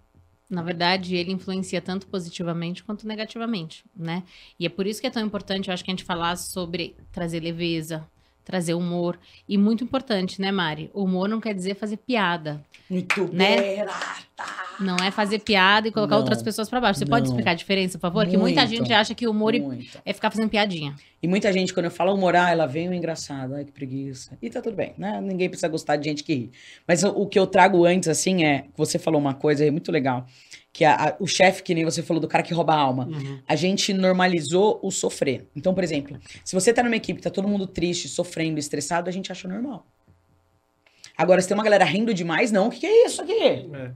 na 0.49 0.63
verdade, 0.63 1.15
ele 1.15 1.31
influencia 1.33 1.81
tanto 1.81 2.07
positivamente 2.07 2.83
quanto 2.83 3.07
negativamente, 3.07 3.85
né? 3.95 4.23
E 4.59 4.65
é 4.65 4.69
por 4.69 4.87
isso 4.87 5.01
que 5.01 5.07
é 5.07 5.11
tão 5.11 5.25
importante, 5.25 5.69
eu 5.69 5.75
acho 5.75 5.85
que 5.85 5.91
a 5.91 5.93
gente 5.93 6.05
falar 6.05 6.37
sobre 6.37 6.97
trazer 7.13 7.41
leveza, 7.41 8.07
trazer 8.45 8.73
humor. 8.73 9.19
E 9.47 9.59
muito 9.59 9.85
importante, 9.85 10.41
né, 10.41 10.51
Mari? 10.51 10.91
O 10.95 11.05
humor 11.05 11.29
não 11.29 11.39
quer 11.39 11.53
dizer 11.55 11.75
fazer 11.75 11.99
piada. 11.99 12.65
Muito 12.89 13.29
Né? 13.31 13.85
Não 14.81 14.97
é 14.97 15.11
fazer 15.11 15.41
piada 15.41 15.89
e 15.89 15.93
colocar 15.93 16.15
Não. 16.15 16.21
outras 16.23 16.43
pessoas 16.43 16.67
pra 16.71 16.81
baixo. 16.81 16.99
Você 16.99 17.05
pode 17.05 17.25
Não. 17.27 17.33
explicar 17.33 17.51
a 17.51 17.55
diferença, 17.55 17.99
por 17.99 18.03
favor? 18.03 18.27
Que 18.27 18.39
muita 18.39 18.63
Muito. 18.63 18.75
gente 18.77 18.93
acha 18.93 19.15
que 19.15 19.27
o 19.27 19.33
humor 19.33 19.53
Muito. 19.53 19.99
é 20.03 20.13
ficar 20.15 20.31
fazendo 20.31 20.49
piadinha. 20.49 20.95
E 21.21 21.27
muita 21.27 21.53
gente, 21.53 21.75
quando 21.75 21.87
eu 21.87 21.91
falo 21.91 22.15
humorar, 22.15 22.53
ela 22.53 22.65
vem 22.65 22.89
o 22.89 22.95
engraçado. 22.95 23.55
Ai, 23.57 23.65
que 23.65 23.73
preguiça. 23.73 24.39
E 24.41 24.49
tá 24.49 24.63
tudo 24.63 24.77
bem, 24.77 24.95
né? 24.97 25.21
Ninguém 25.21 25.49
precisa 25.49 25.67
gostar 25.67 25.97
de 25.97 26.05
gente 26.09 26.23
que 26.23 26.33
ri. 26.35 26.51
Mas 26.87 27.03
o, 27.03 27.09
o 27.11 27.27
que 27.27 27.37
eu 27.39 27.47
trago 27.47 27.85
antes, 27.85 28.09
assim, 28.09 28.45
é... 28.45 28.67
Você 28.77 28.99
falou 29.01 29.21
uma 29.21 29.35
coisa 29.35 29.65
aí 29.65 29.71
muito 29.71 29.91
legal. 29.91 30.27
Que 30.73 30.85
a- 30.85 30.95
a- 31.09 31.17
o 31.19 31.27
chefe, 31.27 31.65
que 31.65 31.75
nem 31.75 31.85
você 31.85 32.05
falou, 32.05 32.21
do 32.21 32.29
cara 32.29 32.45
que 32.45 32.55
rouba 32.55 32.73
a 32.73 32.79
alma. 32.79 33.07
Uhum. 33.09 33.41
A 33.49 33.57
gente 33.57 33.93
normalizou 33.93 34.79
o 34.81 34.93
sofrer. 34.93 35.45
Então, 35.57 35.75
por 35.75 35.83
exemplo, 35.83 36.17
se 36.45 36.55
você 36.55 36.73
tá 36.73 36.85
numa 36.85 36.95
equipe 36.95 37.21
tá 37.21 37.31
todo 37.31 37.49
mundo 37.49 37.67
triste, 37.67 38.09
sofrendo, 38.09 38.61
estressado, 38.61 39.09
a 39.09 39.13
gente 39.13 39.33
acha 39.33 39.49
normal. 39.49 39.85
Agora, 41.17 41.43
se 41.43 41.49
tem 41.49 41.57
uma 41.57 41.65
galera 41.65 41.85
rindo 41.85 42.15
demais, 42.15 42.53
não. 42.53 42.69
O 42.69 42.71
que, 42.71 42.79
que 42.81 42.87
é 42.87 43.07
isso 43.07 43.21
aqui? 43.23 43.43
É. 43.75 43.91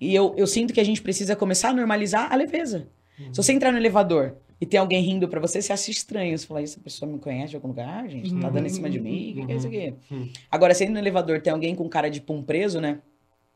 E 0.00 0.14
eu, 0.14 0.34
eu 0.36 0.46
sinto 0.46 0.72
que 0.72 0.80
a 0.80 0.84
gente 0.84 1.02
precisa 1.02 1.34
começar 1.34 1.70
a 1.70 1.72
normalizar 1.72 2.32
a 2.32 2.36
leveza. 2.36 2.86
Se 3.32 3.36
você 3.36 3.52
entrar 3.52 3.70
no 3.72 3.76
elevador 3.78 4.36
e 4.60 4.66
tem 4.66 4.78
alguém 4.78 5.02
rindo 5.02 5.26
pra 5.26 5.40
você, 5.40 5.62
você 5.62 5.72
acha 5.72 5.90
estranho. 5.90 6.36
Você 6.36 6.46
fala, 6.46 6.60
essa 6.60 6.78
pessoa 6.78 7.10
me 7.10 7.18
conhece 7.18 7.50
de 7.50 7.56
algum 7.56 7.68
lugar, 7.68 8.06
gente? 8.08 8.38
Tá 8.38 8.50
dando 8.50 8.66
em 8.66 8.70
cima 8.70 8.90
de 8.90 9.00
mim? 9.00 9.32
O 9.32 9.34
que, 9.34 9.46
que 9.46 9.52
é 9.52 9.56
isso 9.56 9.66
aqui? 9.66 9.94
Uhum. 10.10 10.30
Agora, 10.50 10.74
se 10.74 10.86
no 10.86 10.98
elevador 10.98 11.40
tem 11.40 11.50
alguém 11.50 11.74
com 11.74 11.88
cara 11.88 12.10
de 12.10 12.20
pum 12.20 12.42
preso, 12.42 12.78
né? 12.78 13.00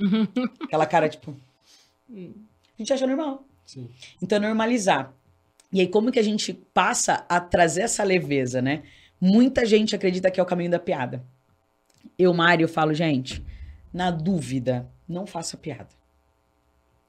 Aquela 0.65 0.87
cara, 0.87 1.09
tipo... 1.09 1.37
A 2.11 2.79
gente 2.79 2.93
acha 2.93 3.07
normal. 3.07 3.45
Sim. 3.67 3.89
Então, 4.23 4.41
normalizar. 4.41 5.13
E 5.71 5.81
aí, 5.81 5.89
como 5.89 6.11
que 6.11 6.19
a 6.19 6.23
gente 6.23 6.55
passa 6.73 7.27
a 7.29 7.39
trazer 7.39 7.83
essa 7.83 8.03
leveza, 8.03 8.63
né? 8.63 8.83
Muita 9.21 9.67
gente 9.67 9.95
acredita 9.95 10.31
que 10.31 10.41
é 10.41 10.43
o 10.43 10.47
caminho 10.47 10.71
da 10.71 10.79
piada. 10.79 11.23
Eu, 12.19 12.33
Mário, 12.33 12.67
falo, 12.67 12.95
gente, 12.95 13.45
na 13.93 14.11
dúvida, 14.11 14.89
não 15.07 15.27
faça 15.27 15.57
piada. 15.57 15.89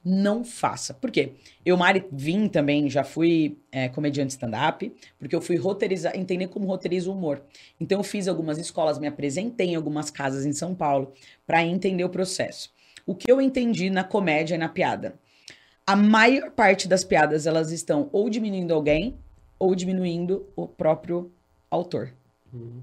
Não 0.07 0.43
faça. 0.43 0.93
Por 0.93 1.09
quê? 1.09 1.31
Eu, 1.65 1.75
Mari, 1.75 2.05
vim 2.11 2.47
também, 2.47 2.87
já 2.87 3.03
fui 3.03 3.57
é, 3.71 3.89
comediante 3.89 4.33
stand-up, 4.33 4.93
porque 5.17 5.35
eu 5.35 5.41
fui 5.41 5.55
roteirizar, 5.55 6.15
entender 6.15 6.47
como 6.47 6.67
roteiriza 6.67 7.09
o 7.09 7.13
humor. 7.13 7.41
Então, 7.79 7.99
eu 7.99 8.03
fiz 8.03 8.27
algumas 8.27 8.59
escolas, 8.59 8.99
me 8.99 9.07
apresentei 9.07 9.69
em 9.69 9.75
algumas 9.75 10.11
casas 10.11 10.45
em 10.45 10.53
São 10.53 10.75
Paulo, 10.75 11.11
para 11.47 11.65
entender 11.65 12.03
o 12.03 12.09
processo. 12.09 12.71
O 13.03 13.15
que 13.15 13.31
eu 13.31 13.41
entendi 13.41 13.89
na 13.89 14.03
comédia 14.03 14.53
e 14.53 14.59
na 14.59 14.69
piada? 14.69 15.15
A 15.87 15.95
maior 15.95 16.51
parte 16.51 16.87
das 16.87 17.03
piadas, 17.03 17.47
elas 17.47 17.71
estão 17.71 18.07
ou 18.11 18.29
diminuindo 18.29 18.75
alguém, 18.75 19.15
ou 19.57 19.73
diminuindo 19.73 20.47
o 20.55 20.67
próprio 20.67 21.31
autor. 21.69 22.13
Uhum. 22.53 22.81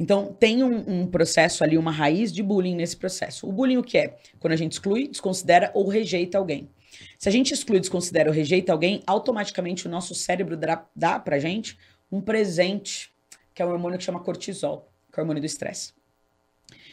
Então, 0.00 0.32
tem 0.32 0.64
um, 0.64 1.02
um 1.02 1.06
processo 1.06 1.62
ali, 1.62 1.76
uma 1.76 1.92
raiz 1.92 2.32
de 2.32 2.42
bullying 2.42 2.74
nesse 2.74 2.96
processo. 2.96 3.46
O 3.46 3.52
bullying 3.52 3.76
o 3.76 3.82
que 3.82 3.98
é? 3.98 4.16
Quando 4.38 4.54
a 4.54 4.56
gente 4.56 4.72
exclui, 4.72 5.06
desconsidera 5.06 5.70
ou 5.74 5.86
rejeita 5.88 6.38
alguém. 6.38 6.70
Se 7.18 7.28
a 7.28 7.32
gente 7.32 7.52
exclui, 7.52 7.80
desconsidera 7.80 8.30
ou 8.30 8.34
rejeita 8.34 8.72
alguém, 8.72 9.02
automaticamente 9.06 9.86
o 9.86 9.90
nosso 9.90 10.14
cérebro 10.14 10.56
dá, 10.56 10.86
dá 10.96 11.20
pra 11.20 11.38
gente 11.38 11.78
um 12.10 12.18
presente, 12.18 13.12
que 13.54 13.60
é 13.60 13.66
um 13.66 13.68
hormônio 13.68 13.98
que 13.98 14.04
chama 14.04 14.20
cortisol, 14.20 14.90
que 15.12 15.20
é 15.20 15.22
o 15.22 15.22
hormônio 15.22 15.42
do 15.42 15.46
estresse. 15.46 15.92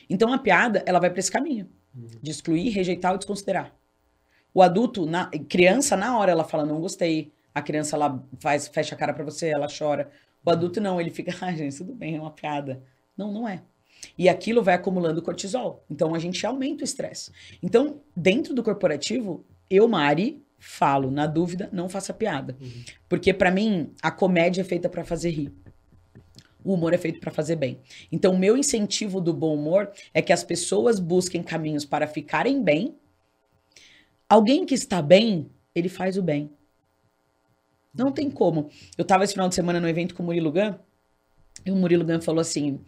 Então, 0.10 0.34
a 0.34 0.38
piada, 0.38 0.84
ela 0.86 1.00
vai 1.00 1.10
pra 1.10 1.20
esse 1.22 1.32
caminho, 1.32 1.70
de 2.22 2.30
excluir, 2.30 2.72
rejeitar 2.72 3.14
ou 3.14 3.18
desconsiderar. 3.18 3.74
O 4.54 4.62
adulto, 4.62 5.06
na, 5.06 5.28
criança, 5.48 5.96
na 5.96 6.18
hora 6.18 6.34
ela 6.34 6.44
fala, 6.44 6.66
não 6.66 6.82
gostei. 6.82 7.32
A 7.56 7.62
criança, 7.62 7.96
ela 7.96 8.22
faz, 8.38 8.68
fecha 8.68 8.96
a 8.96 8.98
cara 8.98 9.14
pra 9.14 9.24
você, 9.24 9.48
ela 9.48 9.68
chora. 9.70 10.12
O 10.44 10.52
adulto 10.52 10.82
não, 10.82 11.00
ele 11.00 11.10
fica, 11.10 11.34
ah, 11.40 11.54
gente, 11.54 11.78
tudo 11.78 11.96
bem, 11.96 12.18
é 12.18 12.20
uma 12.20 12.32
piada. 12.32 12.84
Não, 13.18 13.32
não 13.32 13.48
é. 13.48 13.64
E 14.18 14.30
aquilo 14.30 14.64
vai 14.64 14.76
acumulando 14.76 15.22
cortisol. 15.22 15.84
Então 15.90 16.14
a 16.14 16.20
gente 16.20 16.46
aumenta 16.46 16.84
o 16.84 16.86
estresse. 16.86 17.32
Então, 17.62 18.02
dentro 18.16 18.54
do 18.54 18.64
corporativo, 18.64 19.44
eu, 19.70 19.88
Mari, 19.88 20.44
falo, 20.60 21.12
na 21.12 21.26
dúvida, 21.26 21.70
não 21.72 21.90
faça 21.90 22.14
piada. 22.14 22.58
Porque 23.10 23.34
pra 23.34 23.52
mim, 23.52 23.92
a 24.02 24.12
comédia 24.12 24.62
é 24.62 24.64
feita 24.64 24.88
pra 24.90 25.04
fazer 25.04 25.32
rir. 25.32 25.54
O 26.64 26.74
humor 26.74 26.94
é 26.94 26.98
feito 26.98 27.20
pra 27.20 27.32
fazer 27.32 27.56
bem. 27.56 27.80
Então, 28.12 28.34
o 28.34 28.38
meu 28.38 28.58
incentivo 28.58 29.22
do 29.22 29.34
bom 29.34 29.56
humor 29.56 29.92
é 30.14 30.22
que 30.22 30.34
as 30.34 30.44
pessoas 30.44 31.00
busquem 31.00 31.42
caminhos 31.42 31.86
para 31.86 32.08
ficarem 32.08 32.62
bem. 32.62 32.96
Alguém 34.28 34.66
que 34.66 34.74
está 34.74 35.02
bem, 35.02 35.50
ele 35.74 35.88
faz 35.88 36.18
o 36.18 36.22
bem. 36.22 36.52
Não 37.94 38.12
tem 38.12 38.30
como. 38.30 38.70
Eu 38.98 39.06
tava 39.06 39.24
esse 39.24 39.34
final 39.34 39.48
de 39.48 39.56
semana 39.56 39.80
no 39.80 39.88
evento 39.88 40.14
com 40.14 40.22
o 40.22 40.26
Murilo 40.26 40.52
Gun, 40.52 40.76
e 41.66 41.72
o 41.72 41.76
Murilo 41.76 42.06
Gun 42.06 42.22
falou 42.22 42.42
assim: 42.42 42.80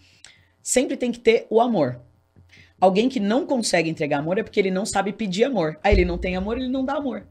sempre 0.61 0.97
tem 0.97 1.11
que 1.11 1.19
ter 1.19 1.47
o 1.49 1.59
amor. 1.61 1.99
Alguém 2.79 3.09
que 3.09 3.19
não 3.19 3.45
consegue 3.45 3.89
entregar 3.89 4.19
amor 4.19 4.37
é 4.37 4.43
porque 4.43 4.59
ele 4.59 4.71
não 4.71 4.85
sabe 4.85 5.11
pedir 5.11 5.43
amor. 5.43 5.77
Aí 5.83 5.93
ele 5.93 6.05
não 6.05 6.17
tem 6.17 6.35
amor, 6.35 6.57
ele 6.57 6.69
não 6.69 6.85
dá 6.85 6.93
amor. 6.93 7.27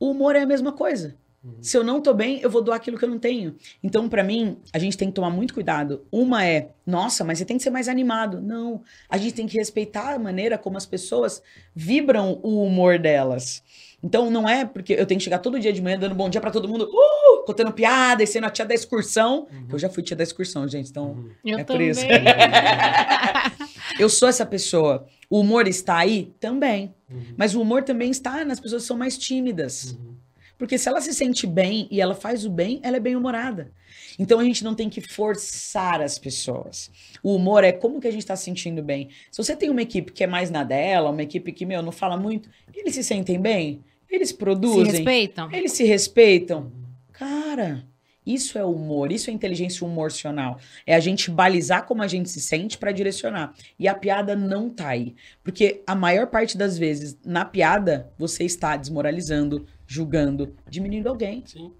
O 0.00 0.10
humor 0.10 0.34
é 0.34 0.40
a 0.40 0.46
mesma 0.46 0.72
coisa. 0.72 1.14
Uhum. 1.44 1.56
Se 1.60 1.76
eu 1.76 1.82
não 1.82 2.00
tô 2.00 2.14
bem, 2.14 2.40
eu 2.40 2.48
vou 2.48 2.62
doar 2.62 2.76
aquilo 2.76 2.96
que 2.96 3.04
eu 3.04 3.08
não 3.08 3.18
tenho. 3.18 3.56
Então, 3.82 4.08
para 4.08 4.22
mim, 4.22 4.58
a 4.72 4.78
gente 4.78 4.96
tem 4.96 5.08
que 5.08 5.14
tomar 5.14 5.30
muito 5.30 5.52
cuidado. 5.52 6.06
Uma 6.10 6.44
é, 6.46 6.70
nossa, 6.86 7.24
mas 7.24 7.38
você 7.38 7.44
tem 7.44 7.56
que 7.56 7.62
ser 7.62 7.70
mais 7.70 7.88
animado. 7.88 8.40
Não. 8.40 8.82
A 9.08 9.18
gente 9.18 9.34
tem 9.34 9.46
que 9.46 9.58
respeitar 9.58 10.14
a 10.14 10.18
maneira 10.18 10.56
como 10.56 10.76
as 10.76 10.86
pessoas 10.86 11.42
vibram 11.74 12.38
o 12.42 12.64
humor 12.64 12.98
delas. 12.98 13.62
Então, 14.02 14.30
não 14.30 14.48
é 14.48 14.64
porque 14.64 14.94
eu 14.94 15.06
tenho 15.06 15.18
que 15.18 15.24
chegar 15.24 15.38
todo 15.38 15.60
dia 15.60 15.72
de 15.72 15.80
manhã 15.80 15.98
dando 15.98 16.14
bom 16.14 16.28
dia 16.28 16.40
para 16.40 16.50
todo 16.50 16.68
mundo, 16.68 16.90
uh, 16.90 17.44
contando 17.44 17.72
piada 17.72 18.22
e 18.22 18.26
sendo 18.26 18.44
a 18.44 18.50
tia 18.50 18.64
da 18.64 18.74
excursão. 18.74 19.46
Uhum. 19.50 19.68
Eu 19.70 19.78
já 19.78 19.88
fui 19.88 20.02
tia 20.02 20.16
da 20.16 20.24
excursão, 20.24 20.66
gente, 20.66 20.90
então 20.90 21.24
uhum. 21.44 21.58
é 21.58 21.62
por 21.62 21.80
isso. 21.80 22.04
eu 24.00 24.08
sou 24.08 24.28
essa 24.28 24.44
pessoa. 24.44 25.06
O 25.30 25.40
humor 25.40 25.68
está 25.68 25.98
aí? 25.98 26.34
Também. 26.40 26.94
Uhum. 27.08 27.34
Mas 27.36 27.54
o 27.54 27.60
humor 27.60 27.84
também 27.84 28.10
está 28.10 28.44
nas 28.44 28.58
pessoas 28.58 28.82
que 28.82 28.88
são 28.88 28.96
mais 28.96 29.16
tímidas. 29.16 29.92
Uhum. 29.92 30.16
Porque 30.58 30.78
se 30.78 30.88
ela 30.88 31.00
se 31.00 31.12
sente 31.12 31.46
bem 31.46 31.88
e 31.90 32.00
ela 32.00 32.14
faz 32.14 32.44
o 32.44 32.50
bem, 32.50 32.80
ela 32.84 32.96
é 32.96 33.00
bem-humorada. 33.00 33.72
Então 34.18 34.38
a 34.38 34.44
gente 34.44 34.62
não 34.62 34.74
tem 34.74 34.88
que 34.88 35.00
forçar 35.00 36.00
as 36.00 36.18
pessoas. 36.18 36.90
O 37.22 37.34
humor 37.34 37.64
é 37.64 37.72
como 37.72 38.00
que 38.00 38.06
a 38.06 38.10
gente 38.10 38.20
está 38.20 38.36
se 38.36 38.44
sentindo 38.44 38.82
bem. 38.82 39.08
Se 39.30 39.42
você 39.42 39.56
tem 39.56 39.70
uma 39.70 39.82
equipe 39.82 40.12
que 40.12 40.22
é 40.22 40.26
mais 40.26 40.50
na 40.50 40.62
dela, 40.62 41.10
uma 41.10 41.22
equipe 41.22 41.50
que, 41.50 41.66
meu, 41.66 41.82
não 41.82 41.90
fala 41.90 42.16
muito, 42.16 42.48
eles 42.72 42.94
se 42.94 43.02
sentem 43.02 43.40
bem, 43.40 43.82
eles 44.12 44.32
produzem. 44.32 44.84
Se 44.84 44.96
respeitam. 44.98 45.52
Eles 45.52 45.72
se 45.72 45.84
respeitam. 45.84 46.72
Cara, 47.12 47.84
isso 48.24 48.58
é 48.58 48.64
humor, 48.64 49.10
isso 49.10 49.30
é 49.30 49.32
inteligência 49.32 49.86
humorcional. 49.86 50.58
É 50.86 50.94
a 50.94 51.00
gente 51.00 51.30
balizar 51.30 51.86
como 51.86 52.02
a 52.02 52.06
gente 52.06 52.28
se 52.28 52.40
sente 52.40 52.78
para 52.78 52.92
direcionar. 52.92 53.54
E 53.78 53.88
a 53.88 53.94
piada 53.94 54.36
não 54.36 54.70
tá 54.70 54.88
aí. 54.88 55.14
Porque 55.42 55.82
a 55.86 55.94
maior 55.94 56.28
parte 56.28 56.56
das 56.56 56.78
vezes, 56.78 57.18
na 57.24 57.44
piada, 57.44 58.12
você 58.16 58.44
está 58.44 58.76
desmoralizando, 58.76 59.66
julgando, 59.86 60.54
diminuindo 60.68 61.08
alguém. 61.08 61.42
Sim. 61.46 61.72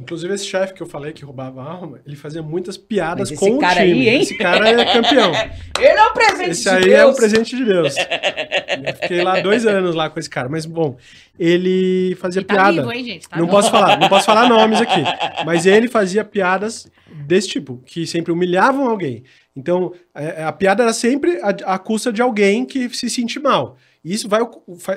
Inclusive, 0.00 0.32
esse 0.32 0.46
chefe 0.46 0.72
que 0.72 0.82
eu 0.82 0.86
falei 0.86 1.12
que 1.12 1.22
roubava 1.24 1.62
alma, 1.62 2.00
ele 2.06 2.16
fazia 2.16 2.42
muitas 2.42 2.78
piadas 2.78 3.30
com 3.30 3.56
o 3.56 3.58
time. 3.58 3.66
Aí, 3.66 4.08
hein? 4.08 4.22
Esse 4.22 4.36
cara 4.36 4.68
é 4.68 4.84
campeão. 4.94 5.30
ele 5.78 5.88
é 5.88 6.06
um 6.06 6.12
presente 6.14 6.50
esse 6.50 6.62
de 6.62 6.68
aí 6.70 6.84
Deus. 6.84 6.94
é 6.94 7.06
um 7.06 7.14
presente 7.14 7.56
de 7.56 7.64
Deus. 7.66 7.94
eu 7.98 8.94
fiquei 8.94 9.22
lá 9.22 9.40
dois 9.40 9.66
anos 9.68 9.94
lá 9.94 10.08
com 10.08 10.18
esse 10.18 10.30
cara. 10.30 10.48
Mas, 10.48 10.64
bom, 10.64 10.96
ele 11.38 12.16
fazia 12.18 12.40
e 12.40 12.44
tá 12.44 12.54
piada. 12.54 12.80
Vivo, 12.80 12.92
hein, 12.92 13.04
gente? 13.04 13.28
Tá 13.28 13.36
não 13.36 13.44
vivo. 13.44 13.56
posso 13.56 13.70
falar, 13.70 14.00
não 14.00 14.08
posso 14.08 14.24
falar 14.24 14.48
nomes 14.48 14.80
aqui. 14.80 15.02
Mas 15.44 15.66
ele 15.66 15.86
fazia 15.86 16.24
piadas 16.24 16.90
desse 17.26 17.48
tipo, 17.48 17.82
que 17.84 18.06
sempre 18.06 18.32
humilhavam 18.32 18.88
alguém. 18.88 19.24
Então, 19.54 19.92
a, 20.14 20.48
a 20.48 20.52
piada 20.52 20.82
era 20.82 20.92
sempre 20.94 21.38
a, 21.42 21.74
a 21.74 21.78
custa 21.78 22.10
de 22.10 22.22
alguém 22.22 22.64
que 22.64 22.88
se 22.88 23.10
sente 23.10 23.38
mal. 23.38 23.76
E 24.02 24.14
isso 24.14 24.28
vai, 24.28 24.40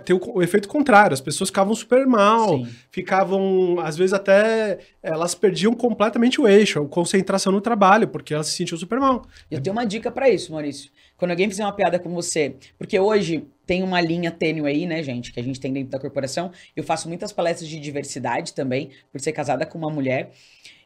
ter 0.03 0.13
o, 0.13 0.21
o, 0.35 0.41
efeito 0.41 0.67
contrário. 0.67 1.13
As 1.13 1.19
pessoas 1.19 1.49
ficavam 1.49 1.75
super 1.75 2.07
mal, 2.07 2.59
Sim. 2.59 2.69
ficavam, 2.89 3.79
às 3.81 3.97
vezes 3.97 4.13
até, 4.13 4.79
elas 5.01 5.35
perdiam 5.35 5.73
completamente 5.73 6.39
o 6.39 6.47
eixo, 6.47 6.81
a 6.81 6.87
concentração 6.87 7.51
no 7.51 7.59
trabalho, 7.59 8.07
porque 8.07 8.33
elas 8.33 8.47
se 8.47 8.55
sentiam 8.55 8.77
super 8.77 8.99
mal. 8.99 9.25
Eu 9.51 9.61
tenho 9.61 9.75
uma 9.75 9.85
dica 9.85 10.09
para 10.09 10.29
isso, 10.29 10.53
Maurício. 10.53 10.89
Quando 11.17 11.31
alguém 11.31 11.49
fizer 11.49 11.63
uma 11.63 11.73
piada 11.73 11.99
com 11.99 12.09
você, 12.13 12.55
porque 12.77 12.97
hoje 12.97 13.45
tem 13.65 13.83
uma 13.83 13.99
linha 13.99 14.31
tênue 14.31 14.69
aí, 14.69 14.85
né, 14.85 15.03
gente, 15.03 15.33
que 15.33 15.39
a 15.39 15.43
gente 15.43 15.59
tem 15.59 15.71
dentro 15.71 15.89
da 15.89 15.99
corporação. 15.99 16.51
Eu 16.75 16.83
faço 16.83 17.07
muitas 17.07 17.31
palestras 17.31 17.69
de 17.69 17.79
diversidade 17.79 18.53
também, 18.53 18.89
por 19.11 19.19
ser 19.19 19.33
casada 19.33 19.65
com 19.65 19.77
uma 19.77 19.89
mulher. 19.89 20.31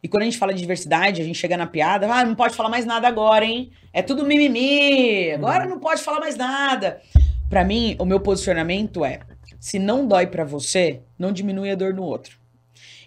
E 0.01 0.07
quando 0.07 0.23
a 0.23 0.25
gente 0.25 0.37
fala 0.37 0.53
de 0.53 0.59
diversidade, 0.59 1.21
a 1.21 1.25
gente 1.25 1.37
chega 1.37 1.57
na 1.57 1.65
piada, 1.65 2.11
ah, 2.11 2.25
não 2.25 2.35
pode 2.35 2.55
falar 2.55 2.69
mais 2.69 2.85
nada 2.85 3.07
agora, 3.07 3.45
hein? 3.45 3.71
É 3.91 4.01
tudo 4.01 4.25
mimimi, 4.25 5.31
agora 5.31 5.65
não 5.65 5.79
pode 5.79 6.01
falar 6.01 6.19
mais 6.19 6.35
nada. 6.35 7.01
Para 7.49 7.63
mim, 7.63 7.95
o 7.99 8.05
meu 8.05 8.19
posicionamento 8.19 9.05
é: 9.05 9.19
se 9.59 9.79
não 9.79 10.07
dói 10.07 10.27
para 10.27 10.43
você, 10.43 11.01
não 11.17 11.31
diminui 11.31 11.71
a 11.71 11.75
dor 11.75 11.93
no 11.93 12.03
outro. 12.03 12.37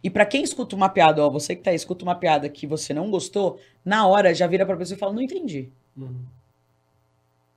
E 0.03 0.09
para 0.09 0.25
quem 0.25 0.43
escuta 0.43 0.75
uma 0.75 0.89
piada, 0.89 1.25
ó, 1.25 1.29
você 1.29 1.55
que 1.55 1.63
tá 1.63 1.71
aí, 1.71 1.77
escuta 1.77 2.05
uma 2.05 2.15
piada 2.15 2.49
que 2.49 2.67
você 2.67 2.95
não 2.95 3.11
gostou, 3.11 3.61
na 3.85 4.07
hora 4.07 4.35
já 4.35 4.47
vira 4.47 4.65
pra 4.65 4.77
pessoa 4.77 4.97
e 4.97 4.99
fala: 4.99 5.13
não 5.13 5.21
entendi. 5.21 5.71
Uhum. 5.97 6.25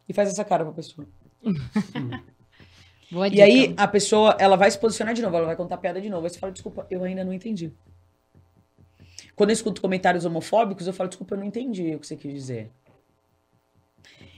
E 0.08 0.14
faz 0.14 0.30
essa 0.30 0.44
cara 0.44 0.66
pra 0.66 0.74
pessoa. 0.74 1.08
Boa 3.10 3.28
e 3.28 3.32
dica. 3.32 3.44
aí 3.44 3.74
a 3.78 3.88
pessoa, 3.88 4.36
ela 4.40 4.56
vai 4.56 4.70
se 4.70 4.78
posicionar 4.78 5.14
de 5.14 5.22
novo, 5.22 5.38
ela 5.38 5.46
vai 5.46 5.56
contar 5.56 5.76
a 5.76 5.78
piada 5.78 6.02
de 6.02 6.10
novo. 6.10 6.26
Aí 6.26 6.30
você 6.30 6.40
fala: 6.40 6.52
desculpa, 6.52 6.86
eu 6.90 7.04
ainda 7.04 7.24
não 7.24 7.34
entendi. 7.34 7.72
Quando 9.36 9.50
eu 9.50 9.54
escuto 9.54 9.82
comentários 9.82 10.26
homofóbicos, 10.26 10.86
eu 10.86 10.94
falo: 10.94 11.10
desculpa, 11.10 11.36
eu 11.36 11.40
não 11.40 11.46
entendi 11.46 11.96
o 11.96 12.00
que 12.00 12.08
você 12.08 12.18
quis 12.18 12.34
dizer. 12.34 12.72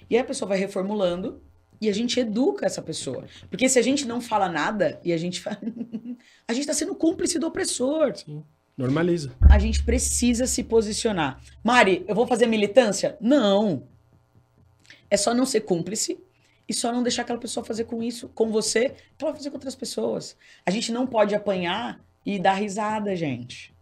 E 0.08 0.16
aí 0.16 0.22
a 0.22 0.26
pessoa 0.26 0.48
vai 0.48 0.60
reformulando 0.60 1.42
e 1.80 1.90
a 1.90 1.94
gente 1.94 2.20
educa 2.20 2.66
essa 2.66 2.82
pessoa. 2.82 3.26
Porque 3.50 3.68
se 3.68 3.78
a 3.78 3.82
gente 3.82 4.06
não 4.06 4.22
fala 4.22 4.50
nada 4.50 5.00
e 5.04 5.12
a 5.14 5.18
gente 5.18 5.42
fala. 5.42 5.58
a 6.48 6.54
gente 6.54 6.62
está 6.62 6.74
sendo 6.74 6.96
cúmplice 6.96 7.40
do 7.40 7.48
opressor. 7.48 8.16
Sim. 8.16 8.44
Normaliza. 8.78 9.34
A 9.50 9.58
gente 9.58 9.84
precisa 9.84 10.46
se 10.46 10.64
posicionar. 10.64 11.42
Mari, 11.64 12.04
eu 12.08 12.16
vou 12.16 12.28
fazer 12.28 12.46
militância? 12.46 13.18
Não. 13.22 13.88
É 15.10 15.16
só 15.16 15.34
não 15.34 15.46
ser 15.46 15.62
cúmplice 15.62 16.20
e 16.68 16.74
só 16.74 16.92
não 16.92 17.04
deixar 17.04 17.22
aquela 17.22 17.40
pessoa 17.40 17.66
fazer 17.66 17.86
com 17.86 18.04
isso, 18.04 18.28
com 18.30 18.52
você, 18.52 18.90
que 19.18 19.24
ela 19.24 19.32
vai 19.32 19.40
fazer 19.40 19.50
com 19.50 19.56
outras 19.56 19.76
pessoas. 19.76 20.36
A 20.66 20.72
gente 20.72 20.92
não 20.92 21.08
pode 21.08 21.34
apanhar 21.34 22.04
e 22.26 22.38
dar 22.38 22.56
risada, 22.56 23.16
gente. 23.16 23.74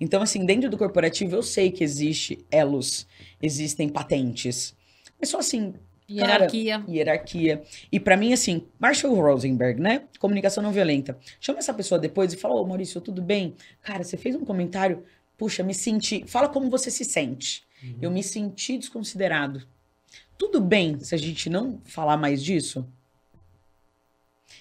Então, 0.00 0.22
assim, 0.22 0.44
dentro 0.44 0.68
do 0.68 0.78
corporativo, 0.78 1.36
eu 1.36 1.42
sei 1.42 1.70
que 1.70 1.84
existe 1.84 2.44
elos, 2.50 3.06
existem 3.40 3.88
patentes. 3.88 4.74
Mas 5.20 5.28
só 5.28 5.38
assim, 5.38 5.74
Hierarquia. 6.08 6.78
Cara, 6.78 6.90
hierarquia. 6.90 7.62
E 7.90 7.98
para 7.98 8.16
mim, 8.16 8.32
assim, 8.32 8.66
Marshall 8.78 9.14
Rosenberg, 9.14 9.80
né? 9.80 10.04
Comunicação 10.18 10.62
não 10.62 10.70
violenta. 10.70 11.18
Chama 11.40 11.58
essa 11.58 11.74
pessoa 11.74 11.98
depois 11.98 12.32
e 12.32 12.36
fala: 12.36 12.54
Ô, 12.54 12.64
Maurício, 12.64 13.00
tudo 13.00 13.20
bem? 13.20 13.56
Cara, 13.82 14.04
você 14.04 14.16
fez 14.16 14.36
um 14.36 14.44
comentário. 14.44 15.02
Puxa, 15.36 15.62
me 15.62 15.74
senti. 15.74 16.24
Fala 16.26 16.48
como 16.48 16.70
você 16.70 16.90
se 16.90 17.04
sente. 17.04 17.64
Uhum. 17.82 17.98
Eu 18.00 18.10
me 18.10 18.22
senti 18.22 18.78
desconsiderado. 18.78 19.66
Tudo 20.38 20.60
bem 20.60 20.98
se 21.00 21.14
a 21.14 21.18
gente 21.18 21.50
não 21.50 21.80
falar 21.84 22.16
mais 22.16 22.42
disso? 22.42 22.86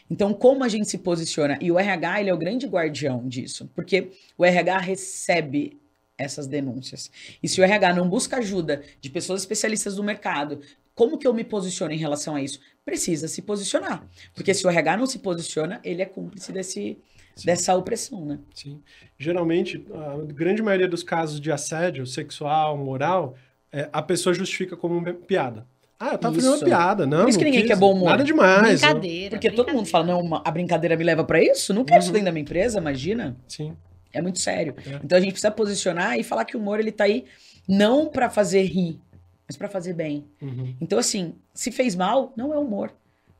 Então, 0.09 0.33
como 0.33 0.63
a 0.63 0.69
gente 0.69 0.89
se 0.89 0.97
posiciona? 0.97 1.57
E 1.61 1.71
o 1.71 1.79
RH, 1.79 2.21
ele 2.21 2.29
é 2.29 2.33
o 2.33 2.37
grande 2.37 2.67
guardião 2.67 3.27
disso. 3.27 3.69
Porque 3.75 4.11
o 4.37 4.45
RH 4.45 4.77
recebe 4.79 5.79
essas 6.17 6.47
denúncias. 6.47 7.11
E 7.41 7.47
se 7.47 7.59
o 7.59 7.63
RH 7.63 7.93
não 7.93 8.07
busca 8.07 8.37
ajuda 8.37 8.83
de 9.01 9.09
pessoas 9.09 9.41
especialistas 9.41 9.95
do 9.95 10.03
mercado, 10.03 10.61
como 10.95 11.17
que 11.17 11.27
eu 11.27 11.33
me 11.33 11.43
posiciono 11.43 11.93
em 11.93 11.97
relação 11.97 12.35
a 12.35 12.41
isso? 12.41 12.59
Precisa 12.85 13.27
se 13.27 13.41
posicionar. 13.41 14.07
Porque 14.33 14.53
se 14.53 14.65
o 14.65 14.69
RH 14.69 14.97
não 14.97 15.05
se 15.05 15.19
posiciona, 15.19 15.81
ele 15.83 16.01
é 16.01 16.05
cúmplice 16.05 16.53
desse, 16.53 16.97
dessa 17.43 17.75
opressão, 17.75 18.25
né? 18.25 18.39
Sim. 18.53 18.81
Geralmente, 19.19 19.85
a 19.93 20.33
grande 20.33 20.63
maioria 20.63 20.87
dos 20.87 21.03
casos 21.03 21.41
de 21.41 21.51
assédio 21.51 22.07
sexual, 22.07 22.77
moral, 22.77 23.35
é, 23.71 23.89
a 23.91 24.01
pessoa 24.01 24.33
justifica 24.33 24.77
como 24.77 24.97
uma 24.97 25.13
piada. 25.13 25.67
Ah, 25.99 26.13
eu 26.13 26.17
tava 26.17 26.35
fazendo 26.35 26.55
uma 26.55 26.65
piada, 26.65 27.05
não. 27.05 27.21
Por 27.21 27.29
isso 27.29 27.37
que 27.37 27.45
ninguém 27.45 27.61
quis, 27.61 27.69
quer 27.69 27.77
bom 27.77 27.93
humor. 27.93 28.09
Nada 28.09 28.23
demais. 28.23 28.81
Brincadeira. 28.81 29.29
Porque 29.31 29.49
brincadeira. 29.49 29.55
todo 29.55 29.73
mundo 29.73 29.87
fala, 29.87 30.05
não, 30.05 30.41
a 30.43 30.51
brincadeira 30.51 30.95
me 30.95 31.03
leva 31.03 31.23
para 31.23 31.41
isso? 31.41 31.73
Não 31.73 31.83
quero 31.83 31.99
uhum. 31.99 32.03
isso 32.03 32.11
dentro 32.11 32.25
da 32.25 32.31
minha 32.31 32.41
empresa, 32.41 32.79
imagina. 32.79 33.35
Sim. 33.47 33.75
É 34.13 34.21
muito 34.21 34.39
sério. 34.39 34.75
É. 34.85 34.99
Então 35.03 35.17
a 35.17 35.21
gente 35.21 35.31
precisa 35.31 35.51
posicionar 35.51 36.17
e 36.17 36.23
falar 36.23 36.45
que 36.45 36.55
o 36.55 36.59
humor 36.59 36.79
ele 36.79 36.91
tá 36.91 37.03
aí 37.03 37.25
não 37.67 38.07
para 38.07 38.29
fazer 38.29 38.63
rir, 38.63 38.99
mas 39.47 39.57
para 39.57 39.69
fazer 39.69 39.93
bem. 39.93 40.25
Uhum. 40.41 40.75
Então, 40.81 40.97
assim, 40.97 41.35
se 41.53 41.71
fez 41.71 41.95
mal, 41.95 42.33
não 42.35 42.53
é 42.53 42.57
humor. 42.57 42.89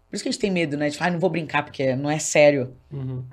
Por 0.10 0.16
isso 0.16 0.24
que 0.24 0.30
a 0.30 0.32
gente 0.32 0.42
tem 0.42 0.52
medo, 0.52 0.78
né? 0.78 0.90
De 0.90 0.98
falar, 0.98 1.10
ah, 1.10 1.14
não 1.14 1.20
vou 1.20 1.30
brincar 1.30 1.64
porque 1.64 1.96
não 1.96 2.10
é 2.10 2.20
sério. 2.20 2.76
Uhum. 2.92 3.24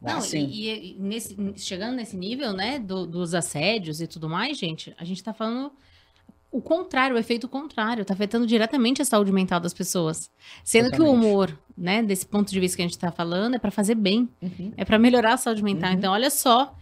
Não, 0.00 0.16
assim. 0.16 0.46
e, 0.46 0.92
e 0.92 0.96
nesse, 0.98 1.36
chegando 1.56 1.96
nesse 1.96 2.16
nível, 2.16 2.52
né, 2.52 2.78
do, 2.78 3.06
dos 3.06 3.34
assédios 3.34 4.00
e 4.00 4.06
tudo 4.06 4.28
mais, 4.30 4.56
gente, 4.58 4.94
a 4.98 5.04
gente 5.04 5.22
tá 5.22 5.34
falando 5.34 5.70
o 6.50 6.60
contrário, 6.60 7.14
o 7.14 7.18
efeito 7.18 7.48
contrário, 7.48 8.04
tá 8.04 8.12
afetando 8.12 8.46
diretamente 8.46 9.00
a 9.00 9.04
saúde 9.04 9.30
mental 9.30 9.60
das 9.60 9.72
pessoas. 9.72 10.30
Sendo 10.64 10.90
Totalmente. 10.90 11.12
que 11.12 11.24
o 11.24 11.30
humor, 11.30 11.58
né, 11.76 12.02
desse 12.02 12.26
ponto 12.26 12.50
de 12.50 12.58
vista 12.58 12.76
que 12.76 12.82
a 12.82 12.86
gente 12.86 12.98
tá 12.98 13.12
falando, 13.12 13.54
é 13.54 13.58
para 13.58 13.70
fazer 13.70 13.94
bem, 13.94 14.28
uhum. 14.42 14.72
é 14.76 14.84
para 14.84 14.98
melhorar 14.98 15.34
a 15.34 15.36
saúde 15.36 15.62
mental. 15.62 15.90
Uhum. 15.90 15.96
Então, 15.96 16.12
olha 16.12 16.30
só 16.30 16.74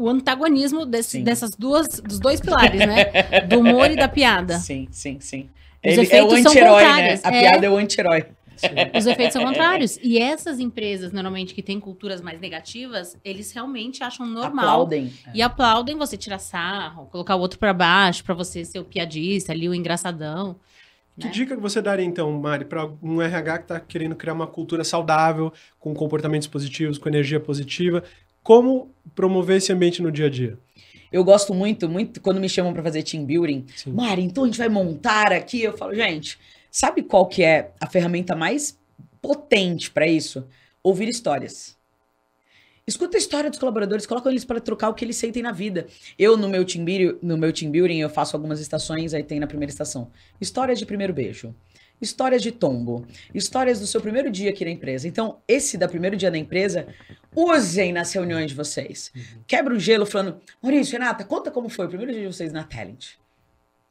o 0.00 0.08
antagonismo 0.08 0.86
desse, 0.86 1.20
dessas 1.22 1.50
duas, 1.50 2.00
dos 2.00 2.18
dois 2.18 2.40
pilares, 2.40 2.80
né? 2.80 3.04
Do 3.48 3.60
humor 3.60 3.90
e 3.90 3.96
da 3.96 4.08
piada. 4.08 4.58
Sim, 4.60 4.88
sim, 4.90 5.18
sim. 5.20 5.50
Os 5.84 5.92
Ele 5.92 5.94
é 5.94 5.98
o 5.98 6.02
efeitos 6.02 6.40
são 6.42 6.52
anti-herói, 6.52 6.82
né? 6.82 6.88
contrários. 6.88 7.24
A 7.24 7.28
É. 7.34 7.40
piada 7.40 7.66
é 7.66 7.70
o 7.70 7.76
anti-herói. 7.76 8.26
Os 8.94 9.06
efeitos 9.06 9.32
são 9.32 9.44
contrários. 9.44 9.98
E 10.02 10.18
essas 10.18 10.58
empresas, 10.60 11.12
normalmente, 11.12 11.54
que 11.54 11.62
têm 11.62 11.80
culturas 11.80 12.20
mais 12.20 12.38
negativas, 12.40 13.16
eles 13.24 13.50
realmente 13.52 14.02
acham 14.02 14.26
normal. 14.26 14.64
Aplaudem. 14.82 15.12
E 15.34 15.40
aplaudem 15.40 15.96
você 15.96 16.16
tirar 16.16 16.38
sarro, 16.38 17.06
colocar 17.06 17.36
o 17.36 17.40
outro 17.40 17.58
pra 17.58 17.72
baixo, 17.72 18.22
pra 18.22 18.34
você 18.34 18.64
ser 18.64 18.78
o 18.78 18.84
piadista 18.84 19.52
ali, 19.52 19.68
o 19.68 19.74
engraçadão. 19.74 20.56
Que 21.18 21.26
né? 21.26 21.32
dica 21.32 21.56
que 21.56 21.60
você 21.62 21.80
daria, 21.82 22.04
então, 22.04 22.30
Mari, 22.32 22.64
para 22.66 22.88
um 23.02 23.20
RH 23.20 23.58
que 23.58 23.64
está 23.64 23.80
querendo 23.80 24.14
criar 24.14 24.34
uma 24.34 24.46
cultura 24.46 24.84
saudável, 24.84 25.52
com 25.78 25.94
comportamentos 25.94 26.46
positivos, 26.48 26.98
com 26.98 27.08
energia 27.08 27.40
positiva? 27.40 28.02
Como 28.42 28.94
promover 29.14 29.58
esse 29.58 29.72
ambiente 29.72 30.02
no 30.02 30.10
dia 30.10 30.26
a 30.26 30.30
dia? 30.30 30.58
Eu 31.12 31.24
gosto 31.24 31.52
muito, 31.52 31.88
muito 31.88 32.20
quando 32.20 32.40
me 32.40 32.48
chamam 32.48 32.72
para 32.72 32.82
fazer 32.82 33.02
team 33.02 33.24
building. 33.24 33.66
Sim. 33.74 33.92
Mari, 33.92 34.22
então 34.22 34.44
a 34.44 34.46
gente 34.46 34.58
vai 34.58 34.68
montar 34.68 35.32
aqui. 35.32 35.62
Eu 35.62 35.76
falo, 35.76 35.94
gente, 35.94 36.38
sabe 36.70 37.02
qual 37.02 37.26
que 37.26 37.42
é 37.42 37.72
a 37.80 37.86
ferramenta 37.86 38.36
mais 38.36 38.78
potente 39.20 39.90
para 39.90 40.06
isso? 40.06 40.46
Ouvir 40.82 41.08
histórias. 41.08 41.76
Escuta 42.86 43.16
a 43.16 43.18
história 43.18 43.50
dos 43.50 43.58
colaboradores, 43.58 44.06
coloca 44.06 44.28
eles 44.30 44.44
para 44.44 44.58
trocar 44.58 44.88
o 44.88 44.94
que 44.94 45.04
eles 45.04 45.16
sentem 45.16 45.42
na 45.42 45.52
vida. 45.52 45.86
Eu, 46.18 46.36
no 46.36 46.48
meu, 46.48 46.64
team 46.64 46.84
building, 46.84 47.18
no 47.22 47.36
meu 47.36 47.52
team 47.52 47.70
building, 47.70 47.98
eu 47.98 48.10
faço 48.10 48.34
algumas 48.34 48.60
estações, 48.60 49.14
aí 49.14 49.22
tem 49.22 49.38
na 49.38 49.46
primeira 49.46 49.70
estação. 49.70 50.10
Histórias 50.40 50.78
de 50.78 50.86
primeiro 50.86 51.12
beijo. 51.12 51.54
Histórias 52.00 52.42
de 52.42 52.50
tombo. 52.52 53.06
Histórias 53.34 53.80
do 53.80 53.86
seu 53.86 54.00
primeiro 54.00 54.30
dia 54.30 54.50
aqui 54.50 54.64
na 54.64 54.70
empresa. 54.70 55.06
Então, 55.06 55.40
esse 55.46 55.76
da 55.76 55.86
primeiro 55.86 56.16
dia 56.16 56.30
na 56.30 56.38
empresa, 56.38 56.86
usem 57.34 57.92
nas 57.92 58.12
reuniões 58.12 58.50
de 58.50 58.56
vocês. 58.56 59.12
Uhum. 59.14 59.42
Quebra 59.46 59.74
o 59.74 59.78
gelo 59.78 60.06
falando, 60.06 60.40
Maurício, 60.62 60.98
Renata, 60.98 61.24
conta 61.24 61.50
como 61.50 61.68
foi 61.68 61.86
o 61.86 61.88
primeiro 61.88 62.12
dia 62.12 62.22
de 62.22 62.26
vocês 62.26 62.52
na 62.52 62.64
Talent. 62.64 63.14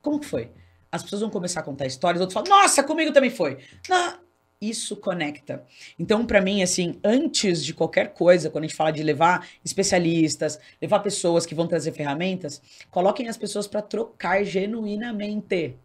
Como 0.02 0.20
que 0.20 0.26
foi? 0.26 0.52
As 0.92 1.04
pessoas 1.04 1.22
vão 1.22 1.30
começar 1.30 1.60
a 1.60 1.64
contar 1.64 1.86
histórias, 1.86 2.20
outros 2.20 2.34
falam, 2.34 2.50
nossa, 2.50 2.84
comigo 2.84 3.14
também 3.14 3.30
foi. 3.30 3.58
Não, 3.88 4.18
isso 4.62 4.96
conecta. 4.98 5.64
Então, 5.98 6.26
para 6.26 6.42
mim, 6.42 6.62
assim, 6.62 7.00
antes 7.04 7.64
de 7.64 7.74
qualquer 7.74 8.14
coisa, 8.14 8.50
quando 8.50 8.66
a 8.66 8.68
gente 8.68 8.76
fala 8.76 8.92
de 8.92 9.04
levar 9.04 9.48
especialistas, 9.64 10.60
levar 10.82 11.00
pessoas 11.00 11.46
que 11.46 11.56
vão 11.56 11.68
trazer 11.68 11.92
ferramentas, 11.92 12.62
coloquem 12.90 13.28
as 13.28 13.38
pessoas 13.38 13.68
para 13.68 13.82
trocar 13.82 14.44
genuinamente. 14.44 15.78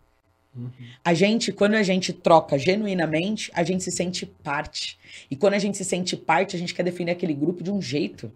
Uhum. 0.57 0.71
A 1.05 1.13
gente, 1.15 1.53
quando 1.53 1.75
a 1.75 1.83
gente 1.83 2.13
troca 2.13 2.59
genuinamente, 2.59 3.51
a 3.55 3.63
gente 3.65 3.83
se 3.83 3.91
sente 3.91 4.25
parte. 4.25 4.99
E 5.31 5.37
quando 5.37 5.55
a 5.55 5.59
gente 5.59 5.77
se 5.77 5.85
sente 5.85 6.17
parte, 6.17 6.55
a 6.55 6.59
gente 6.59 6.73
quer 6.73 6.83
defender 6.83 7.13
aquele 7.13 7.35
grupo 7.35 7.63
de 7.63 7.71
um 7.71 7.83
jeito. 7.83 8.33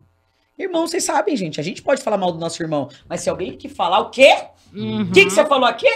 Irmão, 0.59 0.87
vocês 0.87 1.05
sabem, 1.05 1.37
gente, 1.37 1.61
a 1.61 1.63
gente 1.63 1.81
pode 1.81 2.03
falar 2.03 2.19
mal 2.19 2.33
do 2.33 2.39
nosso 2.39 2.61
irmão, 2.61 2.89
mas 3.09 3.21
se 3.21 3.31
alguém 3.31 3.57
que 3.57 3.69
falar 3.69 4.01
o 4.01 4.11
quê? 4.11 4.35
O 4.75 4.79
uhum. 4.79 5.13
que, 5.13 5.25
que 5.25 5.31
você 5.31 5.47
falou 5.47 5.67
aqui? 5.67 5.87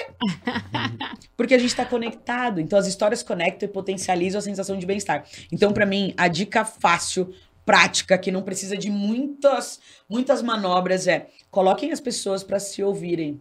Porque 1.36 1.54
a 1.54 1.58
gente 1.58 1.70
está 1.70 1.84
conectado. 1.84 2.60
Então 2.60 2.78
as 2.78 2.86
histórias 2.86 3.22
conectam 3.22 3.68
e 3.68 3.72
potencializam 3.72 4.38
a 4.38 4.42
sensação 4.42 4.78
de 4.78 4.86
bem-estar. 4.86 5.26
Então, 5.50 5.72
para 5.72 5.84
mim, 5.84 6.14
a 6.16 6.28
dica 6.28 6.64
fácil, 6.64 7.34
prática, 7.66 8.16
que 8.16 8.30
não 8.30 8.42
precisa 8.42 8.76
de 8.76 8.88
muitas, 8.88 9.80
muitas 10.08 10.40
manobras 10.42 11.08
é 11.08 11.26
coloquem 11.50 11.90
as 11.90 12.00
pessoas 12.00 12.44
para 12.44 12.60
se 12.60 12.82
ouvirem. 12.82 13.40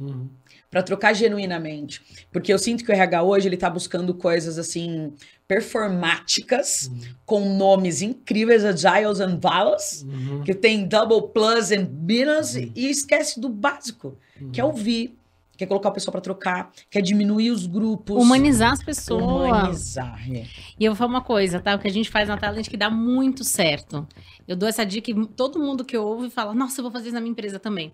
Uhum. 0.00 0.28
Para 0.72 0.82
trocar 0.82 1.12
genuinamente. 1.12 2.00
Porque 2.32 2.52
eu 2.52 2.58
sinto 2.58 2.82
que 2.82 2.90
o 2.90 2.94
RH 2.94 3.22
hoje 3.22 3.46
ele 3.46 3.58
tá 3.58 3.68
buscando 3.68 4.14
coisas 4.14 4.58
assim 4.58 5.12
performáticas, 5.46 6.86
uhum. 6.90 7.14
com 7.26 7.56
nomes 7.56 8.00
incríveis, 8.00 8.64
agiles 8.64 9.20
and 9.20 9.38
vowels, 9.38 10.02
uhum. 10.02 10.42
que 10.42 10.54
tem 10.54 10.88
double 10.88 11.30
plus 11.30 11.70
and 11.70 11.90
minus, 11.92 12.54
uhum. 12.54 12.72
e 12.74 12.88
esquece 12.88 13.38
do 13.38 13.50
básico, 13.50 14.16
que 14.50 14.58
é 14.58 14.64
ouvir, 14.64 15.14
quer 15.58 15.66
colocar 15.66 15.90
a 15.90 15.92
pessoa 15.92 16.10
para 16.10 16.22
trocar, 16.22 16.72
quer 16.90 17.02
diminuir 17.02 17.50
os 17.50 17.66
grupos. 17.66 18.16
Humanizar 18.16 18.72
as 18.72 18.82
pessoas. 18.82 19.22
Humanizar. 19.22 20.20
É. 20.30 20.46
E 20.80 20.84
eu 20.84 20.92
vou 20.92 20.96
falar 20.96 21.10
uma 21.10 21.22
coisa, 21.22 21.60
tá? 21.60 21.74
O 21.74 21.78
que 21.78 21.88
a 21.88 21.92
gente 21.92 22.08
faz 22.10 22.28
na 22.28 22.36
Talent 22.38 22.68
que 22.68 22.76
dá 22.76 22.90
muito 22.90 23.44
certo. 23.44 24.06
Eu 24.48 24.56
dou 24.56 24.68
essa 24.68 24.84
dica 24.84 25.10
e 25.10 25.26
todo 25.26 25.58
mundo 25.58 25.84
que 25.84 25.96
ouve 25.96 26.30
fala: 26.30 26.54
Nossa, 26.54 26.80
eu 26.80 26.82
vou 26.82 26.90
fazer 26.90 27.08
isso 27.08 27.14
na 27.14 27.20
minha 27.20 27.32
empresa 27.32 27.58
também. 27.58 27.92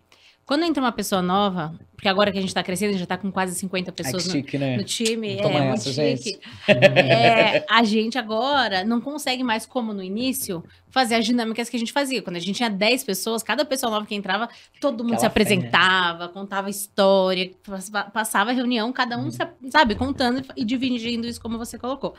Quando 0.48 0.64
entra 0.64 0.82
uma 0.82 0.92
pessoa 0.92 1.20
nova, 1.20 1.78
porque 1.94 2.08
agora 2.08 2.32
que 2.32 2.38
a 2.38 2.40
gente 2.40 2.48
está 2.48 2.62
crescendo, 2.62 2.88
a 2.88 2.92
gente 2.92 3.00
já 3.00 3.04
está 3.04 3.18
com 3.18 3.30
quase 3.30 3.54
50 3.54 3.92
pessoas 3.92 4.26
Ai, 4.30 4.32
chique, 4.32 4.56
no, 4.56 4.64
né? 4.64 4.76
no, 4.78 4.82
time, 4.82 5.36
Toma 5.42 5.62
é 5.62 5.68
essa, 5.68 5.90
muito 5.90 6.22
chique. 6.22 6.40
É, 6.66 7.66
a 7.68 7.84
gente 7.84 8.16
agora 8.16 8.82
não 8.82 8.98
consegue 8.98 9.44
mais, 9.44 9.66
como 9.66 9.92
no 9.92 10.02
início, 10.02 10.64
fazer 10.88 11.16
as 11.16 11.26
dinâmicas 11.26 11.68
que 11.68 11.76
a 11.76 11.78
gente 11.78 11.92
fazia. 11.92 12.22
Quando 12.22 12.36
a 12.36 12.38
gente 12.38 12.56
tinha 12.56 12.70
10 12.70 13.04
pessoas, 13.04 13.42
cada 13.42 13.62
pessoa 13.62 13.92
nova 13.92 14.06
que 14.06 14.14
entrava, 14.14 14.48
todo 14.80 15.04
mundo 15.04 15.16
Aquela 15.16 15.20
se 15.20 15.26
apresentava, 15.26 16.28
fé, 16.28 16.32
contava 16.32 16.70
história, 16.70 17.50
passava 18.14 18.50
reunião, 18.50 18.90
cada 18.90 19.18
um, 19.18 19.24
uhum. 19.24 19.70
sabe, 19.70 19.96
contando 19.96 20.42
e 20.56 20.64
dividindo 20.64 21.26
isso 21.26 21.42
como 21.42 21.58
você 21.58 21.76
colocou. 21.78 22.14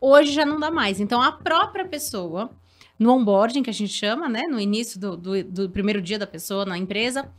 Hoje 0.00 0.32
já 0.32 0.44
não 0.44 0.58
dá 0.58 0.68
mais. 0.68 0.98
Então, 0.98 1.22
a 1.22 1.30
própria 1.30 1.86
pessoa, 1.86 2.50
no 2.98 3.12
onboarding, 3.12 3.62
que 3.62 3.70
a 3.70 3.72
gente 3.72 3.92
chama, 3.92 4.28
né, 4.28 4.48
no 4.50 4.58
início 4.58 4.98
do, 4.98 5.16
do, 5.16 5.44
do 5.44 5.70
primeiro 5.70 6.02
dia 6.02 6.18
da 6.18 6.26
pessoa 6.26 6.64
na 6.66 6.76
empresa 6.76 7.30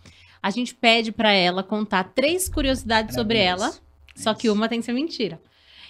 a 0.42 0.50
gente 0.50 0.74
pede 0.74 1.12
para 1.12 1.32
ela 1.32 1.64
contar 1.64 2.04
três 2.06 2.48
curiosidades 2.50 3.16
sobre 3.16 3.38
ela, 3.38 3.74
só 4.16 4.34
que 4.34 4.50
uma 4.50 4.68
tem 4.70 4.80
que 4.80 4.86
ser 4.86 4.94
mentira. 4.94 5.40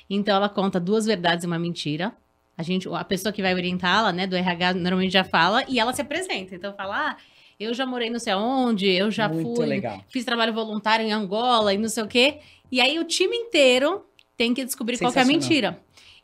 Então 0.10 0.36
ela 0.36 0.50
conta 0.50 0.80
duas 0.80 1.06
verdades 1.06 1.44
e 1.44 1.48
uma 1.48 1.60
mentira. 1.60 2.14
A 2.58 2.64
gente, 2.64 2.90
a 2.90 3.04
pessoa 3.04 3.32
que 3.32 3.42
vai 3.42 3.54
orientá-la, 3.54 4.12
né, 4.12 4.28
do 4.28 4.36
RH, 4.36 4.74
normalmente 4.74 5.14
já 5.14 5.24
fala 5.24 5.64
e 5.68 5.80
ela 5.80 5.94
se 5.94 6.02
apresenta. 6.02 6.56
Então 6.56 6.74
fala: 6.74 7.12
"Ah, 7.12 7.18
eu 7.60 7.74
já 7.74 7.86
morei 7.86 8.10
não 8.10 8.20
sei 8.20 8.34
aonde, 8.34 8.88
eu 8.90 9.10
já 9.12 9.30
Muito 9.30 9.56
fui, 9.56 9.66
legal. 9.66 10.04
fiz 10.10 10.26
trabalho 10.26 10.54
voluntário 10.54 11.06
em 11.06 11.12
Angola 11.12 11.74
e 11.74 11.78
não 11.78 11.88
sei 11.88 12.04
o 12.04 12.08
quê". 12.08 12.40
E 12.72 12.82
aí 12.82 13.00
o 13.00 13.04
time 13.06 13.36
inteiro 13.36 14.06
tem 14.36 14.54
que 14.54 14.66
descobrir 14.66 14.98
qual 14.98 15.14
é 15.14 15.22
a 15.22 15.26
mentira. 15.26 15.80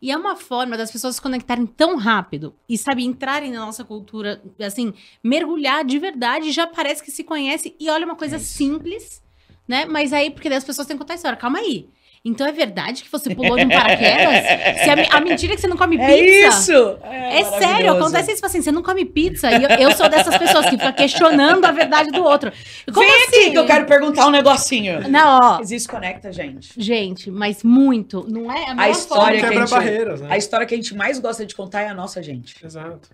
E 0.05 0.11
é 0.11 0.15
uma 0.15 0.35
forma 0.35 0.77
das 0.77 0.91
pessoas 0.91 1.15
se 1.15 1.21
conectarem 1.21 1.65
tão 1.65 1.97
rápido 1.97 2.53
e, 2.69 2.77
sabe, 2.77 3.03
entrarem 3.03 3.51
na 3.51 3.65
nossa 3.65 3.83
cultura, 3.83 4.39
assim, 4.63 4.93
mergulhar 5.23 5.83
de 5.83 5.97
verdade, 5.97 6.51
já 6.51 6.67
parece 6.67 7.03
que 7.03 7.09
se 7.09 7.23
conhece. 7.23 7.75
E 7.79 7.89
olha, 7.89 8.05
uma 8.05 8.15
coisa 8.15 8.35
é 8.35 8.39
simples, 8.39 9.23
né? 9.67 9.83
Mas 9.85 10.13
aí, 10.13 10.29
porque 10.29 10.47
daí 10.47 10.59
as 10.59 10.63
pessoas 10.63 10.85
têm 10.85 10.95
que 10.95 11.01
contar 11.01 11.13
a 11.13 11.15
história. 11.15 11.35
Calma 11.35 11.57
aí. 11.57 11.89
Então 12.25 12.47
é 12.47 12.51
verdade 12.51 13.03
que 13.03 13.11
você 13.11 13.35
pulou 13.35 13.55
de 13.55 13.65
um 13.65 13.69
paraquedas? 13.69 14.83
Se 14.83 14.89
a, 14.89 15.17
a, 15.17 15.21
mentira 15.21 15.53
é 15.53 15.55
que 15.55 15.61
você 15.61 15.67
não 15.67 15.77
come 15.77 15.95
é 15.95 16.07
pizza. 16.07 16.17
É 16.17 16.47
isso! 16.47 16.97
É, 17.03 17.39
é 17.39 17.43
sério, 17.59 17.93
acontece 17.93 18.31
isso 18.31 18.43
assim, 18.43 18.63
você 18.63 18.71
não 18.71 18.81
come 18.81 19.05
pizza. 19.05 19.51
E 19.51 19.63
eu, 19.63 19.69
eu, 19.69 19.91
sou 19.95 20.09
dessas 20.09 20.35
pessoas 20.35 20.65
que 20.65 20.71
fica 20.71 20.91
questionando 20.91 21.63
a 21.63 21.71
verdade 21.71 22.09
do 22.09 22.23
outro. 22.23 22.51
Como 22.91 23.07
Vem 23.07 23.15
assim? 23.15 23.41
aqui 23.41 23.51
que 23.51 23.57
eu 23.59 23.65
quero 23.67 23.85
perguntar 23.85 24.25
um 24.25 24.31
negocinho. 24.31 25.07
Não, 25.07 25.39
ó. 25.39 25.61
Isso 25.61 25.88
conecta, 25.88 26.33
gente. 26.33 26.71
Gente, 26.75 27.29
mas 27.29 27.61
muito. 27.61 28.25
Não 28.27 28.51
é 28.51 28.71
a, 28.71 28.81
a 28.81 28.89
história 28.89 29.39
que 29.39 29.45
a 29.45 29.59
gente, 29.59 29.69
barreiras, 29.69 30.21
né? 30.21 30.27
A 30.31 30.38
história 30.38 30.65
que 30.65 30.73
a 30.73 30.77
gente 30.77 30.95
mais 30.95 31.19
gosta 31.19 31.45
de 31.45 31.53
contar 31.53 31.81
é 31.81 31.89
a 31.89 31.93
nossa 31.93 32.23
gente. 32.23 32.55
Exato. 32.65 33.09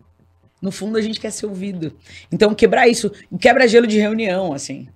No 0.61 0.71
fundo, 0.71 0.97
a 0.97 1.01
gente 1.01 1.19
quer 1.19 1.31
ser 1.31 1.47
ouvido. 1.47 1.97
Então, 2.31 2.55
quebrar 2.55 2.87
isso, 2.87 3.11
quebra 3.41 3.67
gelo 3.67 3.87
de 3.87 3.99
reunião, 3.99 4.53
assim. 4.53 4.87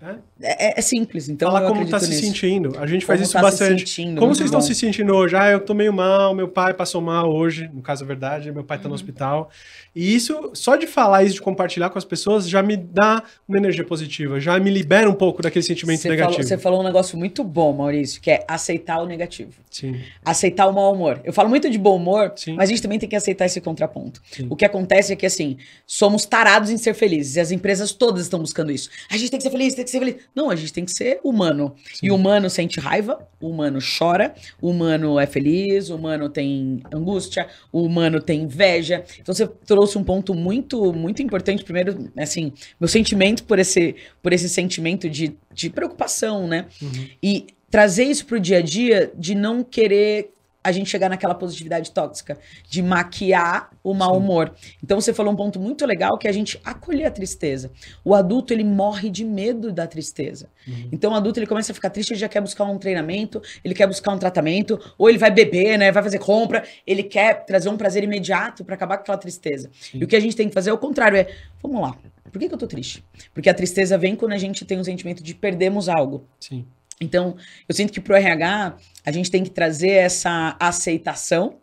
É? 0.00 0.16
É, 0.42 0.78
é, 0.78 0.82
simples, 0.82 1.28
então. 1.28 1.50
Fala 1.50 1.68
como 1.68 1.88
tá 1.88 2.00
se 2.00 2.08
nisso. 2.08 2.20
sentindo. 2.20 2.78
A 2.78 2.86
gente 2.86 3.06
como 3.06 3.18
faz 3.18 3.20
isso 3.20 3.32
tá 3.32 3.40
bastante. 3.40 3.88
Sentindo, 3.88 4.18
como 4.18 4.34
vocês 4.34 4.50
bom. 4.50 4.58
estão 4.58 4.74
se 4.74 4.78
sentindo 4.78 5.14
hoje? 5.14 5.36
Ah, 5.36 5.50
eu 5.50 5.60
tô 5.60 5.72
meio 5.72 5.92
mal, 5.92 6.34
meu 6.34 6.48
pai 6.48 6.74
passou 6.74 7.00
mal 7.00 7.32
hoje, 7.32 7.70
no 7.72 7.80
caso 7.80 8.04
é 8.04 8.06
verdade, 8.06 8.50
meu 8.50 8.64
pai 8.64 8.78
tá 8.78 8.84
uhum. 8.84 8.90
no 8.90 8.94
hospital. 8.94 9.50
E 9.94 10.14
isso, 10.14 10.50
só 10.54 10.74
de 10.74 10.86
falar 10.86 11.22
isso, 11.22 11.34
de 11.34 11.42
compartilhar 11.42 11.90
com 11.90 11.98
as 11.98 12.04
pessoas, 12.04 12.48
já 12.48 12.62
me 12.62 12.76
dá 12.76 13.22
uma 13.46 13.58
energia 13.58 13.84
positiva, 13.84 14.40
já 14.40 14.58
me 14.58 14.70
libera 14.70 15.08
um 15.08 15.14
pouco 15.14 15.42
daquele 15.42 15.62
sentimento 15.62 16.00
você 16.00 16.08
negativo. 16.08 16.34
Falou, 16.34 16.48
você 16.48 16.58
falou 16.58 16.80
um 16.80 16.84
negócio 16.84 17.18
muito 17.18 17.44
bom, 17.44 17.72
Maurício, 17.72 18.20
que 18.20 18.30
é 18.30 18.44
aceitar 18.48 19.02
o 19.02 19.06
negativo. 19.06 19.52
Sim. 19.70 20.00
Aceitar 20.24 20.66
o 20.66 20.72
mau 20.72 20.92
humor. 20.94 21.20
Eu 21.24 21.32
falo 21.32 21.48
muito 21.48 21.68
de 21.68 21.78
bom 21.78 21.96
humor, 21.96 22.32
Sim. 22.36 22.54
mas 22.54 22.68
a 22.68 22.72
gente 22.72 22.82
também 22.82 22.98
tem 22.98 23.08
que 23.08 23.16
aceitar 23.16 23.44
esse 23.44 23.60
contraponto. 23.60 24.22
Sim. 24.30 24.46
O 24.48 24.56
que 24.56 24.64
acontece 24.64 25.12
é 25.12 25.16
que, 25.16 25.26
assim, 25.26 25.58
somos 25.86 26.24
tarados 26.24 26.70
em 26.70 26.78
ser 26.78 26.94
felizes, 26.94 27.36
e 27.36 27.40
as 27.40 27.50
empresas 27.50 27.92
todas 27.92 28.22
estão 28.22 28.40
buscando 28.40 28.72
isso. 28.72 28.88
A 29.10 29.16
gente 29.16 29.30
tem 29.30 29.38
que 29.38 29.44
ser 29.44 29.50
feliz, 29.50 29.74
tem 29.74 29.84
que 29.84 29.90
ser 29.90 29.98
feliz. 29.98 30.16
Não, 30.34 30.50
a 30.50 30.56
gente 30.56 30.72
tem 30.72 30.84
que 30.84 30.92
ser 30.92 31.20
humano. 31.22 31.74
Sim. 31.94 32.06
E 32.06 32.10
o 32.10 32.14
humano 32.14 32.48
sente 32.48 32.80
raiva, 32.80 33.26
o 33.40 33.48
humano 33.48 33.78
chora, 33.98 34.34
o 34.60 34.70
humano 34.70 35.18
é 35.18 35.26
feliz, 35.26 35.90
o 35.90 35.96
humano 35.96 36.28
tem 36.28 36.82
angústia, 36.92 37.46
o 37.70 37.82
humano 37.82 38.20
tem 38.20 38.42
inveja. 38.42 39.04
Então 39.20 39.34
você 39.34 39.46
trouxe 39.46 39.98
um 39.98 40.04
ponto 40.04 40.34
muito 40.34 40.92
muito 40.92 41.22
importante. 41.22 41.64
Primeiro, 41.64 42.10
assim, 42.16 42.52
meu 42.80 42.88
sentimento 42.88 43.44
por 43.44 43.58
esse, 43.58 43.94
por 44.22 44.32
esse 44.32 44.48
sentimento 44.48 45.08
de, 45.08 45.36
de 45.52 45.68
preocupação, 45.68 46.46
né? 46.46 46.66
Uhum. 46.80 47.08
E 47.22 47.46
trazer 47.70 48.04
isso 48.04 48.26
pro 48.26 48.38
dia 48.38 48.58
a 48.58 48.62
dia 48.62 49.10
de 49.16 49.34
não 49.34 49.64
querer 49.64 50.31
a 50.62 50.70
gente 50.70 50.88
chegar 50.88 51.08
naquela 51.08 51.34
positividade 51.34 51.90
tóxica, 51.90 52.38
de 52.68 52.82
maquiar 52.82 53.70
o 53.82 53.92
mau 53.92 54.16
humor. 54.16 54.54
Então 54.82 55.00
você 55.00 55.12
falou 55.12 55.32
um 55.32 55.36
ponto 55.36 55.58
muito 55.58 55.84
legal 55.84 56.16
que 56.16 56.26
é 56.26 56.30
a 56.30 56.32
gente 56.32 56.60
acolher 56.64 57.06
a 57.06 57.10
tristeza. 57.10 57.70
O 58.04 58.14
adulto 58.14 58.52
ele 58.52 58.64
morre 58.64 59.10
de 59.10 59.24
medo 59.24 59.72
da 59.72 59.86
tristeza. 59.86 60.48
Uhum. 60.66 60.88
Então 60.92 61.12
o 61.12 61.14
adulto 61.14 61.40
ele 61.40 61.46
começa 61.46 61.72
a 61.72 61.74
ficar 61.74 61.90
triste, 61.90 62.12
ele 62.12 62.20
já 62.20 62.28
quer 62.28 62.40
buscar 62.40 62.64
um 62.64 62.78
treinamento, 62.78 63.42
ele 63.64 63.74
quer 63.74 63.86
buscar 63.86 64.12
um 64.12 64.18
tratamento, 64.18 64.78
ou 64.96 65.08
ele 65.08 65.18
vai 65.18 65.30
beber, 65.30 65.78
né, 65.78 65.90
vai 65.90 66.02
fazer 66.02 66.18
compra, 66.18 66.64
ele 66.86 67.02
quer 67.02 67.44
trazer 67.44 67.68
um 67.68 67.76
prazer 67.76 68.04
imediato 68.04 68.64
para 68.64 68.74
acabar 68.74 68.96
com 68.98 69.02
aquela 69.02 69.18
tristeza. 69.18 69.70
Sim. 69.80 69.98
E 69.98 70.04
o 70.04 70.06
que 70.06 70.16
a 70.16 70.20
gente 70.20 70.36
tem 70.36 70.48
que 70.48 70.54
fazer 70.54 70.70
é 70.70 70.72
o 70.72 70.78
contrário, 70.78 71.18
é, 71.18 71.26
vamos 71.62 71.80
lá. 71.80 71.96
Por 72.30 72.38
que, 72.38 72.48
que 72.48 72.54
eu 72.54 72.58
tô 72.58 72.66
triste? 72.66 73.04
Porque 73.34 73.50
a 73.50 73.54
tristeza 73.54 73.98
vem 73.98 74.16
quando 74.16 74.32
a 74.32 74.38
gente 74.38 74.64
tem 74.64 74.78
um 74.78 74.84
sentimento 74.84 75.22
de 75.22 75.34
perdemos 75.34 75.88
algo. 75.88 76.26
Sim. 76.40 76.64
Então, 77.02 77.36
eu 77.68 77.74
sinto 77.74 77.92
que 77.92 78.00
pro 78.00 78.14
RH 78.14 78.76
a 79.04 79.10
gente 79.10 79.30
tem 79.30 79.42
que 79.42 79.50
trazer 79.50 79.90
essa 79.90 80.56
aceitação 80.58 81.61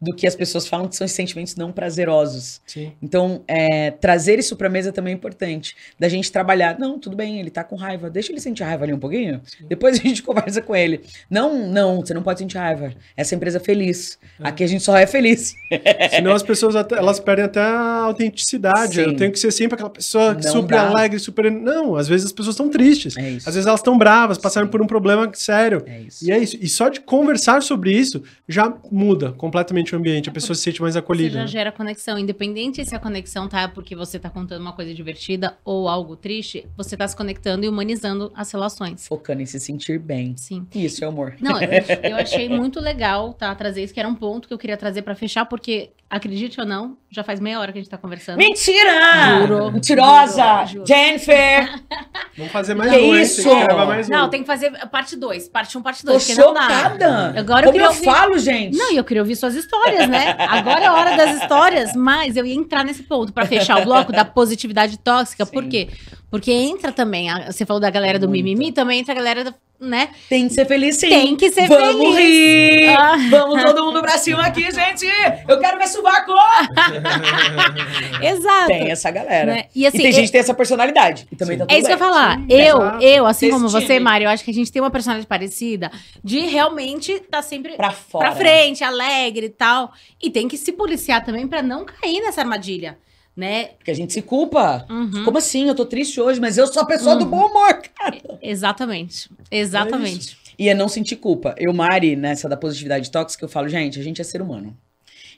do 0.00 0.14
que 0.14 0.26
as 0.26 0.34
pessoas 0.34 0.66
falam 0.66 0.88
que 0.88 0.96
são 0.96 1.06
sentimentos 1.06 1.56
não 1.56 1.70
prazerosos. 1.70 2.60
Sim. 2.66 2.92
Então, 3.02 3.42
é, 3.46 3.90
trazer 3.90 4.38
isso 4.38 4.56
para 4.56 4.66
a 4.66 4.70
mesa 4.70 4.92
também 4.92 5.12
é 5.12 5.16
importante. 5.16 5.76
Da 5.98 6.08
gente 6.08 6.32
trabalhar. 6.32 6.78
Não, 6.78 6.98
tudo 6.98 7.16
bem, 7.16 7.38
ele 7.38 7.50
tá 7.50 7.62
com 7.62 7.76
raiva. 7.76 8.08
Deixa 8.08 8.32
ele 8.32 8.40
sentir 8.40 8.62
raiva 8.62 8.84
ali 8.84 8.94
um 8.94 8.98
pouquinho. 8.98 9.42
Sim. 9.44 9.66
Depois 9.68 9.98
a 9.98 10.02
gente 10.02 10.22
conversa 10.24 10.62
com 10.62 10.74
ele. 10.74 11.02
Não, 11.28 11.68
não, 11.68 12.00
você 12.00 12.14
não 12.14 12.22
pode 12.22 12.38
sentir 12.38 12.56
raiva. 12.56 12.94
Essa 13.16 13.34
empresa 13.34 13.58
é 13.58 13.60
feliz. 13.60 14.18
É. 14.40 14.48
Aqui 14.48 14.64
a 14.64 14.66
gente 14.66 14.82
só 14.82 14.96
é 14.96 15.06
feliz. 15.06 15.54
Senão 16.10 16.32
as 16.32 16.42
pessoas 16.42 16.74
até, 16.74 16.96
elas 16.96 17.20
perdem 17.20 17.44
até 17.44 17.60
a 17.60 18.04
autenticidade. 18.04 18.94
Sim. 18.94 19.02
Eu 19.02 19.16
tenho 19.16 19.30
que 19.30 19.38
ser 19.38 19.50
sempre 19.50 19.74
aquela 19.74 19.90
pessoa 19.90 20.32
não 20.32 20.42
super 20.42 20.76
dá. 20.76 20.88
alegre, 20.88 21.18
super. 21.18 21.50
Não, 21.50 21.96
às 21.96 22.08
vezes 22.08 22.26
as 22.26 22.32
pessoas 22.32 22.54
estão 22.54 22.70
tristes. 22.70 23.16
É 23.16 23.30
às 23.36 23.54
vezes 23.54 23.66
elas 23.66 23.80
estão 23.80 23.98
bravas, 23.98 24.38
passaram 24.38 24.68
por 24.68 24.80
um 24.80 24.86
problema 24.86 25.30
sério. 25.34 25.82
É 25.86 26.04
e 26.22 26.32
é 26.32 26.38
isso. 26.38 26.56
E 26.60 26.68
só 26.68 26.88
de 26.88 27.00
conversar 27.00 27.62
sobre 27.62 27.92
isso 27.92 28.22
já 28.48 28.72
muda 28.90 29.32
completamente 29.32 29.89
diferente 29.90 29.94
o 29.94 29.98
ambiente, 29.98 30.28
a 30.28 30.32
pessoa 30.32 30.54
se 30.54 30.62
sente 30.62 30.80
mais 30.80 30.94
Você 30.94 30.98
acolhida. 30.98 31.34
já 31.34 31.40
né? 31.40 31.46
gera 31.46 31.72
conexão. 31.72 32.18
Independente 32.18 32.84
se 32.84 32.94
a 32.94 32.98
conexão 32.98 33.48
tá 33.48 33.68
porque 33.68 33.96
você 33.96 34.18
tá 34.18 34.30
contando 34.30 34.60
uma 34.60 34.72
coisa 34.72 34.94
divertida 34.94 35.56
ou 35.64 35.88
algo 35.88 36.16
triste, 36.16 36.66
você 36.76 36.96
tá 36.96 37.06
se 37.06 37.16
conectando 37.16 37.64
e 37.64 37.68
humanizando 37.68 38.32
as 38.34 38.50
relações. 38.52 39.06
Focando 39.06 39.42
em 39.42 39.46
se 39.46 39.58
sentir 39.58 39.98
bem. 39.98 40.36
Sim. 40.36 40.66
Isso 40.74 41.04
é 41.04 41.08
amor. 41.08 41.34
Não, 41.40 41.60
eu, 41.60 41.70
eu 42.10 42.16
achei 42.16 42.48
muito 42.48 42.80
legal, 42.80 43.32
tá? 43.32 43.54
Trazer 43.54 43.82
isso, 43.82 43.94
que 43.94 44.00
era 44.00 44.08
um 44.08 44.14
ponto 44.14 44.48
que 44.48 44.54
eu 44.54 44.58
queria 44.58 44.76
trazer 44.76 45.02
pra 45.02 45.14
fechar, 45.14 45.44
porque, 45.46 45.90
acredite 46.10 46.60
ou 46.60 46.66
não, 46.66 46.96
já 47.08 47.22
faz 47.22 47.38
meia 47.38 47.60
hora 47.60 47.70
que 47.72 47.78
a 47.78 47.80
gente 47.80 47.90
tá 47.90 47.96
conversando. 47.96 48.36
Mentira! 48.38 49.38
Juro. 49.46 49.70
Mentirosa! 49.72 50.64
Juro, 50.66 50.66
juro. 50.66 50.86
Jennifer! 50.86 51.80
Vamos 52.36 52.52
fazer 52.52 52.74
mais 52.74 52.90
Que 52.90 52.98
um, 52.98 53.14
isso? 53.16 53.42
Tem 53.44 53.58
que 53.60 53.64
gravar 53.64 53.86
mais 53.86 54.08
um. 54.08 54.12
Não, 54.12 54.28
tem 54.28 54.40
que 54.40 54.46
fazer 54.46 54.70
parte 54.88 55.16
2, 55.16 55.48
parte 55.48 55.76
1, 55.76 55.80
um, 55.80 55.82
parte 55.82 56.02
Tô 56.04 56.12
2, 56.12 56.26
porque 56.26 56.40
não 56.40 56.52
dá. 56.52 56.62
chocada! 56.62 57.34
Agora 57.38 57.60
eu 57.60 57.64
Como 57.66 57.72
queria 57.72 57.84
eu 57.86 57.90
ouvir- 57.90 58.04
falo, 58.04 58.38
gente? 58.38 58.76
Não, 58.76 58.92
e 58.92 58.96
eu 58.96 59.04
queria 59.04 59.22
ouvir 59.22 59.36
suas 59.36 59.54
histórias, 59.54 60.08
né? 60.08 60.34
Agora 60.38 60.80
é 60.80 60.86
a 60.86 60.92
hora 60.94 61.16
das 61.16 61.40
histórias, 61.40 61.94
mas 61.94 62.36
eu 62.36 62.44
ia 62.44 62.54
entrar 62.54 62.84
nesse 62.84 63.04
ponto 63.04 63.32
pra 63.32 63.46
fechar 63.46 63.80
o 63.80 63.84
bloco 63.84 64.10
da 64.12 64.24
positividade 64.24 64.98
tóxica. 64.98 65.46
Por 65.46 65.62
Sim. 65.64 65.68
quê? 65.68 65.88
Porque 65.90 66.19
entra 66.50 66.92
também, 66.92 67.28
a- 67.30 67.50
você 67.52 67.64
falou 67.66 67.80
da 67.80 67.90
galera 67.90 68.18
do 68.18 68.28
Muito. 68.28 68.44
mimimi, 68.44 68.72
também 68.72 69.00
entra 69.00 69.12
a 69.12 69.16
galera, 69.16 69.44
do, 69.44 69.54
né? 69.80 70.10
Tem 70.28 70.46
que 70.46 70.54
ser 70.54 70.64
feliz 70.66 70.96
sim. 70.96 71.08
Tem 71.08 71.36
que 71.36 71.50
ser 71.50 71.66
Vamos 71.66 72.14
feliz. 72.14 72.16
rir! 72.18 72.88
Ah. 72.96 73.16
Vamos 73.30 73.62
todo 73.64 73.84
mundo 73.86 74.00
pra 74.00 74.16
cima 74.18 74.46
aqui, 74.46 74.70
gente! 74.70 75.06
Eu 75.48 75.58
quero 75.58 75.78
ver 75.78 75.88
sovaco! 75.88 76.32
Exato. 78.22 78.66
Tem 78.66 78.90
essa 78.90 79.10
galera. 79.10 79.54
Né? 79.54 79.64
E 79.74 79.86
assim, 79.86 79.98
e 79.98 80.00
tem 80.02 80.10
eu- 80.10 80.14
gente 80.14 80.26
que 80.26 80.32
tem 80.32 80.40
essa 80.40 80.54
personalidade. 80.54 81.26
E 81.32 81.36
também 81.36 81.54
Sim. 81.56 81.60
tá 81.60 81.66
tudo 81.66 81.74
É 81.74 81.78
isso 81.78 81.86
que 81.88 81.92
eu 81.92 81.96
ia 81.96 82.02
bem. 82.04 82.08
falar. 82.08 82.36
Sim, 82.38 82.46
eu, 82.50 82.76
exato. 82.78 83.02
eu, 83.04 83.26
assim 83.26 83.46
Desse 83.46 83.58
como 83.58 83.68
você, 83.68 83.86
time. 83.86 84.00
Mário, 84.00 84.24
eu 84.26 84.30
acho 84.30 84.44
que 84.44 84.50
a 84.50 84.54
gente 84.54 84.70
tem 84.72 84.80
uma 84.82 84.90
personalidade 84.90 85.26
parecida 85.26 85.90
de 86.22 86.40
realmente 86.40 87.18
tá 87.30 87.42
sempre 87.42 87.72
Pra 87.76 87.90
fora. 87.90 88.28
pra 88.30 88.36
frente, 88.36 88.84
alegre 88.84 89.46
e 89.46 89.50
tal. 89.50 89.92
E 90.22 90.30
tem 90.30 90.48
que 90.48 90.56
se 90.56 90.72
policiar 90.72 91.24
também 91.24 91.46
pra 91.46 91.62
não 91.62 91.84
cair 91.84 92.20
nessa 92.20 92.40
armadilha, 92.42 92.98
né? 93.40 93.64
Porque 93.78 93.90
a 93.90 93.94
gente 93.94 94.12
se 94.12 94.22
culpa. 94.22 94.86
Uhum. 94.88 95.24
Como 95.24 95.38
assim? 95.38 95.66
Eu 95.66 95.74
tô 95.74 95.84
triste 95.86 96.20
hoje, 96.20 96.38
mas 96.40 96.56
eu 96.58 96.66
sou 96.66 96.82
a 96.82 96.86
pessoa 96.86 97.16
do 97.16 97.24
bom 97.26 97.46
humor, 97.46 97.82
cara. 97.98 98.18
Exatamente. 98.40 99.28
Exatamente. 99.50 100.36
E 100.58 100.68
é 100.68 100.74
não 100.74 100.88
sentir 100.88 101.16
culpa. 101.16 101.54
Eu, 101.58 101.72
Mari, 101.72 102.14
nessa 102.14 102.48
da 102.48 102.56
positividade 102.56 103.10
tóxica, 103.10 103.44
eu 103.44 103.48
falo, 103.48 103.68
gente, 103.68 103.98
a 103.98 104.02
gente 104.02 104.20
é 104.20 104.24
ser 104.24 104.42
humano. 104.42 104.76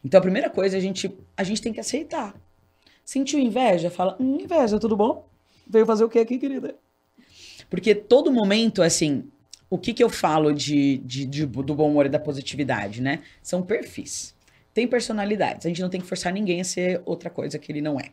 Então 0.04 0.18
a 0.18 0.20
primeira 0.20 0.50
coisa, 0.50 0.76
a 0.76 0.80
gente, 0.80 1.10
a 1.36 1.44
gente 1.44 1.62
tem 1.62 1.72
que 1.72 1.78
aceitar. 1.80 2.34
Sentiu 3.04 3.38
inveja? 3.38 3.88
Fala, 3.88 4.16
hum, 4.18 4.38
inveja, 4.42 4.78
tudo 4.80 4.96
bom? 4.96 5.26
Veio 5.66 5.86
fazer 5.86 6.02
o 6.04 6.08
que 6.08 6.18
aqui, 6.18 6.38
querida? 6.38 6.74
Porque 7.70 7.94
todo 7.94 8.32
momento, 8.32 8.82
assim, 8.82 9.24
o 9.70 9.78
que 9.78 9.94
que 9.94 10.02
eu 10.02 10.10
falo 10.10 10.52
de, 10.52 10.98
de, 10.98 11.24
de- 11.24 11.46
do 11.46 11.74
bom 11.74 11.88
humor 11.88 12.06
e 12.06 12.08
da 12.08 12.18
positividade, 12.18 13.00
né? 13.00 13.20
São 13.42 13.62
perfis. 13.62 14.34
Tem 14.74 14.86
personalidades. 14.86 15.66
A 15.66 15.68
gente 15.68 15.82
não 15.82 15.90
tem 15.90 16.00
que 16.00 16.06
forçar 16.06 16.32
ninguém 16.32 16.60
a 16.60 16.64
ser 16.64 17.02
outra 17.04 17.28
coisa 17.28 17.58
que 17.58 17.70
ele 17.70 17.80
não 17.80 17.98
é. 17.98 18.10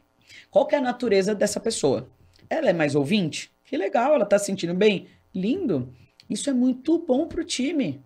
Qual 0.51 0.65
que 0.65 0.75
é 0.75 0.77
a 0.77 0.81
natureza 0.81 1.33
dessa 1.33 1.59
pessoa? 1.59 2.09
Ela 2.49 2.69
é 2.69 2.73
mais 2.73 2.95
ouvinte? 2.95 3.51
Que 3.63 3.77
legal, 3.77 4.13
ela 4.13 4.25
tá 4.25 4.37
se 4.37 4.47
sentindo 4.47 4.73
bem? 4.73 5.07
Lindo. 5.33 5.93
Isso 6.29 6.49
é 6.49 6.53
muito 6.53 6.97
bom 6.99 7.27
pro 7.27 7.43
time. 7.43 8.01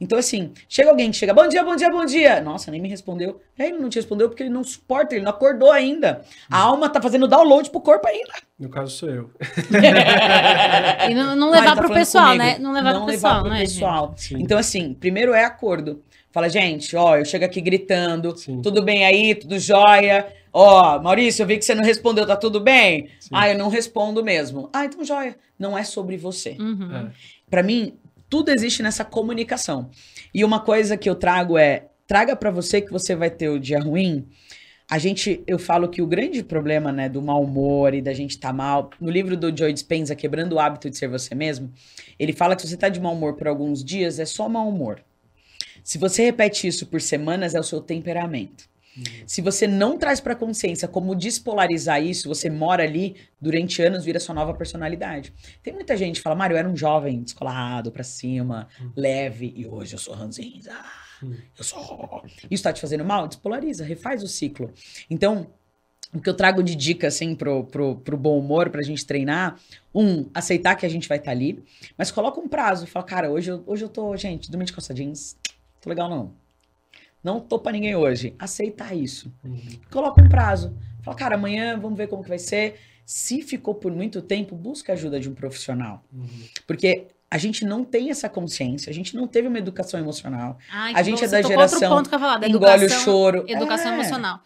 Então, 0.00 0.18
assim, 0.18 0.52
chega 0.68 0.90
alguém 0.90 1.10
que 1.10 1.16
chega, 1.16 1.32
bom 1.32 1.46
dia, 1.46 1.62
bom 1.64 1.76
dia, 1.76 1.90
bom 1.90 2.04
dia. 2.04 2.40
Nossa, 2.40 2.70
nem 2.70 2.80
me 2.80 2.88
respondeu. 2.88 3.40
É, 3.58 3.68
ele 3.68 3.78
não 3.78 3.88
te 3.88 3.96
respondeu 3.96 4.28
porque 4.28 4.42
ele 4.42 4.50
não 4.50 4.64
suporta, 4.64 5.14
ele 5.14 5.24
não 5.24 5.30
acordou 5.30 5.70
ainda. 5.70 6.22
A 6.50 6.58
alma 6.58 6.88
tá 6.88 7.00
fazendo 7.00 7.28
download 7.28 7.70
pro 7.70 7.80
corpo 7.80 8.06
ainda. 8.08 8.32
No 8.58 8.68
caso, 8.68 8.96
sou 8.96 9.08
eu. 9.08 9.30
E 11.08 11.14
não, 11.14 11.34
não 11.34 11.50
levar 11.50 11.74
tá 11.74 11.82
pro 11.82 11.92
pessoal, 11.92 12.32
comigo. 12.32 12.44
né? 12.44 12.58
Não 12.58 12.72
levar 12.72 12.94
pro 12.94 13.06
pessoal, 13.06 13.40
pro 13.40 13.50
né, 13.50 13.60
pessoal. 13.60 14.14
Sim. 14.16 14.36
Então, 14.40 14.58
assim, 14.58 14.94
primeiro 14.94 15.32
é 15.32 15.44
acordo. 15.44 16.02
Fala, 16.32 16.48
gente, 16.48 16.96
ó, 16.96 17.16
eu 17.16 17.24
chego 17.26 17.44
aqui 17.44 17.60
gritando, 17.60 18.36
Sim. 18.36 18.62
tudo 18.62 18.82
bem 18.82 19.04
aí, 19.04 19.34
tudo 19.34 19.58
jóia. 19.58 20.26
Ó, 20.50 21.00
Maurício, 21.00 21.42
eu 21.42 21.46
vi 21.46 21.58
que 21.58 21.64
você 21.64 21.74
não 21.74 21.84
respondeu, 21.84 22.26
tá 22.26 22.36
tudo 22.36 22.58
bem? 22.58 23.08
Sim. 23.20 23.30
Ah, 23.32 23.50
eu 23.50 23.58
não 23.58 23.68
respondo 23.68 24.24
mesmo. 24.24 24.70
Ah, 24.72 24.86
então 24.86 25.04
jóia. 25.04 25.36
Não 25.58 25.76
é 25.76 25.84
sobre 25.84 26.16
você. 26.16 26.56
Uhum. 26.58 26.96
É. 26.96 27.10
Pra 27.50 27.62
mim, 27.62 27.94
tudo 28.30 28.50
existe 28.50 28.82
nessa 28.82 29.04
comunicação. 29.04 29.90
E 30.32 30.42
uma 30.42 30.60
coisa 30.60 30.96
que 30.96 31.08
eu 31.08 31.14
trago 31.14 31.58
é, 31.58 31.86
traga 32.06 32.34
pra 32.34 32.50
você 32.50 32.80
que 32.80 32.90
você 32.90 33.14
vai 33.14 33.30
ter 33.30 33.50
o 33.50 33.60
dia 33.60 33.78
ruim. 33.78 34.26
A 34.90 34.98
gente, 34.98 35.42
eu 35.46 35.58
falo 35.58 35.88
que 35.88 36.02
o 36.02 36.06
grande 36.06 36.42
problema, 36.42 36.90
né, 36.90 37.08
do 37.08 37.20
mau 37.22 37.42
humor 37.42 37.94
e 37.94 38.02
da 38.02 38.12
gente 38.12 38.38
tá 38.38 38.52
mal, 38.52 38.90
no 39.00 39.10
livro 39.10 39.36
do 39.36 39.54
Joe 39.54 39.72
Dispenza, 39.72 40.14
Quebrando 40.14 40.54
o 40.54 40.58
Hábito 40.58 40.90
de 40.90 40.96
Ser 40.96 41.08
Você 41.08 41.34
Mesmo, 41.34 41.72
ele 42.18 42.32
fala 42.32 42.56
que 42.56 42.62
se 42.62 42.68
você 42.68 42.76
tá 42.76 42.88
de 42.88 43.00
mau 43.00 43.14
humor 43.14 43.34
por 43.34 43.48
alguns 43.48 43.84
dias, 43.84 44.18
é 44.18 44.24
só 44.24 44.48
mau 44.48 44.68
humor. 44.68 45.02
Se 45.82 45.98
você 45.98 46.24
repete 46.24 46.66
isso 46.66 46.86
por 46.86 47.00
semanas, 47.00 47.54
é 47.54 47.60
o 47.60 47.64
seu 47.64 47.80
temperamento. 47.80 48.70
Se 49.26 49.40
você 49.40 49.66
não 49.66 49.96
traz 49.96 50.20
pra 50.20 50.34
consciência 50.34 50.86
como 50.86 51.14
despolarizar 51.14 52.02
isso, 52.02 52.28
você 52.28 52.50
mora 52.50 52.82
ali 52.82 53.16
durante 53.40 53.80
anos, 53.82 54.04
vira 54.04 54.20
sua 54.20 54.34
nova 54.34 54.52
personalidade. 54.52 55.32
Tem 55.62 55.72
muita 55.72 55.96
gente 55.96 56.16
que 56.16 56.22
fala, 56.22 56.36
Mário, 56.36 56.54
eu 56.54 56.58
era 56.58 56.68
um 56.68 56.76
jovem 56.76 57.22
descolado, 57.22 57.90
pra 57.90 58.04
cima, 58.04 58.68
leve, 58.94 59.52
e 59.56 59.66
hoje 59.66 59.94
eu 59.94 59.98
sou 59.98 60.14
ranzinza. 60.14 60.72
Eu 61.56 61.64
sou. 61.64 62.22
Isso 62.50 62.62
tá 62.62 62.72
te 62.72 62.80
fazendo 62.80 63.04
mal? 63.04 63.26
Despolariza, 63.28 63.84
refaz 63.84 64.22
o 64.22 64.28
ciclo. 64.28 64.72
Então, 65.08 65.46
o 66.12 66.20
que 66.20 66.28
eu 66.28 66.34
trago 66.34 66.62
de 66.62 66.74
dica, 66.74 67.06
assim, 67.06 67.34
pro, 67.34 67.64
pro, 67.64 67.96
pro 67.96 68.16
bom 68.18 68.38
humor, 68.38 68.68
pra 68.68 68.82
gente 68.82 69.06
treinar, 69.06 69.58
um, 69.94 70.28
aceitar 70.34 70.74
que 70.74 70.84
a 70.84 70.88
gente 70.88 71.08
vai 71.08 71.16
estar 71.16 71.30
ali, 71.30 71.64
mas 71.96 72.10
coloca 72.10 72.38
um 72.38 72.48
prazo. 72.48 72.86
Fala, 72.86 73.06
cara, 73.06 73.30
hoje 73.30 73.50
eu, 73.50 73.62
hoje 73.66 73.84
eu 73.84 73.88
tô, 73.88 74.14
gente, 74.16 74.50
dormindo 74.50 74.66
de 74.66 74.74
calça 74.74 74.92
jeans, 74.92 75.36
tô 75.82 75.90
legal 75.90 76.08
não. 76.08 76.32
Não 77.22 77.38
tô 77.40 77.58
pra 77.58 77.72
ninguém 77.72 77.94
hoje. 77.94 78.34
Aceitar 78.38 78.94
isso. 78.96 79.32
Uhum. 79.44 79.60
Coloca 79.90 80.22
um 80.22 80.28
prazo. 80.28 80.74
Fala, 81.02 81.16
cara, 81.16 81.34
amanhã 81.36 81.78
vamos 81.78 81.96
ver 81.96 82.08
como 82.08 82.22
que 82.22 82.28
vai 82.28 82.38
ser. 82.38 82.80
Se 83.04 83.42
ficou 83.42 83.74
por 83.74 83.92
muito 83.92 84.22
tempo, 84.22 84.56
busca 84.56 84.92
a 84.92 84.94
ajuda 84.94 85.20
de 85.20 85.28
um 85.28 85.34
profissional. 85.34 86.02
Uhum. 86.12 86.26
Porque 86.66 87.08
a 87.30 87.38
gente 87.38 87.64
não 87.64 87.84
tem 87.84 88.10
essa 88.10 88.28
consciência, 88.28 88.90
a 88.90 88.92
gente 88.94 89.14
não 89.16 89.26
teve 89.26 89.48
uma 89.48 89.58
educação 89.58 89.98
emocional. 89.98 90.58
Ai, 90.70 90.94
A 90.94 91.02
gente 91.02 91.20
bom, 91.20 91.24
é 91.24 91.28
da 91.28 91.42
geração 91.42 91.78
Outro 91.78 91.96
ponto 91.96 92.08
que 92.08 92.14
eu 92.14 92.18
falar, 92.20 92.38
da 92.38 92.48
Engole 92.48 92.64
o 92.64 92.74
educação, 92.84 93.04
choro. 93.04 93.44
educação 93.48 93.92
É. 93.92 93.94
emocional. 93.94 94.40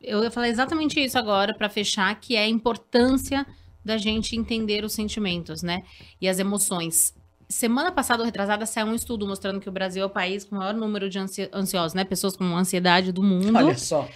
Eu 0.00 0.22
ia 0.22 0.30
falar 0.30 0.48
exatamente 0.48 1.00
isso 1.02 1.18
agora 1.18 1.52
pra 1.54 1.68
fechar, 1.68 2.14
que 2.20 2.36
é 2.36 2.44
a 2.44 2.48
importância 2.48 3.44
da 3.84 3.96
gente 3.96 4.36
entender 4.36 4.84
os 4.84 4.92
sentimentos, 4.92 5.62
né? 5.62 5.82
E 6.20 6.28
as 6.28 6.38
emoções. 6.38 7.14
Semana 7.48 7.90
passada, 7.90 8.20
ou 8.22 8.26
retrasada, 8.26 8.66
saiu 8.66 8.88
um 8.88 8.94
estudo 8.94 9.26
mostrando 9.26 9.58
que 9.58 9.68
o 9.68 9.72
Brasil 9.72 10.02
é 10.02 10.06
o 10.06 10.10
país 10.10 10.44
com 10.44 10.54
o 10.54 10.58
maior 10.58 10.74
número 10.74 11.08
de 11.08 11.18
ansi 11.18 11.48
ansiosos, 11.52 11.94
né? 11.94 12.04
Pessoas 12.04 12.36
com 12.36 12.44
ansiedade 12.56 13.10
do 13.10 13.22
mundo. 13.22 13.56
Olha 13.56 13.76
só. 13.76 14.06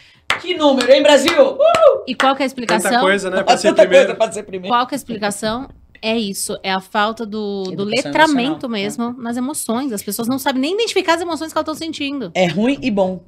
Que 0.40 0.54
número, 0.54 0.90
hein, 0.92 1.02
Brasil? 1.02 1.52
Uh, 1.52 2.04
E 2.06 2.14
qual 2.14 2.36
que 2.36 2.42
é 2.42 2.46
a 2.46 2.48
Tanta 2.48 2.62
explicação? 2.64 3.00
coisa, 3.00 3.30
né? 3.30 3.42
Pra 3.42 3.56
ser 3.56 3.68
tanta 3.68 3.82
primeiro. 3.82 4.06
coisa 4.06 4.18
pra 4.18 4.32
ser 4.32 4.42
primeiro. 4.42 4.74
Qual 4.74 4.86
que 4.86 4.94
é 4.94 4.96
a 4.96 4.98
explicação? 4.98 5.68
É 6.02 6.18
isso, 6.18 6.58
é 6.62 6.72
a 6.72 6.80
falta 6.80 7.24
do, 7.24 7.62
do 7.76 7.84
letramento 7.84 8.68
né? 8.68 8.80
mesmo 8.82 9.12
nas 9.16 9.36
emoções. 9.36 9.92
As 9.92 10.02
pessoas 10.02 10.26
não 10.26 10.38
sabem 10.38 10.60
nem 10.60 10.74
identificar 10.74 11.14
as 11.14 11.20
emoções 11.20 11.52
que 11.52 11.58
elas 11.58 11.68
estão 11.68 11.74
sentindo. 11.74 12.32
É 12.34 12.46
ruim 12.48 12.76
e 12.82 12.90
bom. 12.90 13.22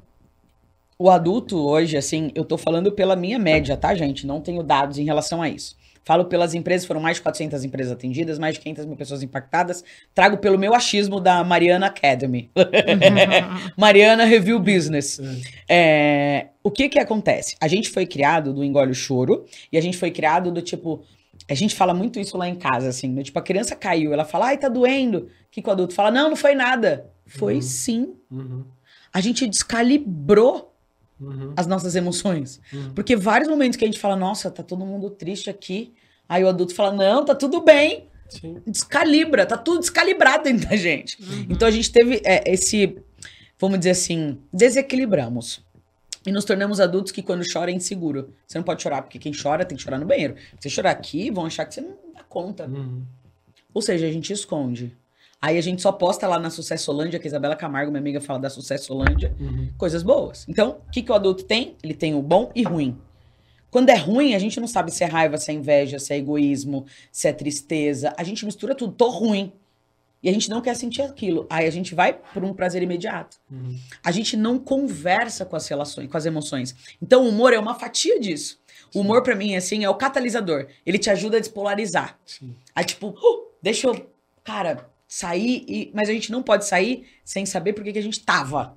O 0.99 1.09
adulto 1.09 1.57
hoje, 1.57 1.97
assim, 1.97 2.31
eu 2.35 2.43
tô 2.45 2.57
falando 2.57 2.91
pela 2.91 3.15
minha 3.15 3.39
média, 3.39 3.75
tá, 3.75 3.95
gente? 3.95 4.27
Não 4.27 4.39
tenho 4.41 4.61
dados 4.61 4.97
em 4.97 5.03
relação 5.03 5.41
a 5.41 5.49
isso. 5.49 5.75
Falo 6.05 6.25
pelas 6.25 6.53
empresas, 6.53 6.85
foram 6.85 7.01
mais 7.01 7.17
de 7.17 7.23
400 7.23 7.63
empresas 7.65 7.91
atendidas, 7.91 8.37
mais 8.37 8.53
de 8.53 8.61
500 8.61 8.85
mil 8.85 8.95
pessoas 8.95 9.23
impactadas. 9.23 9.83
Trago 10.13 10.37
pelo 10.37 10.57
meu 10.57 10.75
achismo 10.75 11.19
da 11.19 11.43
Mariana 11.43 11.87
Academy. 11.87 12.51
Mariana 13.75 14.23
Review 14.23 14.59
Business. 14.59 15.19
É, 15.67 16.47
o 16.63 16.69
que 16.69 16.89
que 16.89 16.99
acontece? 16.99 17.55
A 17.59 17.67
gente 17.67 17.89
foi 17.89 18.05
criado 18.05 18.53
do 18.53 18.63
engole 18.63 18.93
choro 18.93 19.45
e 19.71 19.77
a 19.77 19.81
gente 19.81 19.97
foi 19.97 20.11
criado 20.11 20.51
do 20.51 20.61
tipo. 20.61 21.03
A 21.49 21.53
gente 21.55 21.75
fala 21.75 21.93
muito 21.93 22.19
isso 22.19 22.37
lá 22.37 22.47
em 22.47 22.55
casa, 22.55 22.87
assim, 22.89 23.13
do 23.13 23.23
tipo, 23.23 23.37
a 23.37 23.41
criança 23.41 23.75
caiu, 23.75 24.13
ela 24.13 24.25
fala, 24.25 24.47
ai, 24.47 24.57
tá 24.57 24.69
doendo. 24.69 25.17
O 25.17 25.27
que, 25.51 25.61
que 25.61 25.67
o 25.67 25.71
adulto 25.71 25.93
fala? 25.93 26.09
Não, 26.11 26.29
não 26.29 26.35
foi 26.35 26.55
nada. 26.55 27.09
Foi 27.25 27.55
Uhum. 27.55 27.61
sim. 27.61 28.13
Uhum. 28.31 28.63
A 29.11 29.21
gente 29.21 29.47
descalibrou 29.47 30.74
Uhum. 31.19 31.53
as 31.55 31.65
nossas 31.65 31.95
emoções. 31.95 32.59
Uhum. 32.73 32.93
Porque 32.93 33.15
vários 33.15 33.49
momentos 33.49 33.77
que 33.77 33.85
a 33.85 33.87
gente 33.87 33.99
fala, 33.99 34.15
nossa, 34.15 34.51
tá 34.51 34.61
todo 34.61 34.85
mundo 34.85 35.09
triste 35.09 35.49
aqui. 35.49 35.93
Aí 36.27 36.43
o 36.43 36.47
adulto 36.47 36.75
fala, 36.75 36.91
não, 36.91 37.23
tá 37.23 37.33
tudo 37.33 37.61
bem. 37.61 38.09
Sim. 38.27 38.61
Descalibra, 38.65 39.45
tá 39.45 39.57
tudo 39.57 39.79
descalibrado 39.79 40.43
dentro 40.43 40.69
da 40.69 40.75
gente. 40.75 41.21
Uhum. 41.21 41.47
Então 41.49 41.67
a 41.67 41.71
gente 41.71 41.91
teve 41.91 42.21
é, 42.25 42.51
esse, 42.51 42.97
vamos 43.59 43.79
dizer 43.79 43.91
assim, 43.91 44.37
desequilibramos. 44.51 45.63
E 46.25 46.31
nos 46.31 46.43
tornamos 46.43 46.79
adultos 46.79 47.11
que 47.11 47.21
quando 47.21 47.43
chora 47.51 47.69
é 47.69 47.73
inseguro. 47.73 48.33
Você 48.47 48.57
não 48.57 48.65
pode 48.65 48.81
chorar, 48.81 49.03
porque 49.03 49.19
quem 49.19 49.31
chora 49.31 49.63
tem 49.63 49.77
que 49.77 49.83
chorar 49.83 49.99
no 49.99 50.07
banheiro. 50.07 50.35
Se 50.59 50.63
você 50.63 50.69
chorar 50.69 50.91
aqui, 50.91 51.29
vão 51.29 51.45
achar 51.45 51.65
que 51.65 51.75
você 51.75 51.81
não 51.81 51.95
dá 52.13 52.23
conta. 52.23 52.65
Uhum. 52.65 53.03
Ou 53.73 53.81
seja, 53.81 54.07
a 54.07 54.11
gente 54.11 54.33
esconde. 54.33 54.97
Aí 55.45 55.59
a 55.59 55.61
gente 55.61 55.79
só 55.79 55.91
posta 55.91 56.27
lá 56.27 56.39
na 56.39 56.49
Sucessolândia, 56.49 57.19
que 57.19 57.27
a 57.27 57.29
Isabela 57.29 57.55
Camargo, 57.55 57.91
minha 57.91 57.99
amiga, 57.99 58.19
fala 58.19 58.39
da 58.39 58.49
Sucessolândia, 58.49 59.31
Uhum. 59.39 59.69
coisas 59.77 60.01
boas. 60.01 60.43
Então, 60.49 60.77
o 60.87 60.91
que, 60.91 61.03
que 61.03 61.11
o 61.11 61.13
adulto 61.13 61.43
tem? 61.43 61.75
Ele 61.83 61.93
tem 61.93 62.15
o 62.15 62.21
bom 62.21 62.51
e 62.55 62.63
ruim. 62.63 62.97
Quando 63.69 63.89
é 63.89 63.95
ruim, 63.95 64.33
a 64.33 64.39
gente 64.39 64.59
não 64.59 64.67
sabe 64.67 64.89
se 64.89 65.03
é 65.03 65.07
raiva, 65.07 65.37
se 65.37 65.51
é 65.51 65.53
inveja, 65.53 65.99
se 65.99 66.11
é 66.13 66.17
egoísmo, 66.17 66.87
se 67.11 67.27
é 67.27 67.31
tristeza. 67.33 68.11
A 68.17 68.23
gente 68.23 68.43
mistura 68.43 68.73
tudo. 68.73 68.93
Tô 68.93 69.09
ruim. 69.11 69.53
e 70.23 70.29
a 70.29 70.33
gente 70.33 70.49
não 70.49 70.59
quer 70.59 70.75
sentir 70.75 71.03
aquilo. 71.03 71.45
Aí 71.51 71.67
a 71.67 71.69
gente 71.69 71.93
vai 71.93 72.11
por 72.33 72.43
um 72.43 72.51
prazer 72.51 72.81
imediato. 72.81 73.37
Uhum. 73.51 73.77
A 74.03 74.11
gente 74.11 74.35
não 74.35 74.57
conversa 74.57 75.45
com 75.45 75.55
as 75.55 75.67
relações, 75.67 76.09
com 76.09 76.17
as 76.17 76.25
emoções. 76.25 76.75
Então 76.99 77.23
o 77.25 77.29
humor 77.29 77.53
é 77.53 77.59
uma 77.59 77.75
fatia 77.75 78.19
disso. 78.19 78.57
O 78.95 79.01
humor 79.01 79.21
para 79.21 79.35
mim 79.35 79.55
assim 79.55 79.83
é 79.83 79.89
o 79.89 79.93
catalisador. 79.93 80.65
Ele 80.83 80.97
te 80.97 81.11
ajuda 81.11 81.37
a 81.37 81.39
despolarizar. 81.39 82.17
Sim. 82.25 82.55
Aí 82.73 82.83
tipo, 82.83 83.09
"Uh, 83.09 83.51
deixa 83.61 83.85
eu, 83.87 84.09
cara, 84.43 84.89
sair 85.15 85.63
e 85.65 85.91
mas 85.93 86.09
a 86.09 86.11
gente 86.11 86.29
não 86.29 86.43
pode 86.43 86.65
sair 86.65 87.07
sem 87.23 87.45
saber 87.45 87.71
por 87.71 87.85
que, 87.85 87.93
que 87.93 87.99
a 87.99 88.03
gente 88.03 88.19
tava. 88.19 88.75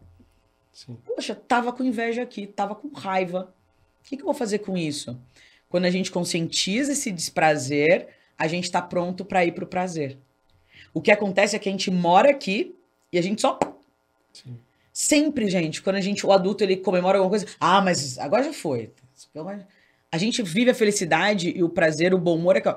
Sim. 0.73 0.97
Poxa, 1.05 1.35
tava 1.35 1.73
com 1.73 1.83
inveja 1.83 2.23
aqui, 2.23 2.47
tava 2.47 2.77
com 2.77 2.89
raiva. 2.91 3.53
O 4.01 4.09
que, 4.09 4.17
que 4.17 4.23
eu 4.23 4.27
vou 4.27 4.35
fazer 4.35 4.61
com 4.61 4.77
isso? 4.77 5.21
Quando 5.69 5.87
a 5.87 5.91
gente 5.91 6.13
conscientiza 6.13 6.93
esse 6.93 7.11
desprazer, 7.11 8.07
a 8.39 8.47
gente 8.47 8.71
tá 8.71 8.81
pronto 8.81 9.25
para 9.25 9.45
ir 9.45 9.51
pro 9.51 9.67
prazer. 9.67 10.17
O 10.95 11.03
que 11.03 11.11
acontece 11.11 11.57
é 11.57 11.59
que 11.59 11.69
a 11.69 11.73
gente 11.73 11.91
mora 11.91 12.31
aqui 12.31 12.73
e 13.13 13.19
a 13.19 13.23
gente 13.23 13.41
só 13.41 13.59
Sim. 14.33 14.57
Sempre, 14.93 15.49
gente, 15.51 15.83
quando 15.83 15.97
a 15.97 16.01
gente, 16.01 16.25
o 16.25 16.31
adulto, 16.31 16.63
ele 16.63 16.77
comemora 16.77 17.19
alguma 17.19 17.31
coisa, 17.31 17.47
ah, 17.59 17.81
mas 17.81 18.17
agora 18.17 18.45
já 18.45 18.53
foi. 18.53 18.93
A 20.11 20.19
gente 20.19 20.41
vive 20.43 20.71
a 20.71 20.75
felicidade 20.75 21.51
e 21.51 21.65
o 21.65 21.69
prazer, 21.69 22.15
o 22.15 22.19
bom 22.19 22.37
humor 22.37 22.57
é 22.57 22.61
que, 22.61 22.73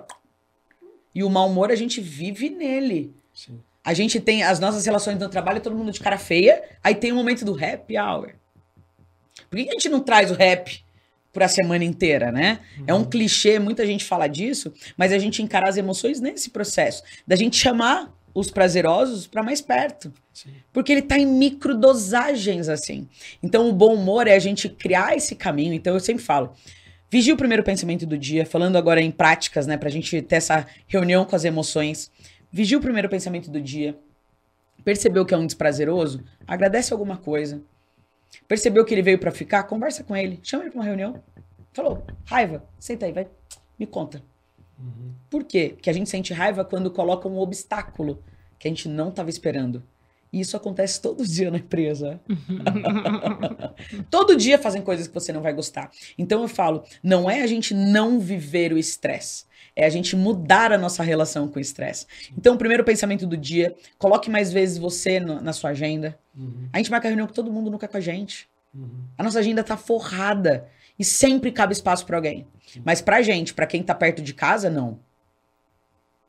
e 1.13 1.23
o 1.23 1.29
mau 1.29 1.47
humor 1.47 1.71
a 1.71 1.75
gente 1.75 2.01
vive 2.01 2.49
nele. 2.49 3.20
Sim. 3.45 3.59
A 3.83 3.93
gente 3.93 4.19
tem 4.19 4.43
as 4.43 4.59
nossas 4.59 4.85
relações 4.85 5.17
no 5.17 5.27
trabalho, 5.27 5.59
todo 5.59 5.75
mundo 5.75 5.91
de 5.91 5.99
cara 5.99 6.17
feia, 6.17 6.61
aí 6.83 6.93
tem 6.93 7.11
o 7.11 7.15
momento 7.15 7.43
do 7.43 7.53
happy 7.53 7.97
hour. 7.97 8.33
Por 9.49 9.57
que 9.57 9.69
a 9.69 9.73
gente 9.73 9.89
não 9.89 9.99
traz 9.99 10.29
o 10.29 10.35
rap 10.35 10.83
pra 11.33 11.47
semana 11.47 11.83
inteira, 11.83 12.31
né? 12.31 12.59
É 12.85 12.93
um 12.93 13.03
clichê, 13.03 13.57
muita 13.57 13.85
gente 13.85 14.05
fala 14.05 14.27
disso, 14.27 14.71
mas 14.95 15.11
a 15.11 15.17
gente 15.17 15.41
encarar 15.41 15.69
as 15.69 15.77
emoções 15.77 16.19
nesse 16.19 16.51
processo, 16.51 17.01
da 17.25 17.35
gente 17.35 17.57
chamar 17.57 18.13
os 18.33 18.51
prazerosos 18.51 19.25
pra 19.25 19.41
mais 19.41 19.59
perto. 19.59 20.13
Sim. 20.31 20.53
Porque 20.71 20.91
ele 20.91 21.01
tá 21.01 21.17
em 21.17 21.25
microdosagens, 21.25 22.69
assim. 22.69 23.09
Então, 23.41 23.67
o 23.67 23.73
bom 23.73 23.95
humor 23.95 24.27
é 24.27 24.35
a 24.35 24.39
gente 24.39 24.69
criar 24.69 25.17
esse 25.17 25.35
caminho. 25.35 25.73
Então, 25.73 25.95
eu 25.95 25.99
sempre 25.99 26.23
falo, 26.23 26.53
vigie 27.09 27.33
o 27.33 27.37
primeiro 27.37 27.63
pensamento 27.63 28.05
do 28.05 28.17
dia, 28.17 28.45
falando 28.45 28.77
agora 28.77 29.01
em 29.01 29.11
práticas, 29.11 29.65
né, 29.65 29.75
pra 29.75 29.89
gente 29.89 30.21
ter 30.21 30.35
essa 30.35 30.67
reunião 30.87 31.25
com 31.25 31.35
as 31.35 31.43
emoções. 31.43 32.11
Vigie 32.51 32.75
o 32.75 32.81
primeiro 32.81 33.07
pensamento 33.09 33.49
do 33.49 33.61
dia. 33.61 33.97
Percebeu 34.83 35.25
que 35.25 35.33
é 35.33 35.37
um 35.37 35.45
desprazeroso? 35.45 36.23
Agradece 36.47 36.91
alguma 36.91 37.17
coisa. 37.17 37.61
Percebeu 38.47 38.83
que 38.83 38.93
ele 38.93 39.01
veio 39.01 39.19
pra 39.19 39.31
ficar? 39.31 39.63
Conversa 39.63 40.03
com 40.03 40.15
ele. 40.15 40.39
Chama 40.43 40.63
ele 40.63 40.71
pra 40.71 40.79
uma 40.79 40.85
reunião. 40.85 41.21
Falou, 41.73 42.05
raiva, 42.25 42.63
senta 42.79 43.05
aí, 43.05 43.11
vai. 43.11 43.27
Me 43.79 43.85
conta. 43.85 44.21
Uhum. 44.77 45.13
Por 45.29 45.43
quê? 45.43 45.75
Que 45.81 45.89
a 45.89 45.93
gente 45.93 46.09
sente 46.09 46.33
raiva 46.33 46.65
quando 46.65 46.91
coloca 46.91 47.27
um 47.27 47.37
obstáculo 47.37 48.23
que 48.59 48.67
a 48.67 48.71
gente 48.71 48.89
não 48.89 49.09
estava 49.09 49.29
esperando. 49.29 49.83
E 50.33 50.39
isso 50.39 50.55
acontece 50.55 51.01
todo 51.01 51.25
dia 51.25 51.51
na 51.51 51.57
empresa. 51.57 52.19
todo 54.09 54.37
dia 54.37 54.57
fazem 54.57 54.81
coisas 54.81 55.07
que 55.07 55.13
você 55.13 55.33
não 55.33 55.41
vai 55.41 55.53
gostar. 55.53 55.91
Então 56.17 56.41
eu 56.41 56.47
falo, 56.47 56.83
não 57.03 57.29
é 57.29 57.41
a 57.41 57.47
gente 57.47 57.73
não 57.73 58.19
viver 58.19 58.71
o 58.71 58.77
estresse. 58.77 59.45
É 59.75 59.85
a 59.85 59.89
gente 59.89 60.15
mudar 60.15 60.71
a 60.71 60.77
nossa 60.77 61.01
relação 61.01 61.47
com 61.47 61.57
o 61.57 61.61
estresse. 61.61 62.05
Então, 62.37 62.55
o 62.55 62.57
primeiro 62.57 62.83
pensamento 62.83 63.25
do 63.25 63.37
dia, 63.37 63.75
coloque 63.97 64.29
mais 64.29 64.51
vezes 64.51 64.77
você 64.77 65.19
no- 65.19 65.39
na 65.41 65.53
sua 65.53 65.69
agenda. 65.69 66.17
Uhum. 66.37 66.67
A 66.73 66.77
gente 66.77 66.91
marca 66.91 67.07
reunião 67.07 67.25
com 67.27 67.33
todo 67.33 67.51
mundo, 67.51 67.71
nunca 67.71 67.87
com 67.87 67.95
a 67.97 68.01
gente. 68.01 68.49
Uhum. 68.75 68.89
A 69.17 69.23
nossa 69.23 69.39
agenda 69.39 69.63
tá 69.63 69.77
forrada. 69.77 70.67
E 70.99 71.05
sempre 71.05 71.51
cabe 71.51 71.73
espaço 71.73 72.05
pra 72.05 72.17
alguém. 72.17 72.45
Mas 72.85 73.01
pra 73.01 73.21
gente, 73.21 73.53
pra 73.53 73.65
quem 73.65 73.81
tá 73.81 73.95
perto 73.95 74.21
de 74.21 74.33
casa, 74.33 74.69
não. 74.69 74.99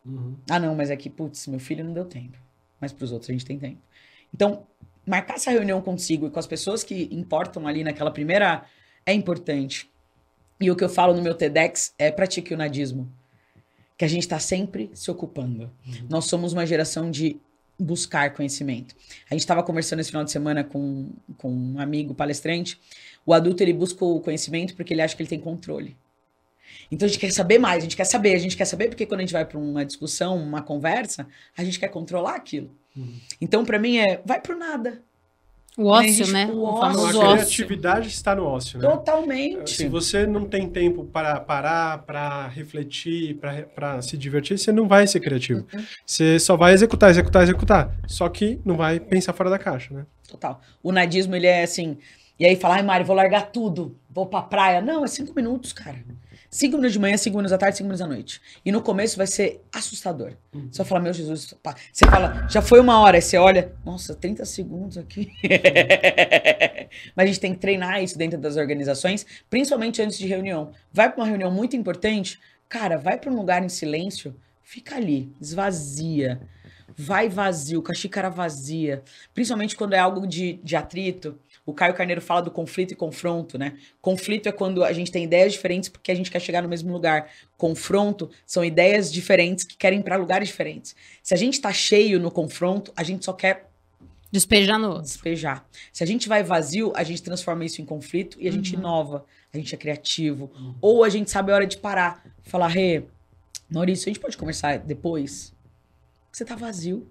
Uhum. 0.06 0.36
Ah, 0.50 0.58
não, 0.58 0.74
mas 0.74 0.90
é 0.90 0.96
que, 0.96 1.10
putz, 1.10 1.46
meu 1.46 1.60
filho 1.60 1.84
não 1.84 1.92
deu 1.92 2.04
tempo. 2.04 2.38
Mas 2.80 2.92
pros 2.92 3.12
outros 3.12 3.28
a 3.30 3.32
gente 3.32 3.44
tem 3.44 3.58
tempo. 3.58 3.78
Então, 4.32 4.66
marcar 5.06 5.34
essa 5.34 5.50
reunião 5.50 5.80
consigo 5.82 6.26
e 6.26 6.30
com 6.30 6.38
as 6.38 6.46
pessoas 6.46 6.82
que 6.82 7.08
importam 7.12 7.66
ali 7.66 7.84
naquela 7.84 8.10
primeira 8.10 8.64
é 9.04 9.12
importante. 9.12 9.90
E 10.60 10.70
o 10.70 10.76
que 10.76 10.84
eu 10.84 10.88
falo 10.88 11.12
no 11.12 11.22
meu 11.22 11.34
TEDx 11.34 11.92
é 11.98 12.10
pratique 12.10 12.54
o 12.54 12.56
nadismo. 12.56 13.10
Que 14.02 14.06
a 14.06 14.08
gente 14.08 14.26
tá 14.26 14.40
sempre 14.40 14.90
se 14.94 15.08
ocupando. 15.12 15.70
Nós 16.10 16.24
somos 16.24 16.52
uma 16.52 16.66
geração 16.66 17.08
de 17.08 17.36
buscar 17.78 18.34
conhecimento. 18.34 18.96
A 19.30 19.34
gente 19.34 19.42
estava 19.42 19.62
conversando 19.62 20.00
esse 20.00 20.10
final 20.10 20.24
de 20.24 20.32
semana 20.32 20.64
com, 20.64 21.10
com 21.38 21.48
um 21.48 21.78
amigo 21.78 22.12
palestrante. 22.12 22.80
O 23.24 23.32
adulto, 23.32 23.62
ele 23.62 23.72
busca 23.72 24.04
o 24.04 24.18
conhecimento 24.18 24.74
porque 24.74 24.92
ele 24.92 25.02
acha 25.02 25.14
que 25.14 25.22
ele 25.22 25.28
tem 25.28 25.38
controle. 25.38 25.96
Então 26.90 27.06
a 27.06 27.08
gente 27.08 27.20
quer 27.20 27.30
saber 27.30 27.60
mais, 27.60 27.78
a 27.78 27.80
gente 27.82 27.96
quer 27.96 28.02
saber, 28.02 28.34
a 28.34 28.38
gente 28.38 28.56
quer 28.56 28.64
saber 28.64 28.88
porque 28.88 29.06
quando 29.06 29.20
a 29.20 29.22
gente 29.22 29.32
vai 29.32 29.44
para 29.44 29.56
uma 29.56 29.84
discussão, 29.84 30.36
uma 30.36 30.62
conversa, 30.62 31.28
a 31.56 31.62
gente 31.62 31.78
quer 31.78 31.86
controlar 31.86 32.34
aquilo. 32.34 32.76
Uhum. 32.96 33.20
Então 33.40 33.64
para 33.64 33.78
mim 33.78 33.98
é 33.98 34.20
vai 34.26 34.40
pro 34.40 34.58
nada. 34.58 35.00
O 35.76 35.86
ócio, 35.86 36.12
gente, 36.12 36.32
né? 36.32 36.46
o 36.52 36.58
O 36.58 36.64
ócio. 36.64 37.00
a 37.00 37.08
ócio. 37.08 37.20
criatividade 37.20 38.08
está 38.08 38.34
no 38.34 38.44
ócio, 38.44 38.78
né? 38.78 38.86
Totalmente. 38.88 39.70
Se 39.70 39.88
você 39.88 40.26
não 40.26 40.44
tem 40.44 40.68
tempo 40.68 41.04
para 41.04 41.40
parar, 41.40 41.98
para 42.02 42.46
refletir, 42.48 43.38
para 43.74 44.02
se 44.02 44.18
divertir, 44.18 44.58
você 44.58 44.70
não 44.70 44.86
vai 44.86 45.06
ser 45.06 45.20
criativo. 45.20 45.66
Uhum. 45.72 45.84
Você 46.04 46.38
só 46.38 46.56
vai 46.56 46.74
executar, 46.74 47.10
executar, 47.10 47.42
executar. 47.42 47.96
Só 48.06 48.28
que 48.28 48.60
não 48.64 48.76
vai 48.76 49.00
pensar 49.00 49.32
fora 49.32 49.48
da 49.48 49.58
caixa, 49.58 49.94
né? 49.94 50.04
Total. 50.28 50.60
O 50.82 50.92
nadismo, 50.92 51.34
ele 51.34 51.46
é 51.46 51.62
assim. 51.62 51.96
E 52.38 52.44
aí 52.44 52.56
fala, 52.56 52.74
ai, 52.76 52.82
Mari, 52.82 53.04
vou 53.04 53.16
largar 53.16 53.50
tudo, 53.50 53.96
vou 54.10 54.26
pra 54.26 54.42
praia. 54.42 54.82
Não, 54.82 55.04
é 55.04 55.08
cinco 55.08 55.34
minutos, 55.34 55.72
cara. 55.72 55.98
Cinco 56.54 56.76
minutos 56.76 56.92
de 56.92 56.98
manhã, 56.98 57.16
cinco 57.16 57.38
minutos 57.38 57.50
da 57.50 57.56
tarde, 57.56 57.78
cinco 57.78 57.86
minutos 57.86 58.06
da 58.06 58.06
noite. 58.06 58.38
E 58.62 58.70
no 58.70 58.82
começo 58.82 59.16
vai 59.16 59.26
ser 59.26 59.64
assustador. 59.72 60.34
Você 60.70 60.78
vai 60.82 60.86
falar, 60.86 61.00
meu 61.00 61.10
Jesus, 61.10 61.54
pá. 61.62 61.74
você 61.90 62.04
fala, 62.04 62.46
já 62.46 62.60
foi 62.60 62.78
uma 62.78 63.00
hora, 63.00 63.16
aí 63.16 63.22
você 63.22 63.38
olha, 63.38 63.72
nossa, 63.82 64.14
30 64.14 64.44
segundos 64.44 64.98
aqui. 64.98 65.32
Mas 67.16 67.24
a 67.24 67.26
gente 67.26 67.40
tem 67.40 67.54
que 67.54 67.58
treinar 67.58 68.04
isso 68.04 68.18
dentro 68.18 68.38
das 68.38 68.58
organizações, 68.58 69.24
principalmente 69.48 70.02
antes 70.02 70.18
de 70.18 70.26
reunião. 70.26 70.72
Vai 70.92 71.10
pra 71.10 71.22
uma 71.22 71.26
reunião 71.26 71.50
muito 71.50 71.74
importante, 71.74 72.38
cara, 72.68 72.98
vai 72.98 73.16
pra 73.16 73.30
um 73.30 73.34
lugar 73.34 73.64
em 73.64 73.70
silêncio, 73.70 74.36
fica 74.62 74.96
ali, 74.96 75.32
esvazia. 75.40 76.38
Vai 76.94 77.30
vazio, 77.30 77.82
com 77.82 77.90
a 77.90 77.94
xícara 77.94 78.28
vazia. 78.28 79.02
Principalmente 79.32 79.74
quando 79.74 79.94
é 79.94 79.98
algo 79.98 80.26
de, 80.26 80.60
de 80.62 80.76
atrito. 80.76 81.38
O 81.64 81.72
Caio 81.72 81.94
Carneiro 81.94 82.20
fala 82.20 82.42
do 82.42 82.50
conflito 82.50 82.92
e 82.92 82.96
confronto, 82.96 83.56
né? 83.56 83.78
Conflito 84.00 84.48
é 84.48 84.52
quando 84.52 84.82
a 84.82 84.92
gente 84.92 85.12
tem 85.12 85.24
ideias 85.24 85.52
diferentes 85.52 85.88
porque 85.88 86.10
a 86.10 86.14
gente 86.14 86.30
quer 86.30 86.40
chegar 86.40 86.60
no 86.60 86.68
mesmo 86.68 86.92
lugar. 86.92 87.30
Confronto 87.56 88.28
são 88.44 88.64
ideias 88.64 89.12
diferentes 89.12 89.64
que 89.64 89.76
querem 89.76 90.00
ir 90.00 90.02
para 90.02 90.16
lugares 90.16 90.48
diferentes. 90.48 90.96
Se 91.22 91.32
a 91.34 91.36
gente 91.36 91.60
tá 91.60 91.72
cheio 91.72 92.18
no 92.18 92.30
confronto, 92.30 92.92
a 92.96 93.02
gente 93.04 93.24
só 93.24 93.32
quer 93.32 93.68
Despejar 94.32 94.78
no 94.78 94.88
outro. 94.88 95.02
despejar. 95.02 95.68
Se 95.92 96.02
a 96.02 96.06
gente 96.06 96.26
vai 96.26 96.42
vazio, 96.42 96.90
a 96.96 97.04
gente 97.04 97.22
transforma 97.22 97.66
isso 97.66 97.82
em 97.82 97.84
conflito 97.84 98.38
e 98.40 98.48
a 98.48 98.50
gente 98.50 98.74
inova. 98.74 99.26
A 99.52 99.58
gente 99.58 99.74
é 99.74 99.78
criativo. 99.78 100.50
Ou 100.80 101.04
a 101.04 101.10
gente 101.10 101.30
sabe 101.30 101.52
a 101.52 101.54
hora 101.54 101.66
de 101.66 101.76
parar. 101.76 102.24
Falar, 102.42 102.68
Rê, 102.68 103.04
Maurício, 103.70 104.08
a 104.08 104.10
gente 104.12 104.20
pode 104.20 104.38
conversar 104.38 104.78
depois? 104.78 105.54
Você 106.32 106.46
tá 106.46 106.56
vazio. 106.56 107.06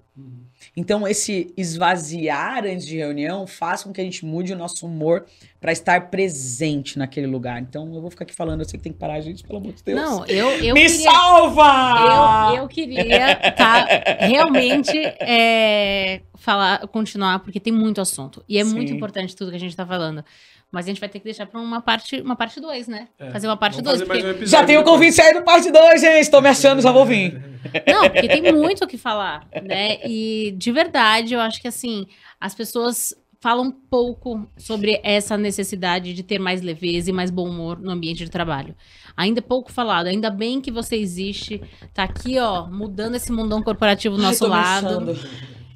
Então, 0.76 1.07
esse 1.07 1.53
esvaziar 1.57 2.66
antes 2.66 2.86
de 2.86 2.97
reunião 2.97 3.47
faz 3.47 3.84
com 3.84 3.93
que 3.93 4.01
a 4.01 4.03
gente 4.03 4.26
mude 4.26 4.53
o 4.53 4.57
nosso 4.57 4.86
humor 4.86 5.26
para 5.59 5.72
estar 5.72 6.09
presente 6.09 6.99
naquele 6.99 7.28
lugar. 7.28 7.62
Então, 7.62 7.93
eu 7.93 8.01
vou 8.01 8.12
ficar 8.12 8.24
aqui 8.24 8.34
falando, 8.34 8.62
eu 8.62 8.66
sei 8.66 8.78
que 8.78 8.84
tem 8.84 8.91
que 8.91 8.99
parar, 8.99 9.20
gente, 9.22 9.43
pelo 9.43 9.59
amor 9.59 9.74
de 9.74 9.84
Deus. 9.84 9.99
Não, 9.99 10.26
eu, 10.26 10.49
eu 10.64 10.74
Me 10.74 10.82
queria... 10.82 11.12
salva! 11.12 12.55
Eu, 12.55 12.64
eu 12.64 12.68
queria 12.68 13.36
tá, 13.55 13.86
realmente 14.20 14.97
é, 14.97 16.22
falar, 16.36 16.88
continuar, 16.88 17.39
porque 17.39 17.59
tem 17.59 17.74
muito 17.74 18.01
assunto. 18.01 18.43
E 18.47 18.57
é 18.57 18.64
muito 18.64 18.89
Sim. 18.89 18.95
importante 18.95 19.36
tudo 19.36 19.51
que 19.51 19.57
a 19.57 19.59
gente 19.59 19.76
tá 19.76 19.86
falando. 19.86 20.24
Mas 20.72 20.86
a 20.86 20.89
gente 20.89 20.99
vai 20.99 21.09
ter 21.09 21.19
que 21.19 21.26
deixar 21.26 21.45
pra 21.45 21.59
uma 21.59 21.82
parte 21.82 22.11
2, 22.15 22.24
uma 22.24 22.36
parte 22.36 22.61
dois, 22.61 22.88
né? 22.88 23.09
É. 23.19 23.30
Fazer 23.32 23.47
uma 23.47 23.57
parte 23.57 23.82
Vamos 23.82 23.99
2. 23.99 24.07
fazer 24.07 24.07
mais 24.07 24.24
Porque... 24.24 24.43
um 24.45 24.47
Já 24.47 24.63
tem 24.63 24.78
o 24.78 24.84
convite 24.84 25.19
aí 25.22 25.34
do 25.34 25.41
parte 25.43 25.69
2, 25.69 25.99
gente. 26.01 26.32
Tô 26.32 26.39
me 26.39 26.47
achando, 26.47 26.82
já 26.82 26.91
vou 26.91 27.05
vir. 27.05 27.34
Não, 27.86 28.09
porque 28.09 28.28
tem 28.28 28.53
muito 28.53 28.86
o 28.86 28.88
que 28.88 28.97
falar, 28.97 29.45
né? 29.63 29.97
E 30.07 30.53
de 30.57 30.72
verdade, 30.72 31.34
eu 31.34 31.41
acho 31.41 31.61
que 31.61 31.67
assim, 31.67 32.07
as 32.39 32.55
pessoas 32.55 33.13
falam 33.41 33.72
pouco 33.72 34.47
sobre 34.55 35.01
essa 35.03 35.36
necessidade 35.36 36.13
de 36.13 36.22
ter 36.24 36.38
mais 36.39 36.61
leveza 36.61 37.09
e 37.09 37.13
mais 37.13 37.32
bom 37.32 37.49
humor 37.49 37.80
no 37.80 37.91
ambiente 37.91 38.24
de 38.24 38.30
trabalho. 38.30 38.76
Ainda 39.17 39.39
é 39.39 39.41
pouco 39.41 39.72
falado, 39.72 40.07
ainda 40.07 40.30
bem 40.30 40.61
que 40.61 40.72
você 40.72 40.95
existe, 40.95 41.59
tá 41.91 42.03
aqui, 42.03 42.39
ó, 42.39 42.67
mudando 42.67 43.15
esse 43.15 43.32
mundão 43.32 43.61
corporativo 43.63 44.15
do 44.15 44.22
Ai, 44.22 44.28
nosso 44.28 44.39
tô 44.39 44.45
me 44.45 44.51
lado. 44.51 44.88
achando. 44.88 45.19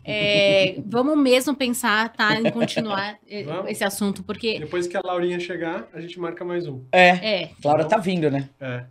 É, 0.06 0.76
vamos 0.86 1.18
mesmo 1.18 1.56
pensar, 1.56 2.10
tá, 2.14 2.40
em 2.40 2.52
continuar 2.52 3.18
Vamos. 3.46 3.72
esse 3.72 3.84
assunto, 3.84 4.24
porque 4.24 4.60
Depois 4.60 4.86
que 4.88 4.96
a 4.96 5.02
Laurinha 5.04 5.40
chegar, 5.40 5.88
a 5.94 6.00
gente 6.00 6.20
marca 6.20 6.46
mais 6.46 6.68
um. 6.68 6.82
É, 6.92 7.10
é, 7.44 7.50
Laura 7.64 7.86
tá 7.86 7.98
vindo, 7.98 8.30
né? 8.30 8.50
É. 8.60 8.84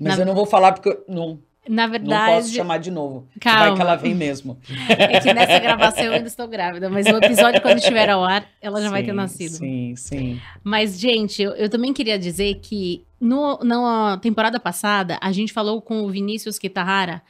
Mas 0.00 0.16
Na- 0.16 0.22
eu 0.22 0.26
não 0.26 0.34
vou 0.34 0.46
falar 0.46 0.72
porque 0.72 0.88
eu 0.88 1.04
não, 1.08 1.38
na 1.68 1.86
não 1.86 1.92
posso 1.94 2.00
verdade, 2.00 2.48
chamar 2.50 2.78
de 2.78 2.90
novo. 2.90 3.26
Calma. 3.40 3.66
Vai 3.66 3.74
que 3.74 3.80
ela 3.80 3.96
vem 3.96 4.14
mesmo. 4.14 4.58
é 4.88 5.20
que 5.20 5.32
nessa 5.32 5.58
gravação 5.58 6.04
eu 6.04 6.12
ainda 6.12 6.28
estou 6.28 6.46
grávida, 6.46 6.88
mas 6.88 7.06
o 7.06 7.16
episódio 7.16 7.60
quando 7.60 7.78
estiver 7.78 8.10
ao 8.10 8.22
ar, 8.24 8.46
ela 8.60 8.80
já 8.80 8.90
vai 8.90 9.02
ter 9.02 9.10
Sim, 9.10 9.16
nascido. 9.16 9.52
Sim, 9.52 9.94
sim. 9.96 10.40
Mas, 10.62 10.98
gente, 10.98 11.42
eu, 11.42 11.52
eu 11.52 11.68
também 11.68 11.92
queria 11.92 12.18
dizer 12.18 12.56
que 12.56 13.04
no, 13.20 13.58
na 13.64 14.18
temporada 14.18 14.60
passada, 14.60 15.18
a 15.20 15.32
gente 15.32 15.52
falou 15.52 15.80
com 15.80 16.02
o 16.02 16.10
Vinícius 16.10 16.58
Kitahara 16.58 17.22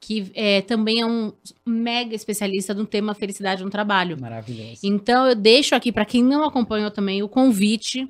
que 0.00 0.30
é, 0.34 0.62
também 0.62 1.00
é 1.00 1.06
um 1.06 1.32
mega 1.64 2.14
especialista 2.14 2.72
no 2.72 2.86
tema 2.86 3.14
felicidade 3.14 3.62
no 3.62 3.70
trabalho. 3.70 4.18
Maravilhoso. 4.18 4.80
Então 4.82 5.26
eu 5.26 5.34
deixo 5.34 5.74
aqui 5.74 5.92
para 5.92 6.06
quem 6.06 6.24
não 6.24 6.42
acompanhou 6.42 6.90
também 6.90 7.22
o 7.22 7.28
convite 7.28 8.08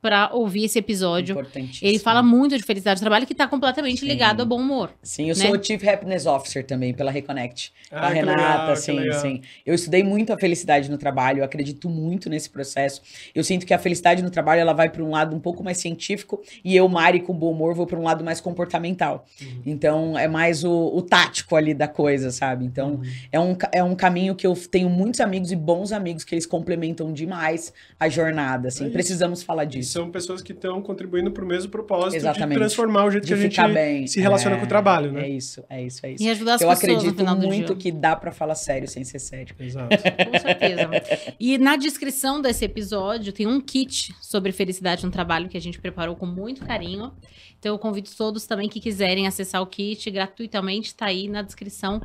para 0.00 0.30
ouvir 0.32 0.64
esse 0.64 0.78
episódio. 0.78 1.36
Ele 1.82 1.98
fala 1.98 2.22
muito 2.22 2.56
de 2.56 2.62
felicidade 2.62 3.00
do 3.00 3.02
trabalho, 3.02 3.26
que 3.26 3.32
está 3.32 3.48
completamente 3.48 4.00
sim. 4.00 4.06
ligado 4.06 4.40
ao 4.40 4.46
bom 4.46 4.60
humor. 4.60 4.92
Sim, 5.02 5.28
eu 5.30 5.36
né? 5.36 5.46
sou 5.46 5.56
o 5.56 5.62
Chief 5.62 5.82
Happiness 5.86 6.24
Officer 6.24 6.64
também, 6.64 6.94
pela 6.94 7.10
Reconnect. 7.10 7.72
Ah, 7.90 8.06
a 8.06 8.08
Renata, 8.08 8.40
legal, 8.40 8.76
sim, 8.76 9.12
sim. 9.20 9.42
Eu 9.66 9.74
estudei 9.74 10.04
muito 10.04 10.32
a 10.32 10.38
felicidade 10.38 10.88
no 10.88 10.96
trabalho, 10.96 11.40
eu 11.40 11.44
acredito 11.44 11.88
muito 11.88 12.30
nesse 12.30 12.48
processo. 12.48 13.02
Eu 13.34 13.42
sinto 13.42 13.66
que 13.66 13.74
a 13.74 13.78
felicidade 13.78 14.22
no 14.22 14.30
trabalho, 14.30 14.60
ela 14.60 14.72
vai 14.72 14.88
para 14.88 15.02
um 15.02 15.10
lado 15.10 15.34
um 15.34 15.40
pouco 15.40 15.64
mais 15.64 15.78
científico, 15.78 16.40
e 16.64 16.76
eu, 16.76 16.88
Mari, 16.88 17.20
com 17.20 17.34
bom 17.34 17.50
humor, 17.50 17.74
vou 17.74 17.86
para 17.86 17.98
um 17.98 18.04
lado 18.04 18.22
mais 18.22 18.40
comportamental. 18.40 19.26
Uhum. 19.40 19.62
Então, 19.66 20.18
é 20.18 20.28
mais 20.28 20.62
o, 20.62 20.72
o, 20.72 21.02
tático 21.02 21.56
ali 21.56 21.74
da 21.74 21.88
coisa, 21.88 22.30
sabe? 22.30 22.64
Então, 22.64 22.94
uhum. 22.94 23.02
é, 23.32 23.40
um, 23.40 23.56
é 23.72 23.82
um 23.82 23.96
caminho 23.96 24.36
que 24.36 24.46
eu 24.46 24.54
tenho 24.54 24.88
muitos 24.88 25.20
amigos 25.20 25.50
e 25.50 25.56
bons 25.56 25.90
amigos 25.90 26.22
que 26.22 26.34
eles 26.34 26.46
complementam 26.46 27.12
demais 27.12 27.72
a 27.98 28.08
jornada, 28.08 28.68
assim. 28.68 28.86
É 28.86 28.90
Precisamos 28.90 29.42
falar 29.42 29.64
disso 29.64 29.87
são 29.88 30.10
pessoas 30.10 30.42
que 30.42 30.52
estão 30.52 30.80
contribuindo 30.82 31.30
para 31.30 31.44
o 31.44 31.46
mesmo 31.46 31.70
propósito 31.70 32.16
Exatamente. 32.16 32.50
de 32.50 32.54
transformar 32.56 33.04
o 33.04 33.10
jeito 33.10 33.24
de 33.24 33.28
que 33.28 33.38
a 33.38 33.42
gente 33.42 33.74
bem. 33.74 34.06
se 34.06 34.20
relaciona 34.20 34.56
é, 34.56 34.58
com 34.58 34.64
o 34.64 34.68
trabalho, 34.68 35.12
né? 35.12 35.22
É 35.22 35.28
isso, 35.28 35.64
é 35.68 35.82
isso, 35.82 36.04
é 36.04 36.12
isso. 36.12 36.22
E 36.22 36.30
ajudar 36.30 36.54
as 36.54 36.60
Eu 36.60 36.68
pessoas 36.68 36.94
acredito 36.94 37.24
muito 37.36 37.76
que 37.76 37.90
dá 37.90 38.14
para 38.14 38.30
falar 38.32 38.54
sério 38.54 38.86
sem 38.86 39.04
ser 39.04 39.18
sério. 39.18 39.54
Exato. 39.58 39.88
com 39.98 40.38
certeza. 40.38 40.90
E 41.38 41.58
na 41.58 41.76
descrição 41.76 42.40
desse 42.40 42.64
episódio 42.64 43.32
tem 43.32 43.46
um 43.46 43.60
kit 43.60 44.14
sobre 44.20 44.52
felicidade 44.52 45.04
no 45.04 45.10
trabalho 45.10 45.48
que 45.48 45.56
a 45.56 45.60
gente 45.60 45.80
preparou 45.80 46.14
com 46.14 46.26
muito 46.26 46.64
carinho. 46.64 47.12
Então 47.58 47.74
eu 47.74 47.78
convido 47.78 48.10
todos 48.16 48.46
também 48.46 48.68
que 48.68 48.80
quiserem 48.80 49.26
acessar 49.26 49.60
o 49.60 49.66
kit 49.66 50.10
gratuitamente, 50.10 50.88
está 50.88 51.06
aí 51.06 51.28
na 51.28 51.42
descrição. 51.42 52.00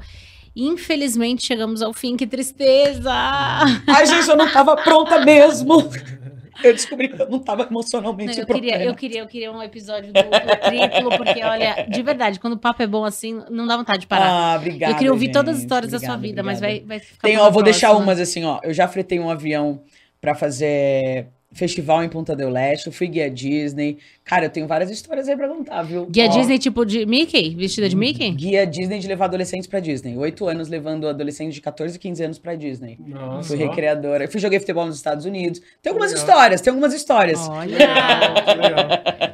Infelizmente 0.55 1.43
chegamos 1.43 1.81
ao 1.81 1.93
fim, 1.93 2.15
que 2.15 2.27
tristeza! 2.27 3.11
Ai, 3.11 4.05
gente, 4.05 4.29
eu 4.29 4.37
não 4.37 4.45
estava 4.45 4.75
pronta 4.75 5.23
mesmo. 5.25 5.77
eu 6.63 6.73
descobri 6.73 7.07
que 7.07 7.21
eu 7.21 7.29
não 7.29 7.37
estava 7.37 7.63
emocionalmente 7.63 8.33
não, 8.33 8.39
eu 8.39 8.45
queria, 8.45 8.83
eu 8.83 8.95
queria, 8.95 9.21
eu 9.21 9.27
queria 9.27 9.51
um 9.51 9.63
episódio 9.63 10.11
duplo, 10.11 10.31
triplo, 10.61 11.17
porque, 11.17 11.43
olha, 11.43 11.87
de 11.89 12.01
verdade, 12.01 12.39
quando 12.39 12.53
o 12.53 12.57
papo 12.57 12.83
é 12.83 12.87
bom 12.87 13.05
assim, 13.05 13.41
não 13.49 13.65
dá 13.65 13.77
vontade 13.77 14.01
de 14.01 14.07
parar. 14.07 14.27
Ah, 14.27 14.55
obrigada. 14.57 14.93
Eu 14.93 14.97
queria 14.97 15.11
ouvir 15.11 15.25
gente, 15.25 15.33
todas 15.33 15.55
as 15.55 15.61
histórias 15.61 15.93
obrigada, 15.93 16.13
da 16.13 16.19
sua 16.19 16.21
vida, 16.21 16.41
obrigada. 16.41 16.43
mas 16.43 16.59
vai, 16.59 16.79
vai 16.85 16.99
ficar. 16.99 17.27
Tem, 17.27 17.37
ó, 17.37 17.49
vou 17.49 17.63
deixar 17.63 17.93
umas 17.93 18.19
assim, 18.19 18.43
ó. 18.43 18.59
Eu 18.63 18.73
já 18.73 18.87
fretei 18.87 19.19
um 19.19 19.29
avião 19.29 19.81
para 20.19 20.35
fazer 20.35 21.27
festival 21.53 22.03
em 22.03 22.09
Ponta 22.09 22.35
del 22.35 22.49
Leste, 22.49 22.87
eu 22.87 22.93
fui 22.93 23.07
guia 23.07 23.29
Disney. 23.29 23.99
Cara, 24.25 24.45
eu 24.45 24.49
tenho 24.49 24.65
várias 24.67 24.89
histórias 24.89 25.27
aí 25.27 25.35
pra 25.35 25.49
contar, 25.49 25.83
viu? 25.83 26.05
Guia 26.05 26.25
Ó, 26.25 26.29
Disney 26.29 26.57
tipo 26.57 26.85
de 26.85 27.05
Mickey? 27.05 27.55
Vestida 27.55 27.89
de 27.89 27.95
Mickey? 27.95 28.31
Guia 28.31 28.65
Disney 28.65 28.99
de 28.99 29.07
levar 29.07 29.25
adolescentes 29.25 29.67
pra 29.67 29.79
Disney. 29.81 30.17
Oito 30.17 30.47
anos 30.47 30.69
levando 30.69 31.07
adolescentes 31.09 31.55
de 31.55 31.61
14 31.61 31.95
e 31.97 31.99
15 31.99 32.23
anos 32.23 32.39
pra 32.39 32.55
Disney. 32.55 32.97
Nossa. 33.05 33.49
Fui 33.49 33.57
recreadora. 33.57 34.23
Eu 34.23 34.31
fui 34.31 34.39
joguei 34.39 34.59
futebol 34.59 34.85
nos 34.85 34.95
Estados 34.95 35.25
Unidos. 35.25 35.61
Tem 35.81 35.91
algumas 35.91 36.11
legal. 36.13 36.25
histórias, 36.27 36.61
tem 36.61 36.71
algumas 36.71 36.93
histórias. 36.93 37.47
Olha! 37.49 37.77
legal. 37.77 38.87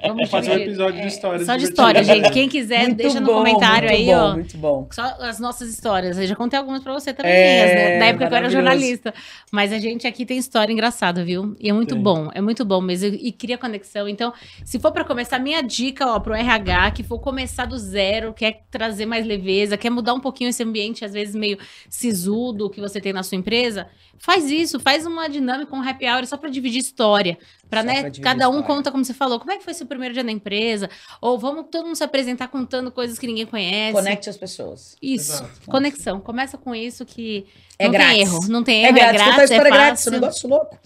Vamos 0.07 0.29
fazer 0.29 0.51
um 0.51 0.55
episódio 0.55 1.01
de 1.01 1.07
histórias. 1.07 1.41
É, 1.43 1.45
só 1.45 1.55
de 1.55 1.65
história, 1.65 2.03
gente. 2.03 2.31
Quem 2.31 2.49
quiser, 2.49 2.85
muito 2.87 2.97
deixa 2.97 3.19
bom, 3.21 3.25
no 3.27 3.37
comentário 3.37 3.89
aí, 3.89 4.05
bom, 4.07 4.11
ó. 4.13 4.33
Muito 4.33 4.57
bom. 4.57 4.87
Só 4.91 5.03
as 5.19 5.39
nossas 5.39 5.69
histórias. 5.69 6.17
Eu 6.17 6.25
já 6.25 6.35
contei 6.35 6.57
algumas 6.57 6.81
pra 6.81 6.93
você 6.93 7.13
também, 7.13 7.31
É, 7.31 7.75
né? 7.91 7.97
na 7.99 8.05
época 8.05 8.27
que 8.27 8.33
eu 8.33 8.37
era 8.37 8.49
jornalista. 8.49 9.13
Mas 9.51 9.71
a 9.71 9.77
gente 9.77 10.07
aqui 10.07 10.25
tem 10.25 10.37
história 10.39 10.73
engraçada, 10.73 11.23
viu? 11.23 11.55
E 11.59 11.69
é 11.69 11.73
muito 11.73 11.93
Sim. 11.93 12.01
bom, 12.01 12.29
é 12.33 12.41
muito 12.41 12.65
bom 12.65 12.81
mesmo. 12.81 13.15
E 13.21 13.31
cria 13.31 13.57
conexão. 13.57 14.07
Então, 14.09 14.33
se 14.65 14.78
for 14.79 14.91
pra 14.91 15.03
começar, 15.03 15.39
minha 15.39 15.61
dica, 15.61 16.05
ó, 16.05 16.19
pro 16.19 16.33
RH, 16.33 16.91
que 16.91 17.03
for 17.03 17.19
começar 17.19 17.65
do 17.65 17.77
zero, 17.77 18.33
quer 18.33 18.63
trazer 18.71 19.05
mais 19.05 19.25
leveza, 19.25 19.77
quer 19.77 19.89
mudar 19.89 20.13
um 20.13 20.19
pouquinho 20.19 20.49
esse 20.49 20.63
ambiente, 20.63 21.03
às 21.03 21.13
vezes 21.13 21.35
meio 21.35 21.57
sisudo 21.89 22.69
que 22.69 22.79
você 22.79 23.01
tem 23.01 23.13
na 23.13 23.23
sua 23.23 23.37
empresa, 23.37 23.87
faz 24.17 24.49
isso, 24.49 24.79
faz 24.79 25.05
uma 25.05 25.27
dinâmica, 25.27 25.75
um 25.75 25.81
happy 25.81 26.05
hour 26.05 26.25
só 26.25 26.37
pra 26.37 26.49
dividir 26.49 26.79
história. 26.79 27.37
Pra, 27.69 27.81
Só 27.81 27.87
né, 27.87 28.11
cada 28.21 28.49
um 28.49 28.53
história. 28.59 28.63
conta, 28.75 28.91
como 28.91 29.05
você 29.05 29.13
falou, 29.13 29.39
como 29.39 29.51
é 29.51 29.57
que 29.57 29.63
foi 29.63 29.73
seu 29.73 29.85
primeiro 29.85 30.13
dia 30.13 30.23
na 30.23 30.31
empresa? 30.31 30.89
Ou 31.21 31.37
vamos 31.37 31.65
todo 31.71 31.85
mundo 31.85 31.95
se 31.95 32.03
apresentar 32.03 32.47
contando 32.47 32.91
coisas 32.91 33.19
que 33.19 33.27
ninguém 33.27 33.45
conhece. 33.45 33.93
Conecte 33.93 34.29
as 34.29 34.37
pessoas. 34.37 34.95
Isso, 35.01 35.33
Exato. 35.33 35.51
conexão. 35.69 36.19
Começa 36.19 36.57
com 36.57 36.73
isso 36.73 37.05
que 37.05 37.45
É 37.77 37.85
não 37.85 37.91
grátis. 37.91 38.11
tem 38.13 38.21
erro. 38.21 38.39
Não 38.47 38.63
tem 38.63 38.85
É 38.85 38.87
erro, 38.89 38.97
é, 38.97 39.01
grátis, 39.01 39.19
contar 39.21 39.35
grátis, 39.35 39.39
é, 39.39 39.53
história 39.53 39.71
grátis, 39.71 40.01
um 40.01 40.05
fácil. 40.05 40.11
negócio 40.11 40.49
louco. 40.49 40.79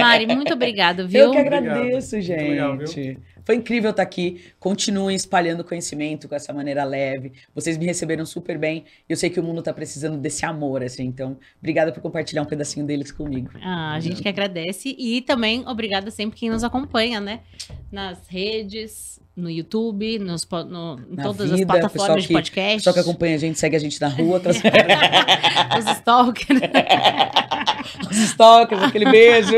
Mari, 0.00 0.26
muito 0.26 0.52
obrigada, 0.52 1.06
viu? 1.06 1.20
Eu 1.22 1.30
que 1.30 1.38
Obrigado. 1.38 1.66
agradeço, 1.66 2.14
Muito 2.16 2.26
gente. 2.26 2.42
legal, 2.42 2.76
viu? 2.76 2.86
Foi 3.44 3.56
incrível 3.56 3.90
estar 3.90 4.02
aqui. 4.02 4.44
Continuem 4.58 5.16
espalhando 5.16 5.64
conhecimento 5.64 6.28
com 6.28 6.34
essa 6.34 6.52
maneira 6.52 6.84
leve. 6.84 7.32
Vocês 7.54 7.76
me 7.76 7.84
receberam 7.86 8.24
super 8.24 8.58
bem. 8.58 8.84
Eu 9.08 9.16
sei 9.16 9.30
que 9.30 9.40
o 9.40 9.42
mundo 9.42 9.62
tá 9.62 9.72
precisando 9.72 10.16
desse 10.16 10.44
amor, 10.44 10.82
assim. 10.82 11.04
Então, 11.04 11.36
obrigada 11.58 11.92
por 11.92 12.00
compartilhar 12.00 12.42
um 12.42 12.46
pedacinho 12.46 12.86
deles 12.86 13.10
comigo. 13.10 13.50
Ah, 13.62 13.94
a 13.94 14.00
gente 14.00 14.22
que 14.22 14.28
agradece. 14.28 14.94
E 14.98 15.20
também 15.22 15.66
obrigada 15.66 16.10
sempre 16.10 16.38
quem 16.38 16.50
nos 16.50 16.62
acompanha, 16.64 17.20
né? 17.20 17.40
Nas 17.90 18.26
redes, 18.28 19.20
no 19.36 19.50
YouTube, 19.50 20.18
nos, 20.18 20.46
no, 20.68 21.00
em 21.10 21.16
Na 21.16 21.22
todas 21.22 21.50
vida, 21.50 21.72
as 21.74 21.80
plataformas 21.80 22.22
que- 22.22 22.28
de 22.28 22.34
podcast. 22.34 22.76
Pessoal 22.76 22.94
que 22.94 23.00
acompanha 23.00 23.34
a 23.34 23.38
gente, 23.38 23.58
segue 23.58 23.76
a 23.76 23.78
gente 23.78 24.00
na 24.00 24.08
rua, 24.08 24.34
outras... 24.34 24.56
Os 25.78 25.90
stalkers. 25.96 26.60
os 28.10 28.16
stalkers, 28.18 28.82
aquele 28.82 29.10
beijo. 29.10 29.56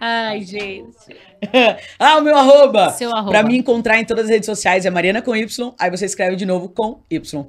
Ai, 0.00 0.42
gente. 0.42 1.16
ah, 1.98 2.18
o 2.18 2.22
meu 2.22 2.36
arroba. 2.36 2.90
Seu 2.90 3.10
arroba. 3.10 3.30
Pra 3.30 3.42
me 3.42 3.56
encontrar 3.56 3.98
em 3.98 4.04
todas 4.04 4.24
as 4.26 4.30
redes 4.30 4.46
sociais 4.46 4.86
é 4.86 4.90
Mariana 4.90 5.20
com 5.20 5.34
Y. 5.34 5.74
Aí 5.78 5.90
você 5.90 6.06
escreve 6.06 6.36
de 6.36 6.46
novo 6.46 6.68
com 6.68 7.00
Y. 7.10 7.46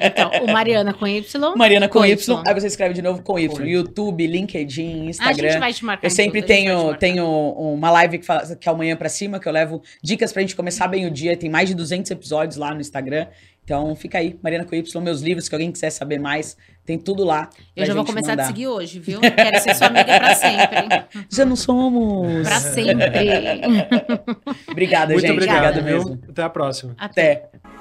Então, 0.00 0.30
o 0.42 0.52
Mariana 0.52 0.92
com 0.92 1.06
Y. 1.06 1.24
Mariana 1.56 1.88
com, 1.88 2.00
Com 2.00 2.06
y. 2.06 2.12
Y. 2.12 2.42
Aí 2.46 2.54
você 2.54 2.66
escreve 2.66 2.94
de 2.94 3.02
novo 3.02 3.22
com 3.22 3.38
Y. 3.38 3.48
Y. 3.62 3.70
YouTube, 3.70 4.26
LinkedIn, 4.26 5.02
A 5.02 5.10
Instagram. 5.10 5.50
gente 5.50 5.60
vai 5.60 5.72
te 5.72 5.84
marcar. 5.84 6.06
Eu 6.06 6.10
em 6.10 6.14
sempre 6.14 6.40
tudo, 6.42 6.50
a 6.50 6.54
tenho, 6.54 6.94
tenho 6.96 7.26
uma 7.26 7.90
live 7.90 8.18
que, 8.18 8.26
fala, 8.26 8.56
que 8.56 8.68
é 8.68 8.72
o 8.72 8.76
Manhã 8.76 8.96
Pra 8.96 9.08
Cima, 9.08 9.38
que 9.38 9.48
eu 9.48 9.52
levo 9.52 9.82
dicas 10.02 10.32
pra 10.32 10.42
gente 10.42 10.56
começar 10.56 10.88
bem 10.88 11.06
o 11.06 11.10
dia. 11.10 11.36
Tem 11.36 11.48
mais 11.48 11.68
de 11.68 11.74
200 11.74 12.10
episódios 12.10 12.56
lá 12.56 12.74
no 12.74 12.80
Instagram. 12.80 13.26
Então 13.64 13.96
fica 13.96 14.18
aí, 14.18 14.38
Mariana 14.42 14.64
com 14.64 14.74
Y, 14.76 15.00
meus 15.00 15.20
livros, 15.20 15.48
que 15.48 15.54
alguém 15.54 15.72
quiser 15.72 15.90
saber 15.90 16.20
mais, 16.20 16.56
tem 16.86 16.96
tudo 16.98 17.24
lá. 17.24 17.50
Eu 17.74 17.84
já 17.84 17.92
vou 17.92 18.04
começar 18.04 18.32
a 18.32 18.36
mandar. 18.36 18.44
te 18.44 18.46
seguir 18.46 18.68
hoje, 18.68 19.00
viu? 19.00 19.20
Quero 19.20 19.58
ser 19.60 19.74
sua 19.74 19.88
amiga 19.88 20.18
pra 20.18 20.34
sempre. 20.36 21.26
Já 21.28 21.44
não 21.44 21.56
somos. 21.56 22.46
Pra 22.46 22.60
sempre. 22.60 23.10
Obrigada, 24.70 25.12
Muito 25.12 25.26
gente. 25.26 25.32
Obrigada 25.36 25.82
viu? 25.82 25.84
mesmo. 25.84 26.22
Até 26.28 26.42
a 26.42 26.48
próxima. 26.48 26.94
Até. 26.96 27.48
Até. 27.52 27.75